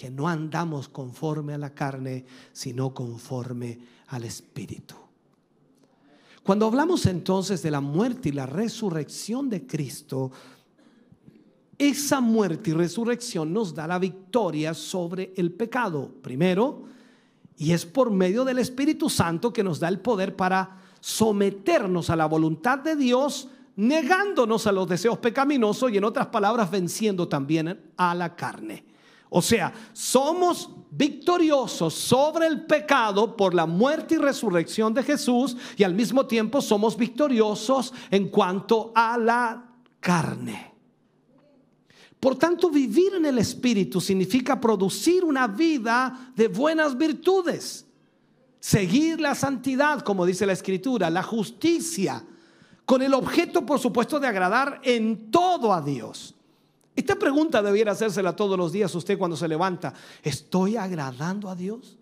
que 0.00 0.10
no 0.10 0.26
andamos 0.26 0.88
conforme 0.88 1.52
a 1.52 1.58
la 1.58 1.74
carne, 1.74 2.24
sino 2.54 2.94
conforme 2.94 3.78
al 4.06 4.24
Espíritu. 4.24 4.94
Cuando 6.42 6.64
hablamos 6.64 7.04
entonces 7.04 7.62
de 7.62 7.70
la 7.70 7.82
muerte 7.82 8.30
y 8.30 8.32
la 8.32 8.46
resurrección 8.46 9.50
de 9.50 9.66
Cristo, 9.66 10.30
esa 11.76 12.22
muerte 12.22 12.70
y 12.70 12.72
resurrección 12.72 13.52
nos 13.52 13.74
da 13.74 13.86
la 13.86 13.98
victoria 13.98 14.72
sobre 14.72 15.34
el 15.36 15.52
pecado, 15.52 16.10
primero, 16.22 16.84
y 17.58 17.72
es 17.72 17.84
por 17.84 18.10
medio 18.10 18.46
del 18.46 18.58
Espíritu 18.58 19.10
Santo 19.10 19.52
que 19.52 19.62
nos 19.62 19.80
da 19.80 19.88
el 19.88 20.00
poder 20.00 20.34
para 20.34 20.80
someternos 21.00 22.08
a 22.08 22.16
la 22.16 22.24
voluntad 22.24 22.78
de 22.78 22.96
Dios, 22.96 23.48
negándonos 23.76 24.66
a 24.66 24.72
los 24.72 24.88
deseos 24.88 25.18
pecaminosos 25.18 25.92
y 25.92 25.98
en 25.98 26.04
otras 26.04 26.28
palabras 26.28 26.70
venciendo 26.70 27.28
también 27.28 27.92
a 27.98 28.14
la 28.14 28.34
carne. 28.34 28.88
O 29.30 29.40
sea, 29.40 29.72
somos 29.92 30.68
victoriosos 30.90 31.94
sobre 31.94 32.48
el 32.48 32.66
pecado 32.66 33.36
por 33.36 33.54
la 33.54 33.64
muerte 33.64 34.16
y 34.16 34.18
resurrección 34.18 34.92
de 34.92 35.04
Jesús 35.04 35.56
y 35.76 35.84
al 35.84 35.94
mismo 35.94 36.26
tiempo 36.26 36.60
somos 36.60 36.96
victoriosos 36.96 37.94
en 38.10 38.28
cuanto 38.28 38.92
a 38.94 39.16
la 39.16 39.70
carne. 40.00 40.74
Por 42.18 42.36
tanto, 42.36 42.70
vivir 42.70 43.14
en 43.14 43.24
el 43.24 43.38
Espíritu 43.38 44.00
significa 44.00 44.60
producir 44.60 45.24
una 45.24 45.46
vida 45.46 46.32
de 46.34 46.48
buenas 46.48 46.98
virtudes, 46.98 47.86
seguir 48.58 49.20
la 49.20 49.36
santidad, 49.36 50.00
como 50.00 50.26
dice 50.26 50.44
la 50.44 50.52
Escritura, 50.52 51.08
la 51.08 51.22
justicia, 51.22 52.22
con 52.84 53.00
el 53.00 53.14
objeto, 53.14 53.64
por 53.64 53.78
supuesto, 53.78 54.18
de 54.18 54.26
agradar 54.26 54.80
en 54.82 55.30
todo 55.30 55.72
a 55.72 55.80
Dios. 55.80 56.34
Esta 57.00 57.16
pregunta 57.16 57.62
debiera 57.62 57.92
hacérsela 57.92 58.36
todos 58.36 58.58
los 58.58 58.72
días 58.72 58.94
usted 58.94 59.16
cuando 59.16 59.34
se 59.34 59.48
levanta. 59.48 59.94
¿Estoy 60.22 60.76
agradando 60.76 61.48
a 61.48 61.54
Dios? 61.56 61.96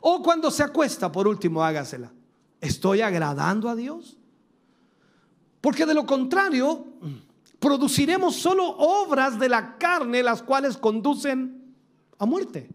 O 0.00 0.20
cuando 0.20 0.50
se 0.50 0.64
acuesta, 0.64 1.12
por 1.12 1.28
último, 1.28 1.62
hágasela. 1.62 2.12
¿Estoy 2.60 3.02
agradando 3.02 3.68
a 3.68 3.76
Dios? 3.76 4.18
Porque 5.60 5.86
de 5.86 5.94
lo 5.94 6.06
contrario, 6.06 6.88
produciremos 7.60 8.34
solo 8.34 8.64
obras 8.66 9.38
de 9.38 9.48
la 9.48 9.78
carne 9.78 10.24
las 10.24 10.42
cuales 10.42 10.76
conducen 10.76 11.72
a 12.18 12.26
muerte. 12.26 12.68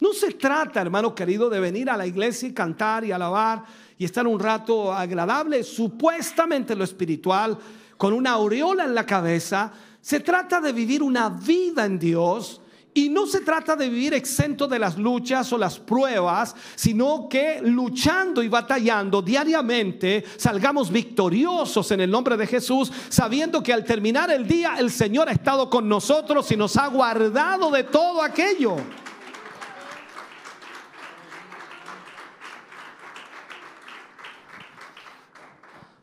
No 0.00 0.14
se 0.14 0.32
trata, 0.32 0.80
hermano 0.80 1.14
querido, 1.14 1.50
de 1.50 1.60
venir 1.60 1.90
a 1.90 1.96
la 1.98 2.06
iglesia 2.06 2.48
y 2.48 2.54
cantar 2.54 3.04
y 3.04 3.12
alabar 3.12 3.64
y 3.98 4.06
estar 4.06 4.26
un 4.26 4.40
rato 4.40 4.94
agradable, 4.94 5.62
supuestamente 5.62 6.74
lo 6.74 6.84
espiritual, 6.84 7.58
con 8.00 8.14
una 8.14 8.30
aureola 8.30 8.84
en 8.84 8.94
la 8.94 9.04
cabeza. 9.04 9.70
Se 10.00 10.20
trata 10.20 10.58
de 10.58 10.72
vivir 10.72 11.02
una 11.02 11.28
vida 11.28 11.84
en 11.84 11.98
Dios 11.98 12.62
y 12.94 13.10
no 13.10 13.26
se 13.26 13.42
trata 13.42 13.76
de 13.76 13.90
vivir 13.90 14.14
exento 14.14 14.66
de 14.66 14.78
las 14.78 14.96
luchas 14.96 15.52
o 15.52 15.58
las 15.58 15.78
pruebas, 15.78 16.56
sino 16.76 17.28
que 17.28 17.60
luchando 17.62 18.42
y 18.42 18.48
batallando 18.48 19.20
diariamente 19.20 20.24
salgamos 20.38 20.90
victoriosos 20.90 21.90
en 21.90 22.00
el 22.00 22.10
nombre 22.10 22.38
de 22.38 22.46
Jesús, 22.46 22.90
sabiendo 23.10 23.62
que 23.62 23.74
al 23.74 23.84
terminar 23.84 24.30
el 24.30 24.48
día 24.48 24.76
el 24.78 24.90
Señor 24.90 25.28
ha 25.28 25.32
estado 25.32 25.68
con 25.68 25.86
nosotros 25.86 26.50
y 26.50 26.56
nos 26.56 26.78
ha 26.78 26.86
guardado 26.86 27.70
de 27.70 27.84
todo 27.84 28.22
aquello. 28.22 28.76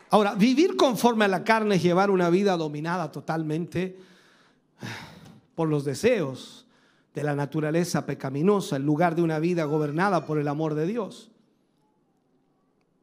Ahora, 0.10 0.36
vivir 0.36 0.76
conforme 0.78 1.26
a 1.26 1.28
la 1.28 1.44
carne 1.44 1.76
es 1.76 1.84
llevar 1.84 2.10
una 2.10 2.30
vida 2.30 2.56
dominada 2.56 3.12
totalmente 3.12 3.98
por 5.56 5.68
los 5.68 5.84
deseos 5.84 6.66
de 7.14 7.24
la 7.24 7.36
naturaleza 7.36 8.06
pecaminosa 8.06 8.78
en 8.78 8.86
lugar 8.86 9.16
de 9.16 9.24
una 9.24 9.40
vida 9.40 9.66
gobernada 9.66 10.26
por 10.26 10.38
el 10.38 10.48
amor 10.48 10.76
de 10.76 10.86
Dios. 10.86 11.32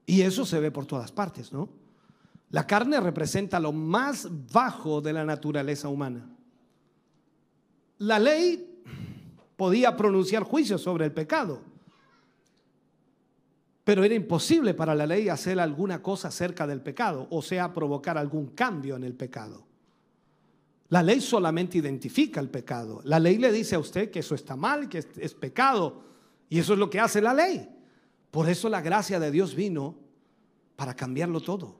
Y 0.06 0.22
eso 0.22 0.46
se 0.46 0.60
ve 0.60 0.70
por 0.70 0.86
todas 0.86 1.12
partes, 1.12 1.52
¿no? 1.52 1.68
La 2.50 2.66
carne 2.66 3.00
representa 3.00 3.58
lo 3.58 3.72
más 3.72 4.28
bajo 4.52 5.00
de 5.00 5.12
la 5.12 5.24
naturaleza 5.24 5.88
humana. 5.88 6.24
La 7.98 8.18
ley 8.18 8.82
podía 9.56 9.96
pronunciar 9.96 10.44
juicio 10.44 10.78
sobre 10.78 11.06
el 11.06 11.12
pecado 11.12 11.73
pero 13.84 14.02
era 14.02 14.14
imposible 14.14 14.72
para 14.72 14.94
la 14.94 15.06
ley 15.06 15.28
hacer 15.28 15.60
alguna 15.60 16.02
cosa 16.02 16.28
acerca 16.28 16.66
del 16.66 16.80
pecado, 16.80 17.26
o 17.30 17.42
sea, 17.42 17.72
provocar 17.74 18.16
algún 18.16 18.48
cambio 18.48 18.96
en 18.96 19.04
el 19.04 19.14
pecado. 19.14 19.66
La 20.88 21.02
ley 21.02 21.20
solamente 21.20 21.78
identifica 21.78 22.40
el 22.40 22.48
pecado. 22.48 23.00
La 23.04 23.18
ley 23.18 23.36
le 23.36 23.52
dice 23.52 23.74
a 23.74 23.78
usted 23.78 24.10
que 24.10 24.20
eso 24.20 24.34
está 24.34 24.56
mal, 24.56 24.88
que 24.88 24.98
es, 24.98 25.34
pecado. 25.34 26.02
Y 26.48 26.58
eso 26.58 26.74
es 26.74 26.78
lo 26.78 26.88
que 26.88 27.00
hace 27.00 27.20
la 27.20 27.34
ley. 27.34 27.68
Por 28.30 28.48
eso 28.48 28.68
la 28.68 28.80
gracia 28.80 29.18
de 29.18 29.30
Dios 29.30 29.54
vino 29.54 29.96
para 30.76 30.94
cambiarlo 30.94 31.40
todo. 31.40 31.76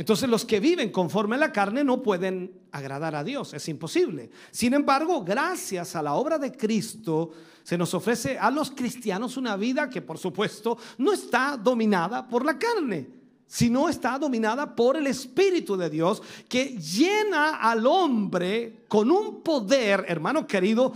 Entonces 0.00 0.30
los 0.30 0.46
que 0.46 0.60
viven 0.60 0.90
conforme 0.90 1.36
a 1.36 1.38
la 1.38 1.52
carne 1.52 1.84
no 1.84 2.02
pueden 2.02 2.62
agradar 2.72 3.14
a 3.14 3.22
Dios, 3.22 3.52
es 3.52 3.68
imposible. 3.68 4.30
Sin 4.50 4.72
embargo, 4.72 5.22
gracias 5.22 5.94
a 5.94 6.00
la 6.00 6.14
obra 6.14 6.38
de 6.38 6.52
Cristo, 6.52 7.32
se 7.62 7.76
nos 7.76 7.92
ofrece 7.92 8.38
a 8.38 8.50
los 8.50 8.70
cristianos 8.70 9.36
una 9.36 9.58
vida 9.58 9.90
que 9.90 10.00
por 10.00 10.16
supuesto 10.16 10.78
no 10.96 11.12
está 11.12 11.58
dominada 11.62 12.26
por 12.26 12.46
la 12.46 12.58
carne, 12.58 13.10
sino 13.46 13.90
está 13.90 14.18
dominada 14.18 14.74
por 14.74 14.96
el 14.96 15.06
Espíritu 15.06 15.76
de 15.76 15.90
Dios 15.90 16.22
que 16.48 16.78
llena 16.78 17.56
al 17.56 17.86
hombre 17.86 18.84
con 18.88 19.10
un 19.10 19.42
poder, 19.42 20.06
hermano 20.08 20.46
querido, 20.46 20.94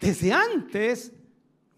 desde 0.00 0.32
antes 0.32 1.12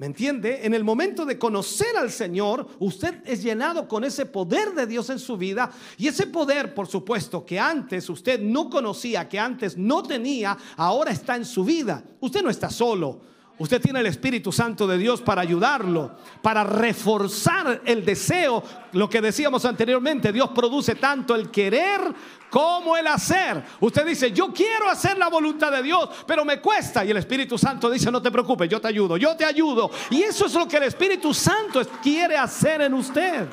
¿Me 0.00 0.06
entiende? 0.06 0.60
En 0.62 0.72
el 0.72 0.82
momento 0.82 1.26
de 1.26 1.38
conocer 1.38 1.94
al 1.94 2.10
Señor, 2.10 2.66
usted 2.78 3.20
es 3.26 3.42
llenado 3.42 3.86
con 3.86 4.02
ese 4.02 4.24
poder 4.24 4.72
de 4.72 4.86
Dios 4.86 5.10
en 5.10 5.18
su 5.18 5.36
vida. 5.36 5.70
Y 5.98 6.08
ese 6.08 6.26
poder, 6.26 6.74
por 6.74 6.86
supuesto, 6.86 7.44
que 7.44 7.60
antes 7.60 8.08
usted 8.08 8.40
no 8.40 8.70
conocía, 8.70 9.28
que 9.28 9.38
antes 9.38 9.76
no 9.76 10.02
tenía, 10.02 10.56
ahora 10.78 11.10
está 11.10 11.36
en 11.36 11.44
su 11.44 11.64
vida. 11.64 12.02
Usted 12.18 12.42
no 12.42 12.48
está 12.48 12.70
solo. 12.70 13.20
Usted 13.60 13.78
tiene 13.78 14.00
el 14.00 14.06
Espíritu 14.06 14.50
Santo 14.52 14.86
de 14.86 14.96
Dios 14.96 15.20
para 15.20 15.42
ayudarlo, 15.42 16.12
para 16.40 16.64
reforzar 16.64 17.82
el 17.84 18.06
deseo, 18.06 18.64
lo 18.92 19.10
que 19.10 19.20
decíamos 19.20 19.66
anteriormente, 19.66 20.32
Dios 20.32 20.48
produce 20.54 20.94
tanto 20.94 21.34
el 21.34 21.50
querer 21.50 22.00
como 22.48 22.96
el 22.96 23.06
hacer. 23.06 23.62
Usted 23.80 24.06
dice, 24.06 24.32
yo 24.32 24.50
quiero 24.50 24.88
hacer 24.88 25.18
la 25.18 25.28
voluntad 25.28 25.70
de 25.70 25.82
Dios, 25.82 26.08
pero 26.26 26.42
me 26.42 26.58
cuesta. 26.58 27.04
Y 27.04 27.10
el 27.10 27.18
Espíritu 27.18 27.58
Santo 27.58 27.90
dice, 27.90 28.10
no 28.10 28.22
te 28.22 28.30
preocupes, 28.30 28.66
yo 28.66 28.80
te 28.80 28.88
ayudo, 28.88 29.18
yo 29.18 29.36
te 29.36 29.44
ayudo. 29.44 29.90
Y 30.08 30.22
eso 30.22 30.46
es 30.46 30.54
lo 30.54 30.66
que 30.66 30.78
el 30.78 30.84
Espíritu 30.84 31.34
Santo 31.34 31.82
quiere 32.02 32.38
hacer 32.38 32.80
en 32.80 32.94
usted. 32.94 33.46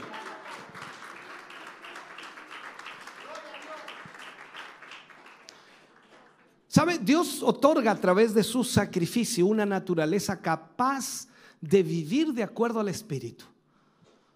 ¿Sabe? 6.68 6.99
Dios 6.99 7.41
otorga 7.41 7.91
a 7.91 7.99
través 7.99 8.34
de 8.34 8.43
su 8.43 8.63
sacrificio 8.63 9.45
una 9.45 9.65
naturaleza 9.65 10.41
capaz 10.41 11.28
de 11.61 11.82
vivir 11.82 12.34
de 12.34 12.43
acuerdo 12.43 12.80
al 12.80 12.89
Espíritu. 12.89 13.45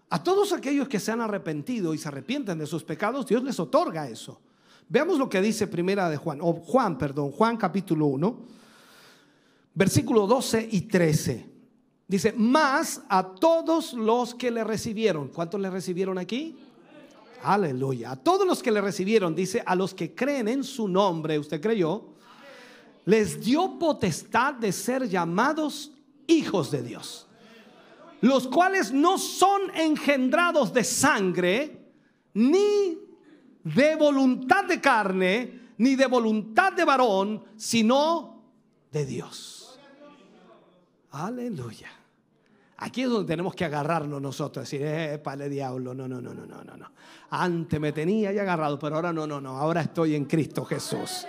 A 0.08 0.22
todos 0.22 0.52
aquellos 0.52 0.88
que 0.88 1.00
se 1.00 1.10
han 1.10 1.20
arrepentido 1.20 1.94
y 1.94 1.98
se 1.98 2.08
arrepienten 2.08 2.58
de 2.58 2.66
sus 2.66 2.84
pecados, 2.84 3.26
Dios 3.26 3.42
les 3.42 3.58
otorga 3.60 4.08
eso. 4.08 4.40
Veamos 4.88 5.18
lo 5.18 5.28
que 5.28 5.40
dice 5.40 5.66
primera 5.66 6.10
de 6.10 6.16
Juan, 6.16 6.40
o 6.42 6.52
Juan, 6.52 6.98
perdón, 6.98 7.30
Juan 7.30 7.56
capítulo 7.56 8.06
1, 8.06 8.38
versículo 9.74 10.26
12 10.26 10.68
y 10.70 10.82
13. 10.82 11.50
Dice, 12.06 12.32
más 12.32 13.02
a 13.08 13.26
todos 13.26 13.94
los 13.94 14.34
que 14.34 14.50
le 14.50 14.64
recibieron. 14.64 15.28
¿Cuántos 15.28 15.58
le 15.58 15.70
recibieron 15.70 16.18
aquí? 16.18 16.58
Aleluya. 17.42 18.10
A 18.10 18.16
todos 18.16 18.46
los 18.46 18.62
que 18.62 18.70
le 18.70 18.82
recibieron, 18.82 19.34
dice, 19.34 19.62
a 19.64 19.74
los 19.74 19.94
que 19.94 20.14
creen 20.14 20.48
en 20.48 20.62
su 20.62 20.88
nombre, 20.88 21.38
¿usted 21.38 21.58
creyó? 21.58 22.11
Les 23.04 23.40
dio 23.40 23.78
potestad 23.78 24.54
de 24.54 24.72
ser 24.72 25.08
llamados 25.08 25.92
hijos 26.26 26.70
de 26.70 26.82
Dios, 26.82 27.26
los 28.20 28.46
cuales 28.48 28.92
no 28.92 29.18
son 29.18 29.62
engendrados 29.74 30.72
de 30.72 30.84
sangre, 30.84 31.78
ni 32.34 32.98
de 33.64 33.96
voluntad 33.96 34.64
de 34.64 34.80
carne, 34.80 35.60
ni 35.78 35.96
de 35.96 36.06
voluntad 36.06 36.72
de 36.72 36.84
varón, 36.84 37.44
sino 37.56 38.42
de 38.90 39.06
Dios. 39.06 39.78
Aleluya. 41.10 41.90
Aquí 42.78 43.02
es 43.02 43.10
donde 43.10 43.28
tenemos 43.28 43.54
que 43.54 43.64
agarrarnos 43.64 44.20
nosotros, 44.20 44.64
decir, 44.68 44.84
eh, 44.84 45.18
pale 45.18 45.48
diablo, 45.48 45.94
no, 45.94 46.08
no, 46.08 46.20
no, 46.20 46.34
no, 46.34 46.46
no, 46.46 46.76
no. 46.76 46.90
Antes 47.30 47.78
me 47.78 47.92
tenía 47.92 48.32
ya 48.32 48.42
agarrado, 48.42 48.78
pero 48.78 48.96
ahora 48.96 49.12
no, 49.12 49.26
no, 49.26 49.40
no, 49.40 49.56
ahora 49.56 49.82
estoy 49.82 50.16
en 50.16 50.24
Cristo 50.24 50.64
Jesús. 50.64 51.26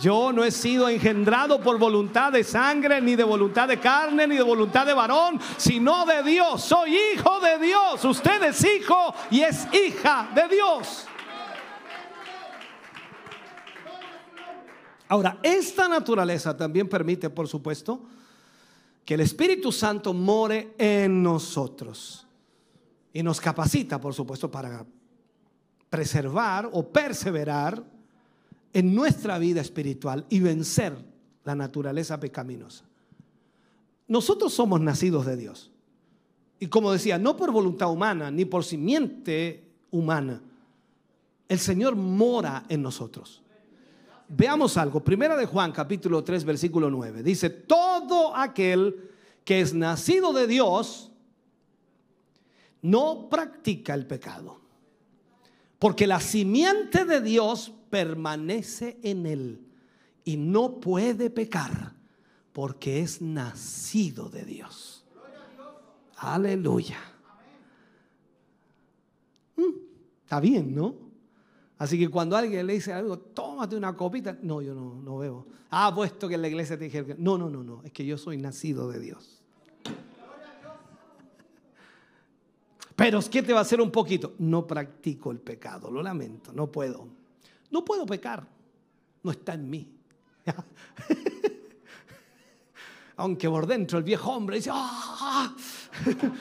Yo 0.00 0.32
no 0.32 0.44
he 0.44 0.50
sido 0.50 0.88
engendrado 0.88 1.60
por 1.60 1.78
voluntad 1.78 2.32
de 2.32 2.44
sangre, 2.44 3.00
ni 3.00 3.16
de 3.16 3.24
voluntad 3.24 3.66
de 3.66 3.80
carne, 3.80 4.26
ni 4.26 4.36
de 4.36 4.42
voluntad 4.42 4.86
de 4.86 4.94
varón, 4.94 5.40
sino 5.56 6.06
de 6.06 6.22
Dios. 6.22 6.62
Soy 6.62 6.96
hijo 6.96 7.40
de 7.40 7.58
Dios. 7.58 8.04
Usted 8.04 8.42
es 8.44 8.64
hijo 8.64 9.14
y 9.30 9.40
es 9.40 9.66
hija 9.72 10.28
de 10.34 10.48
Dios. 10.48 11.06
Ahora, 15.08 15.38
esta 15.42 15.88
naturaleza 15.88 16.56
también 16.56 16.88
permite, 16.88 17.30
por 17.30 17.48
supuesto, 17.48 18.02
que 19.04 19.14
el 19.14 19.20
Espíritu 19.20 19.72
Santo 19.72 20.12
more 20.12 20.74
en 20.76 21.22
nosotros 21.22 22.26
y 23.12 23.22
nos 23.22 23.40
capacita, 23.40 23.98
por 23.98 24.12
supuesto, 24.12 24.50
para 24.50 24.84
preservar 25.88 26.68
o 26.72 26.86
perseverar 26.86 27.82
en 28.72 28.94
nuestra 28.94 29.38
vida 29.38 29.60
espiritual 29.60 30.26
y 30.28 30.40
vencer 30.40 30.96
la 31.44 31.54
naturaleza 31.54 32.20
pecaminosa. 32.20 32.84
Nosotros 34.06 34.52
somos 34.52 34.80
nacidos 34.80 35.26
de 35.26 35.36
Dios. 35.36 35.70
Y 36.60 36.66
como 36.66 36.92
decía, 36.92 37.18
no 37.18 37.36
por 37.36 37.52
voluntad 37.52 37.90
humana, 37.90 38.30
ni 38.30 38.44
por 38.44 38.64
simiente 38.64 39.64
humana. 39.90 40.42
El 41.48 41.58
Señor 41.58 41.94
mora 41.96 42.64
en 42.68 42.82
nosotros. 42.82 43.42
Veamos 44.28 44.76
algo. 44.76 45.02
Primera 45.02 45.36
de 45.36 45.46
Juan, 45.46 45.72
capítulo 45.72 46.22
3, 46.22 46.44
versículo 46.44 46.90
9. 46.90 47.22
Dice, 47.22 47.48
todo 47.48 48.34
aquel 48.36 49.10
que 49.44 49.60
es 49.60 49.72
nacido 49.72 50.32
de 50.32 50.46
Dios 50.46 51.10
no 52.82 53.28
practica 53.30 53.94
el 53.94 54.06
pecado. 54.06 54.60
Porque 55.78 56.06
la 56.06 56.20
simiente 56.20 57.04
de 57.04 57.20
Dios 57.20 57.72
permanece 57.90 58.98
en 59.02 59.26
él 59.26 59.60
y 60.24 60.36
no 60.36 60.80
puede 60.80 61.30
pecar 61.30 61.94
porque 62.52 63.00
es 63.00 63.22
nacido 63.22 64.28
de 64.28 64.44
Dios. 64.44 65.04
Aleluya. 66.16 66.98
Mm, 69.56 69.74
está 70.24 70.40
bien, 70.40 70.74
¿no? 70.74 70.94
Así 71.78 71.98
que 71.98 72.08
cuando 72.08 72.36
alguien 72.36 72.66
le 72.66 72.72
dice 72.74 72.92
algo, 72.92 73.18
tómate 73.18 73.76
una 73.76 73.96
copita. 73.96 74.36
No, 74.42 74.60
yo 74.60 74.74
no, 74.74 75.00
no 75.00 75.18
bebo. 75.18 75.46
Ah, 75.70 75.92
puesto 75.94 76.28
que 76.28 76.34
en 76.34 76.42
la 76.42 76.48
iglesia 76.48 76.76
te 76.76 76.84
dijeron 76.84 77.14
no, 77.18 77.38
no, 77.38 77.48
no, 77.48 77.62
no. 77.62 77.82
Es 77.84 77.92
que 77.92 78.04
yo 78.04 78.18
soy 78.18 78.36
nacido 78.36 78.90
de 78.90 78.98
Dios. 78.98 79.40
Pero 82.96 83.20
¿qué 83.30 83.44
te 83.44 83.52
va 83.52 83.60
a 83.60 83.62
hacer 83.62 83.80
un 83.80 83.92
poquito? 83.92 84.34
No 84.38 84.66
practico 84.66 85.30
el 85.30 85.38
pecado, 85.38 85.88
lo 85.88 86.02
lamento, 86.02 86.52
no 86.52 86.66
puedo. 86.72 87.06
No 87.70 87.84
puedo 87.84 88.06
pecar, 88.06 88.46
no 89.22 89.30
está 89.30 89.54
en 89.54 89.68
mí. 89.68 89.92
Aunque 93.16 93.48
por 93.48 93.66
dentro 93.66 93.98
el 93.98 94.04
viejo 94.04 94.32
hombre 94.32 94.56
dice, 94.56 94.70
¡Ah! 94.72 95.54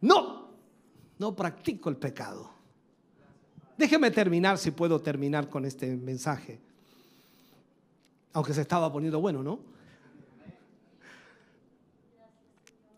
no, 0.00 0.48
no 1.18 1.36
practico 1.36 1.90
el 1.90 1.96
pecado. 1.96 2.50
Déjeme 3.76 4.10
terminar 4.10 4.58
si 4.58 4.70
puedo 4.70 5.00
terminar 5.00 5.50
con 5.50 5.66
este 5.66 5.94
mensaje. 5.94 6.58
Aunque 8.32 8.54
se 8.54 8.62
estaba 8.62 8.90
poniendo 8.90 9.20
bueno, 9.20 9.42
¿no? 9.42 9.60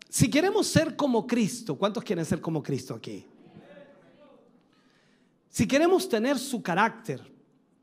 Si 0.09 0.31
queremos 0.31 0.67
ser 0.67 0.97
como 0.97 1.27
Cristo, 1.27 1.77
¿cuántos 1.77 2.03
quieren 2.03 2.25
ser 2.25 2.41
como 2.41 2.63
Cristo 2.63 2.95
aquí? 2.95 3.27
Si 5.49 5.67
queremos 5.67 6.09
tener 6.09 6.39
su 6.39 6.63
carácter, 6.63 7.21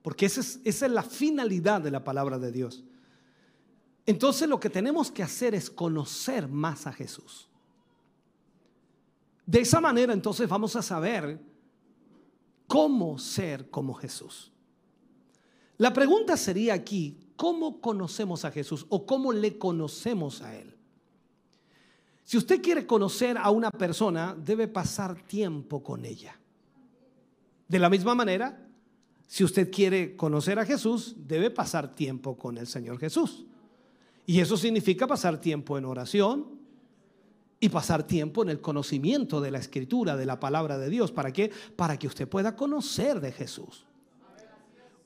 porque 0.02 0.28
esa 0.28 0.42
es, 0.64 0.82
la 0.82 1.04
finalidad 1.04 1.82
de 1.82 1.92
la 1.92 2.04
palabra 2.04 2.38
de 2.38 2.52
Dios, 2.52 2.84
entonces 4.06 4.48
lo 4.48 4.60
que 4.60 4.70
tenemos 4.70 5.10
que 5.12 5.24
hacer 5.24 5.56
es 5.56 5.70
conocer 5.70 6.48
más 6.48 6.86
a 6.86 6.94
Jesús. 6.94 7.50
De 9.48 9.62
esa 9.62 9.82
manera 9.82 10.14
entonces 10.14 10.48
vamos 10.48 10.76
a 10.76 10.84
saber 10.84 11.40
cómo 12.68 13.18
ser 13.18 13.70
como 13.70 13.96
Jesús. 13.96 14.52
La 15.78 15.92
pregunta 15.92 16.38
sería 16.38 16.76
aquí, 16.76 17.18
¿cómo 17.36 17.82
conocemos 17.82 18.46
a 18.46 18.52
Jesús 18.52 18.86
o 18.90 19.06
cómo 19.06 19.34
le 19.34 19.58
conocemos 19.58 20.42
a 20.42 20.56
Él? 20.56 20.76
Si 22.24 22.38
usted 22.38 22.62
quiere 22.62 22.88
conocer 22.88 23.38
a 23.38 23.50
una 23.50 23.70
persona, 23.72 24.36
debe 24.36 24.68
pasar 24.68 25.16
tiempo 25.28 25.84
con 25.84 26.06
ella. 26.06 26.40
De 27.68 27.80
la 27.80 27.90
misma 27.90 28.16
manera, 28.16 28.66
si 29.28 29.44
usted 29.44 29.72
quiere 29.72 30.16
conocer 30.16 30.60
a 30.60 30.66
Jesús, 30.66 31.16
debe 31.18 31.50
pasar 31.50 31.96
tiempo 31.96 32.38
con 32.38 32.58
el 32.58 32.68
Señor 32.68 33.00
Jesús. 33.00 33.46
Y 34.26 34.40
eso 34.40 34.58
significa 34.58 35.08
pasar 35.08 35.40
tiempo 35.40 35.78
en 35.78 35.86
oración 35.86 36.60
y 37.60 37.70
pasar 37.70 38.06
tiempo 38.06 38.44
en 38.44 38.50
el 38.50 38.62
conocimiento 38.62 39.42
de 39.42 39.52
la 39.52 39.60
escritura, 39.60 40.16
de 40.16 40.26
la 40.26 40.40
palabra 40.40 40.78
de 40.78 40.90
Dios. 40.90 41.12
¿Para 41.12 41.32
qué? 41.32 41.52
Para 41.76 41.98
que 41.98 42.08
usted 42.08 42.28
pueda 42.28 42.56
conocer 42.56 43.20
de 43.20 43.32
Jesús. 43.32 43.86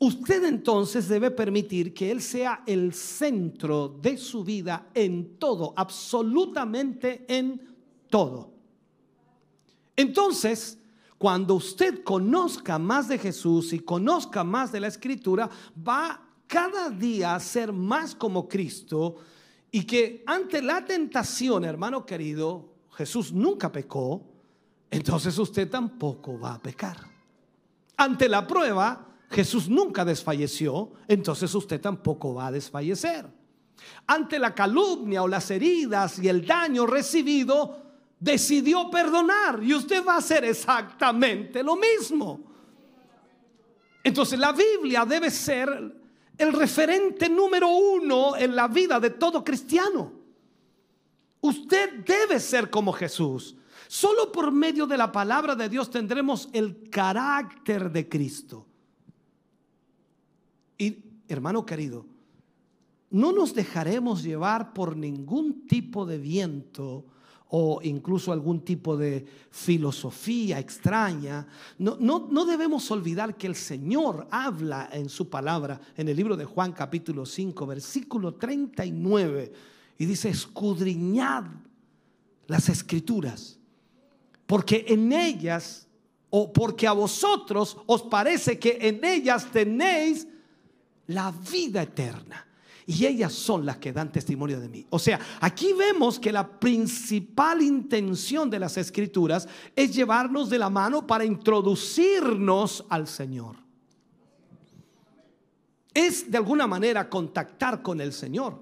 Usted 0.02 0.46
entonces 0.46 1.10
debe 1.10 1.30
permitir 1.30 1.94
que 1.94 2.10
Él 2.10 2.22
sea 2.22 2.64
el 2.66 2.94
centro 2.94 3.90
de 3.90 4.18
su 4.18 4.46
vida 4.46 4.90
en 4.94 5.38
todo, 5.38 5.74
absolutamente 5.76 7.26
en 7.28 7.62
todo. 8.10 8.54
Entonces, 9.98 10.79
cuando 11.20 11.56
usted 11.56 12.02
conozca 12.02 12.80
más 12.80 13.10
de 13.10 13.20
Jesús 13.20 13.74
y 13.74 13.80
conozca 13.80 14.46
más 14.46 14.72
de 14.72 14.80
la 14.80 14.88
escritura, 14.88 15.50
va 15.78 16.20
cada 16.48 16.90
día 16.90 17.36
a 17.36 17.40
ser 17.42 17.74
más 17.74 18.16
como 18.16 18.48
Cristo 18.48 19.18
y 19.70 19.84
que 19.84 20.24
ante 20.26 20.62
la 20.62 20.86
tentación, 20.86 21.66
hermano 21.66 22.06
querido, 22.06 22.74
Jesús 22.94 23.34
nunca 23.34 23.70
pecó, 23.70 24.24
entonces 24.90 25.38
usted 25.38 25.70
tampoco 25.70 26.40
va 26.40 26.54
a 26.54 26.62
pecar. 26.62 26.98
Ante 27.98 28.30
la 28.30 28.48
prueba, 28.48 29.10
Jesús 29.30 29.68
nunca 29.68 30.06
desfalleció, 30.06 30.94
entonces 31.06 31.54
usted 31.54 31.82
tampoco 31.82 32.34
va 32.34 32.48
a 32.48 32.52
desfallecer. 32.54 33.28
Ante 34.08 34.40
la 34.40 34.56
calumnia 34.56 35.22
o 35.22 35.28
las 35.28 35.52
heridas 35.52 36.18
y 36.20 36.30
el 36.30 36.48
daño 36.48 36.86
recibido, 36.86 37.89
decidió 38.20 38.90
perdonar 38.90 39.64
y 39.64 39.74
usted 39.74 40.06
va 40.06 40.16
a 40.16 40.18
hacer 40.18 40.44
exactamente 40.44 41.64
lo 41.64 41.76
mismo. 41.76 42.42
Entonces 44.04 44.38
la 44.38 44.52
Biblia 44.52 45.06
debe 45.06 45.32
ser 45.32 45.96
el 46.38 46.54
referente 46.54 47.30
número 47.30 47.70
uno 47.70 48.36
en 48.36 48.56
la 48.56 48.68
vida 48.68 49.00
de 49.00 49.12
todo 49.12 49.44
cristiano. 49.44 50.12
Usted 51.42 52.04
debe 52.06 52.40
ser 52.40 52.70
como 52.70 52.92
Jesús. 52.92 53.56
Solo 53.88 54.32
por 54.32 54.52
medio 54.52 54.86
de 54.86 54.98
la 54.98 55.12
palabra 55.12 55.56
de 55.56 55.68
Dios 55.68 55.90
tendremos 55.90 56.50
el 56.54 56.90
carácter 56.90 57.92
de 57.92 58.08
Cristo. 58.08 58.68
Y 60.78 61.04
hermano 61.28 61.66
querido, 61.66 62.06
no 63.10 63.32
nos 63.32 63.54
dejaremos 63.54 64.24
llevar 64.24 64.74
por 64.74 64.96
ningún 64.96 65.66
tipo 65.66 66.06
de 66.06 66.20
viento 66.20 67.06
o 67.50 67.80
incluso 67.82 68.32
algún 68.32 68.62
tipo 68.62 68.96
de 68.96 69.26
filosofía 69.50 70.60
extraña. 70.60 71.48
No, 71.80 71.98
no, 72.00 72.46
debemos 72.46 72.90
olvidar 72.92 73.36
que 73.36 73.48
el 73.48 73.56
Señor 73.56 74.28
habla 74.30 74.90
en 74.92 75.10
su 75.10 75.30
palabra 75.30 75.82
en 75.98 76.08
el 76.08 76.16
libro 76.16 76.38
de 76.38 76.46
Juan 76.46 76.74
capítulo 76.74 77.26
5, 77.26 77.66
versículo 77.66 78.36
39, 78.36 79.52
y 79.98 80.06
dice, 80.06 80.30
escudriñad 80.30 81.46
las 82.48 82.70
escrituras, 82.70 83.58
porque 84.46 84.86
en 84.88 85.12
ellas, 85.12 85.88
o 86.30 86.54
porque 86.54 86.88
a 86.88 86.92
vosotros 86.92 87.78
os 87.88 88.04
parece 88.04 88.60
que 88.60 88.78
en 88.82 89.04
ellas 89.04 89.52
tenéis 89.52 90.28
la 91.08 91.32
vida 91.32 91.82
eterna. 91.82 92.46
Y 92.90 93.06
ellas 93.06 93.34
son 93.34 93.68
las 93.68 93.78
que 93.78 93.94
dan 93.94 94.12
testimonio 94.12 94.60
de 94.60 94.68
mí. 94.68 94.84
O 94.90 94.98
sea, 94.98 95.20
aquí 95.42 95.74
vemos 95.74 96.18
que 96.18 96.32
la 96.32 96.60
principal 96.60 97.62
intención 97.62 98.50
de 98.50 98.58
las 98.58 98.78
escrituras 98.78 99.48
es 99.76 99.94
llevarnos 99.94 100.50
de 100.50 100.58
la 100.58 100.72
mano 100.72 101.06
para 101.06 101.24
introducirnos 101.24 102.84
al 102.90 103.08
Señor. 103.08 103.58
Es 105.94 106.32
de 106.32 106.38
alguna 106.40 106.66
manera 106.66 107.08
contactar 107.08 107.84
con 107.84 108.02
el 108.02 108.12
Señor, 108.12 108.60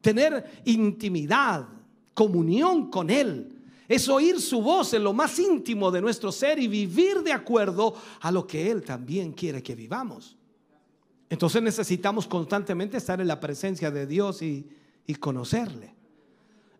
tener 0.00 0.62
intimidad, 0.64 1.68
comunión 2.14 2.90
con 2.90 3.08
Él. 3.08 3.52
Es 3.86 4.08
oír 4.08 4.40
su 4.40 4.60
voz 4.60 4.94
en 4.94 5.04
lo 5.04 5.12
más 5.12 5.38
íntimo 5.38 5.92
de 5.92 6.00
nuestro 6.00 6.32
ser 6.32 6.58
y 6.58 6.66
vivir 6.66 7.22
de 7.22 7.32
acuerdo 7.32 7.94
a 8.20 8.32
lo 8.32 8.48
que 8.48 8.68
Él 8.68 8.82
también 8.82 9.30
quiere 9.30 9.62
que 9.62 9.76
vivamos. 9.76 10.37
Entonces 11.30 11.62
necesitamos 11.62 12.26
constantemente 12.26 12.96
estar 12.96 13.20
en 13.20 13.28
la 13.28 13.38
presencia 13.38 13.90
de 13.90 14.06
Dios 14.06 14.42
y, 14.42 14.66
conocerle. 15.20 15.94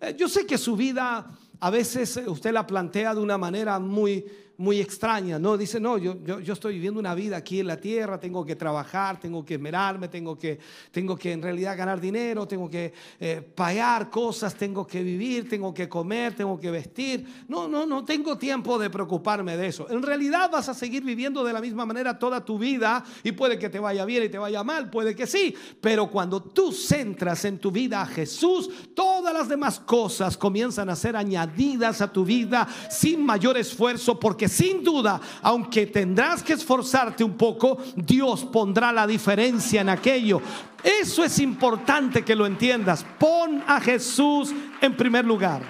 Eh, 0.00 0.14
yo 0.18 0.28
sé 0.28 0.46
que 0.46 0.58
su 0.58 0.76
vida 0.76 1.30
a 1.60 1.70
veces 1.70 2.20
usted 2.26 2.52
la 2.52 2.66
plantea 2.66 3.14
de 3.14 3.20
una 3.20 3.38
manera 3.38 3.78
muy, 3.78 4.24
muy 4.58 4.80
extraña, 4.80 5.38
¿no? 5.38 5.56
Dice, 5.56 5.78
no, 5.78 5.98
yo, 5.98 6.16
yo, 6.40 6.52
estoy 6.52 6.74
viviendo 6.74 6.98
una 6.98 7.14
vida 7.14 7.36
aquí 7.36 7.60
en 7.60 7.68
la 7.68 7.80
tierra, 7.80 8.18
tengo 8.18 8.44
que 8.44 8.56
trabajar, 8.56 9.20
tengo 9.20 9.44
que 9.44 9.54
esmerarme, 9.54 10.08
tengo 10.08 10.36
que, 10.36 10.58
tengo 10.90 11.16
que 11.16 11.30
en 11.30 11.42
realidad 11.42 11.78
ganar 11.78 12.00
dinero, 12.00 12.48
tengo 12.48 12.68
que 12.68 12.92
eh, 13.20 13.40
pagar 13.54 14.10
cosas, 14.10 14.56
tengo 14.56 14.84
que 14.84 15.04
vivir, 15.04 15.48
tengo 15.48 15.72
que 15.72 15.88
comer, 15.88 16.34
tengo 16.34 16.58
que 16.58 16.72
vestir. 16.72 17.44
No, 17.46 17.68
no, 17.68 17.86
no 17.86 18.04
tengo 18.04 18.36
tiempo 18.36 18.80
de 18.80 18.90
preocuparme 18.90 19.56
de 19.56 19.68
eso. 19.68 19.88
En 19.90 20.02
realidad 20.02 20.50
vas 20.50 20.68
a 20.68 20.74
seguir 20.74 21.04
viviendo 21.04 21.44
de 21.44 21.52
la 21.52 21.60
misma 21.60 21.86
manera 21.86 22.18
toda 22.18 22.44
tu 22.44 22.58
vida 22.58 23.04
y 23.22 23.30
puede 23.30 23.60
que 23.60 23.68
te 23.68 23.78
vaya 23.78 24.04
bien 24.04 24.24
y 24.24 24.28
te 24.28 24.38
vaya 24.38 24.64
mal, 24.64 24.90
puede 24.90 25.14
que 25.14 25.28
sí, 25.28 25.54
pero 25.80 26.10
cuando 26.10 26.42
tú 26.42 26.72
centras 26.72 27.44
en 27.44 27.58
tu 27.58 27.70
vida 27.70 28.02
a 28.02 28.06
Jesús, 28.06 28.68
todas 28.96 29.32
las 29.32 29.48
demás 29.48 29.78
cosas 29.78 30.36
comienzan 30.36 30.90
a 30.90 30.96
ser 30.96 31.14
añadidas 31.14 32.00
a 32.00 32.12
tu 32.12 32.24
vida 32.24 32.66
sin 32.90 33.24
mayor 33.24 33.56
esfuerzo 33.56 34.18
porque 34.18 34.47
sin 34.48 34.82
duda, 34.82 35.20
aunque 35.42 35.86
tendrás 35.86 36.42
que 36.42 36.54
esforzarte 36.54 37.22
un 37.22 37.36
poco, 37.36 37.78
Dios 37.94 38.44
pondrá 38.44 38.92
la 38.92 39.06
diferencia 39.06 39.80
en 39.80 39.88
aquello. 39.88 40.40
Eso 40.82 41.24
es 41.24 41.38
importante 41.38 42.24
que 42.24 42.34
lo 42.34 42.46
entiendas. 42.46 43.04
Pon 43.18 43.62
a 43.66 43.80
Jesús 43.80 44.52
en 44.80 44.96
primer 44.96 45.24
lugar. 45.24 45.62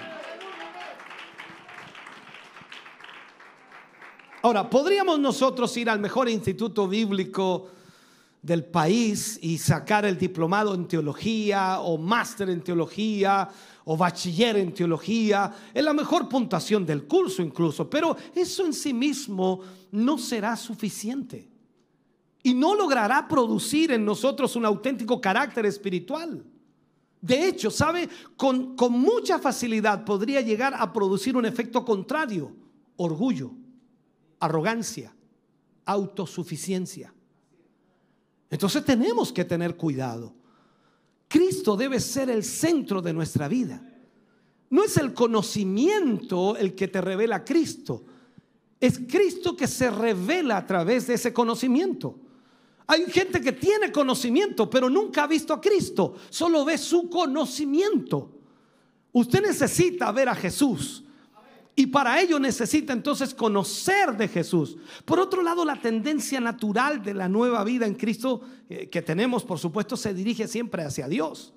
Ahora, 4.41 4.69
¿podríamos 4.69 5.19
nosotros 5.19 5.75
ir 5.75 5.89
al 5.89 5.99
mejor 5.99 6.29
instituto 6.29 6.87
bíblico 6.87 7.69
del 8.41 8.63
país 8.65 9.37
y 9.41 9.57
sacar 9.57 10.05
el 10.05 10.17
diplomado 10.17 10.73
en 10.73 10.87
teología 10.87 11.81
o 11.81 11.97
máster 11.97 12.49
en 12.49 12.61
teología 12.61 13.49
o 13.83 13.97
bachiller 13.97 14.57
en 14.57 14.73
teología, 14.73 15.53
es 15.73 15.83
la 15.83 15.93
mejor 15.93 16.29
puntuación 16.29 16.85
del 16.85 17.05
curso 17.05 17.41
incluso, 17.41 17.89
pero 17.89 18.15
eso 18.33 18.65
en 18.65 18.73
sí 18.73 18.93
mismo 18.93 19.61
no 19.91 20.17
será 20.17 20.55
suficiente 20.55 21.49
y 22.41 22.53
no 22.53 22.75
logrará 22.75 23.27
producir 23.27 23.91
en 23.91 24.05
nosotros 24.05 24.55
un 24.55 24.65
auténtico 24.65 25.19
carácter 25.19 25.65
espiritual. 25.65 26.43
De 27.21 27.47
hecho, 27.47 27.69
¿sabe? 27.69 28.07
Con, 28.37 28.77
con 28.77 28.93
mucha 28.93 29.39
facilidad 29.39 30.05
podría 30.05 30.39
llegar 30.39 30.73
a 30.73 30.93
producir 30.93 31.35
un 31.35 31.45
efecto 31.45 31.83
contrario, 31.83 32.55
orgullo, 32.95 33.51
arrogancia, 34.39 35.13
autosuficiencia. 35.83 37.13
Entonces 38.49 38.83
tenemos 38.83 39.31
que 39.31 39.45
tener 39.45 39.75
cuidado. 39.75 40.33
Cristo 41.27 41.77
debe 41.77 41.99
ser 41.99 42.29
el 42.29 42.43
centro 42.43 43.01
de 43.01 43.13
nuestra 43.13 43.47
vida. 43.47 43.81
No 44.69 44.83
es 44.83 44.97
el 44.97 45.13
conocimiento 45.13 46.57
el 46.57 46.75
que 46.75 46.87
te 46.87 47.01
revela 47.01 47.37
a 47.37 47.45
Cristo. 47.45 48.03
Es 48.79 48.99
Cristo 48.99 49.55
que 49.55 49.67
se 49.67 49.91
revela 49.91 50.57
a 50.57 50.65
través 50.65 51.07
de 51.07 51.15
ese 51.15 51.33
conocimiento. 51.33 52.19
Hay 52.87 53.05
gente 53.11 53.39
que 53.41 53.51
tiene 53.51 53.91
conocimiento, 53.91 54.67
pero 54.69 54.89
nunca 54.89 55.23
ha 55.23 55.27
visto 55.27 55.53
a 55.53 55.61
Cristo. 55.61 56.15
Solo 56.29 56.65
ve 56.65 56.77
su 56.77 57.09
conocimiento. 57.09 58.31
Usted 59.11 59.43
necesita 59.43 60.11
ver 60.11 60.29
a 60.29 60.35
Jesús. 60.35 61.03
Y 61.79 61.87
para 61.87 62.19
ello 62.19 62.41
necesita 62.41 62.91
entonces 62.91 63.33
conocer 63.33 64.17
de 64.17 64.27
Jesús. 64.27 64.75
Por 65.05 65.17
otro 65.17 65.41
lado, 65.41 65.63
la 65.63 65.77
tendencia 65.79 66.41
natural 66.41 67.01
de 67.01 67.13
la 67.13 67.29
nueva 67.29 67.63
vida 67.63 67.85
en 67.85 67.93
Cristo 67.93 68.41
eh, 68.69 68.89
que 68.89 69.01
tenemos, 69.01 69.45
por 69.45 69.59
supuesto, 69.59 69.95
se 69.95 70.13
dirige 70.13 70.45
siempre 70.49 70.83
hacia 70.83 71.07
Dios 71.07 71.53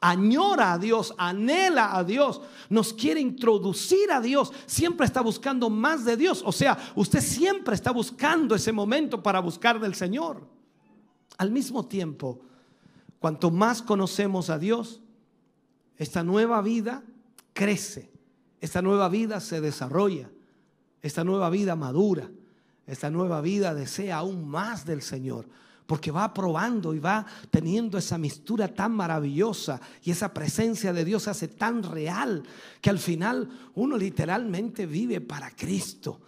añora 0.00 0.72
a 0.72 0.78
Dios, 0.78 1.14
anhela 1.18 1.96
a 1.96 2.02
Dios, 2.02 2.40
nos 2.68 2.92
quiere 2.92 3.20
introducir 3.20 4.10
a 4.12 4.20
Dios, 4.20 4.52
siempre 4.66 5.06
está 5.06 5.20
buscando 5.20 5.70
más 5.70 6.04
de 6.04 6.16
Dios. 6.16 6.42
O 6.44 6.52
sea, 6.52 6.76
usted 6.96 7.20
siempre 7.20 7.76
está 7.76 7.92
buscando 7.92 8.56
ese 8.56 8.72
momento 8.72 9.22
para 9.22 9.38
buscar 9.38 9.78
del 9.78 9.94
Señor. 9.94 10.48
Al 11.36 11.52
mismo 11.52 11.86
tiempo, 11.86 12.40
cuanto 13.20 13.52
más 13.52 13.82
conocemos 13.82 14.50
a 14.50 14.58
Dios, 14.58 15.00
esta 15.96 16.24
nueva 16.24 16.60
vida 16.60 17.04
crece, 17.52 18.10
esta 18.60 18.82
nueva 18.82 19.08
vida 19.08 19.40
se 19.40 19.60
desarrolla, 19.60 20.30
esta 21.02 21.24
nueva 21.24 21.50
vida 21.50 21.76
madura, 21.76 22.28
esta 22.86 23.10
nueva 23.10 23.40
vida 23.40 23.74
desea 23.74 24.18
aún 24.18 24.48
más 24.48 24.84
del 24.84 25.02
Señor 25.02 25.46
porque 25.88 26.10
va 26.10 26.34
probando 26.34 26.92
y 26.92 26.98
va 26.98 27.24
teniendo 27.50 27.96
esa 27.96 28.18
mistura 28.18 28.68
tan 28.68 28.92
maravillosa 28.92 29.80
y 30.04 30.10
esa 30.10 30.34
presencia 30.34 30.92
de 30.92 31.02
Dios 31.02 31.28
hace 31.28 31.48
tan 31.48 31.82
real 31.82 32.42
que 32.82 32.90
al 32.90 32.98
final 32.98 33.48
uno 33.74 33.96
literalmente 33.96 34.84
vive 34.84 35.22
para 35.22 35.50
Cristo. 35.50 36.20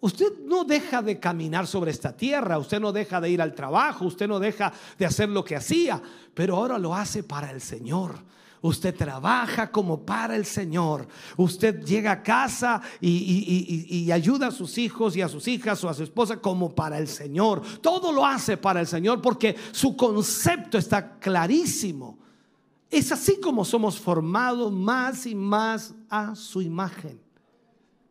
Usted 0.00 0.38
no 0.46 0.64
deja 0.64 1.02
de 1.02 1.20
caminar 1.20 1.66
sobre 1.66 1.90
esta 1.90 2.16
tierra, 2.16 2.58
usted 2.58 2.80
no 2.80 2.92
deja 2.92 3.20
de 3.20 3.28
ir 3.28 3.42
al 3.42 3.54
trabajo, 3.54 4.06
usted 4.06 4.26
no 4.26 4.40
deja 4.40 4.72
de 4.98 5.04
hacer 5.04 5.28
lo 5.28 5.44
que 5.44 5.54
hacía, 5.54 6.00
pero 6.32 6.56
ahora 6.56 6.78
lo 6.78 6.94
hace 6.94 7.22
para 7.22 7.50
el 7.50 7.60
Señor 7.60 8.14
usted 8.62 8.94
trabaja 8.94 9.70
como 9.70 10.06
para 10.06 10.36
el 10.36 10.46
Señor, 10.46 11.06
usted 11.36 11.84
llega 11.84 12.12
a 12.12 12.22
casa 12.22 12.80
y, 13.00 14.10
ayuda 14.10 14.46
a 14.46 14.52
sus 14.52 14.78
hijos 14.78 15.16
y 15.16 15.22
a 15.22 15.28
sus 15.28 15.46
hijas 15.48 15.82
o 15.84 15.88
a 15.88 15.94
su 15.94 16.04
esposa 16.04 16.40
como 16.40 16.74
para 16.74 16.98
el 16.98 17.08
Señor. 17.08 17.60
Todo 17.80 18.12
lo 18.12 18.24
hace 18.24 18.56
para 18.56 18.80
el 18.80 18.86
Señor 18.86 19.20
porque 19.20 19.56
su 19.72 19.96
concepto 19.96 20.78
está 20.78 21.18
clarísimo. 21.18 22.18
Es 22.88 23.10
así 23.10 23.40
como 23.40 23.64
somos 23.64 23.98
formados 23.98 24.72
más 24.72 25.26
y 25.26 25.34
más 25.34 25.94
a 26.08 26.34
su 26.34 26.62
imagen. 26.62 27.20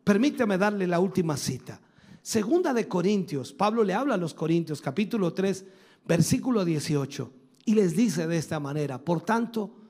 Permítame 0.04 0.58
darle 0.58 0.86
la 0.86 1.00
última 1.00 1.36
cita. 1.36 1.80
Segunda 2.20 2.74
de 2.74 2.88
Corintios, 2.88 3.52
Pablo 3.52 3.84
le 3.84 3.94
habla 3.94 4.14
a 4.14 4.18
los 4.18 4.34
Corintios, 4.34 4.80
capítulo 4.80 5.32
3, 5.32 5.64
versículo 6.06 6.64
18, 6.64 7.32
y 7.64 7.74
les 7.74 7.96
dice 7.96 8.26
de 8.26 8.36
esta 8.36 8.60
manera, 8.60 8.98
por 8.98 9.22
tanto, 9.22 9.81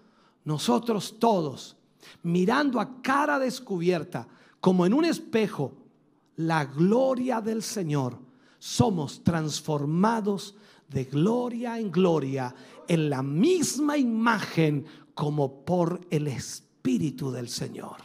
nosotros 0.44 1.16
todos, 1.18 1.76
mirando 2.22 2.80
a 2.80 3.02
cara 3.02 3.38
descubierta, 3.38 4.26
como 4.60 4.86
en 4.86 4.94
un 4.94 5.04
espejo, 5.04 5.72
la 6.36 6.64
gloria 6.64 7.40
del 7.40 7.62
Señor, 7.62 8.18
somos 8.58 9.22
transformados 9.24 10.54
de 10.88 11.04
gloria 11.04 11.78
en 11.78 11.90
gloria 11.90 12.54
en 12.86 13.10
la 13.10 13.22
misma 13.22 13.96
imagen 13.96 14.86
como 15.14 15.64
por 15.64 16.00
el 16.10 16.28
Espíritu 16.28 17.30
del 17.30 17.48
Señor. 17.48 17.96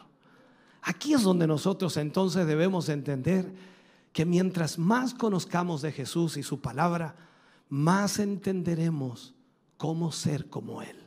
Aquí 0.81 1.13
es 1.13 1.23
donde 1.23 1.47
nosotros 1.47 1.97
entonces 1.97 2.47
debemos 2.47 2.89
entender 2.89 3.53
que 4.13 4.25
mientras 4.25 4.79
más 4.79 5.13
conozcamos 5.13 5.81
de 5.81 5.91
Jesús 5.91 6.37
y 6.37 6.43
su 6.43 6.61
palabra, 6.61 7.15
más 7.69 8.19
entenderemos 8.19 9.35
cómo 9.77 10.11
ser 10.11 10.49
como 10.49 10.81
Él. 10.81 11.06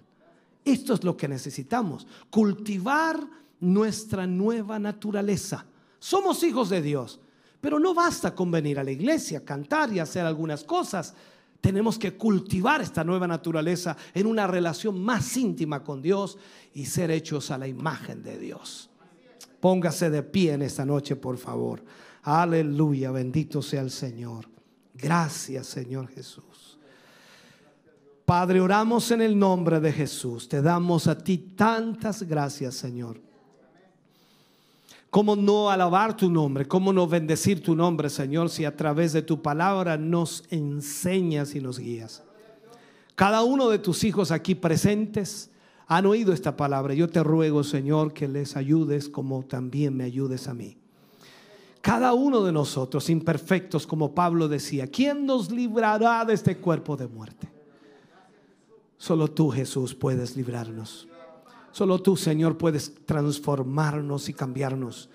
Esto 0.65 0.95
es 0.95 1.05
lo 1.05 1.17
que 1.17 1.29
necesitamos, 1.29 2.07
cultivar 2.31 3.21
nuestra 3.61 4.27
nueva 4.27 4.79
naturaleza. 4.79 5.65
Somos 5.99 6.43
hijos 6.43 6.71
de 6.71 6.83
Dios, 6.83 7.21
pero 7.61 7.79
no 7.79 7.95
basta 7.95 8.35
con 8.35 8.51
venir 8.51 8.79
a 8.79 8.85
la 8.85 8.91
iglesia, 8.91 9.45
cantar 9.45 9.93
y 9.93 9.99
hacer 9.99 10.25
algunas 10.25 10.65
cosas. 10.65 11.15
Tenemos 11.61 11.99
que 11.99 12.17
cultivar 12.17 12.81
esta 12.81 13.05
nueva 13.05 13.27
naturaleza 13.27 13.97
en 14.15 14.27
una 14.27 14.47
relación 14.47 15.03
más 15.03 15.37
íntima 15.37 15.85
con 15.85 16.01
Dios 16.01 16.39
y 16.73 16.87
ser 16.87 17.11
hechos 17.11 17.51
a 17.51 17.59
la 17.59 17.69
imagen 17.69 18.23
de 18.23 18.39
Dios. 18.39 18.89
Póngase 19.61 20.09
de 20.09 20.23
pie 20.23 20.55
en 20.55 20.63
esta 20.63 20.87
noche, 20.87 21.17
por 21.17 21.37
favor. 21.37 21.85
Aleluya, 22.23 23.11
bendito 23.11 23.61
sea 23.61 23.83
el 23.83 23.91
Señor. 23.91 24.49
Gracias, 24.95 25.67
Señor 25.67 26.09
Jesús. 26.09 26.50
Padre, 28.31 28.61
oramos 28.61 29.11
en 29.11 29.23
el 29.23 29.37
nombre 29.37 29.81
de 29.81 29.91
Jesús. 29.91 30.49
Te 30.49 30.63
damos 30.63 31.09
a 31.09 31.19
ti 31.19 31.37
tantas 31.37 32.23
gracias, 32.23 32.77
Señor. 32.77 33.21
¿Cómo 35.11 35.35
no 35.35 35.69
alabar 35.69 36.17
tu 36.17 36.31
nombre? 36.31 36.69
¿Cómo 36.69 36.93
no 36.93 37.09
bendecir 37.09 37.61
tu 37.61 37.75
nombre, 37.75 38.09
Señor, 38.09 38.49
si 38.49 38.65
a 38.65 38.77
través 38.77 39.13
de 39.13 39.23
tu 39.23 39.43
palabra 39.43 39.97
nos 39.97 40.45
enseñas 40.51 41.57
y 41.57 41.61
nos 41.61 41.81
guías? 41.81 42.23
Cada 43.17 43.43
uno 43.43 43.69
de 43.69 43.81
tus 43.81 44.05
hijos 44.05 44.31
aquí 44.31 44.55
presentes 44.55 45.51
han 45.89 46.07
oído 46.07 46.33
esta 46.33 46.57
palabra. 46.57 46.95
Yo 46.95 47.09
te 47.09 47.25
ruego, 47.25 47.65
Señor, 47.65 48.13
que 48.13 48.29
les 48.29 48.57
ayudes 48.57 49.09
como 49.09 49.43
también 49.43 49.97
me 49.97 50.05
ayudes 50.05 50.47
a 50.47 50.55
mí. 50.55 50.77
Cada 51.81 52.15
uno 52.15 52.45
de 52.45 52.53
nosotros, 52.53 53.11
imperfectos, 53.11 53.89
como 53.89 54.15
Pablo 54.15 54.47
decía, 54.47 54.87
¿quién 54.87 55.27
nos 55.27 55.51
librará 55.51 56.25
de 56.25 56.35
este 56.35 56.59
cuerpo 56.59 56.97
de 56.97 57.09
muerte? 57.09 57.60
Solo 59.01 59.29
tú, 59.29 59.49
Jesús, 59.49 59.95
puedes 59.95 60.37
librarnos. 60.37 61.09
Solo 61.73 62.03
tú, 62.03 62.19
Señor, 62.19 62.59
puedes 62.59 62.95
transformarnos 63.07 64.29
y 64.29 64.35
cambiarnos. 64.35 65.09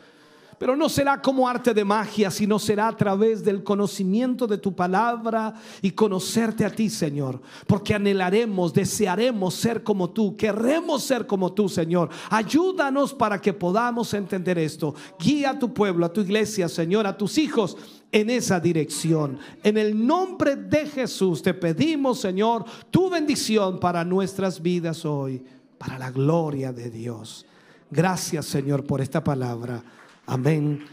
Pero 0.58 0.76
no 0.76 0.90
será 0.90 1.22
como 1.22 1.48
arte 1.48 1.72
de 1.72 1.86
magia, 1.86 2.32
sino 2.32 2.58
será 2.58 2.88
a 2.88 2.98
través 2.98 3.46
del 3.46 3.64
conocimiento 3.64 4.48
de 4.48 4.58
tu 4.58 4.76
palabra 4.76 5.54
y 5.84 5.92
conocerte 5.92 6.66
a 6.66 6.72
ti, 6.72 6.90
Señor. 6.90 7.40
Porque 7.68 7.94
anhelaremos, 7.94 8.74
desearemos 8.74 9.54
ser 9.54 9.84
como 9.84 10.10
tú, 10.10 10.36
queremos 10.36 11.04
ser 11.04 11.28
como 11.28 11.54
tú, 11.54 11.70
Señor. 11.70 12.10
Ayúdanos 12.32 13.14
para 13.14 13.40
que 13.40 13.54
podamos 13.54 14.16
entender 14.16 14.58
esto. 14.58 14.96
Guía 15.20 15.52
a 15.52 15.60
tu 15.60 15.72
pueblo, 15.72 16.08
a 16.08 16.14
tu 16.14 16.22
iglesia, 16.22 16.68
Señor, 16.68 17.06
a 17.06 17.16
tus 17.16 17.38
hijos 17.38 17.78
en 18.16 18.30
esa 18.30 18.62
dirección. 18.62 19.38
En 19.62 19.78
el 19.78 20.08
nombre 20.08 20.56
de 20.56 20.86
Jesús 20.86 21.42
te 21.42 21.54
pedimos, 21.54 22.22
Señor, 22.22 22.64
tu 22.90 23.10
bendición 23.10 23.78
para 23.78 24.06
nuestras 24.06 24.62
vidas 24.62 25.04
hoy, 25.04 25.44
para 25.78 26.00
la 26.00 26.12
gloria 26.12 26.72
de 26.72 26.90
Dios. 26.90 27.46
Gracias, 27.92 28.46
Señor, 28.46 28.86
por 28.86 29.02
esta 29.02 29.22
palabra. 29.22 29.84
Amén 30.28 30.86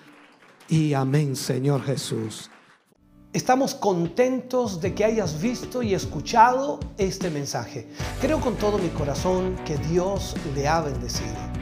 y 0.69 0.95
amén, 0.95 1.37
Señor 1.37 1.85
Jesús. 1.85 2.51
Estamos 3.33 3.77
contentos 3.77 4.81
de 4.81 4.93
que 4.93 5.05
hayas 5.05 5.41
visto 5.41 5.81
y 5.81 5.95
escuchado 5.95 6.81
este 6.99 7.31
mensaje. 7.31 7.87
Creo 8.21 8.41
con 8.41 8.57
todo 8.57 8.79
mi 8.79 8.89
corazón 8.89 9.55
que 9.65 9.77
Dios 9.77 10.35
le 10.57 10.67
ha 10.67 10.81
bendecido. 10.81 11.62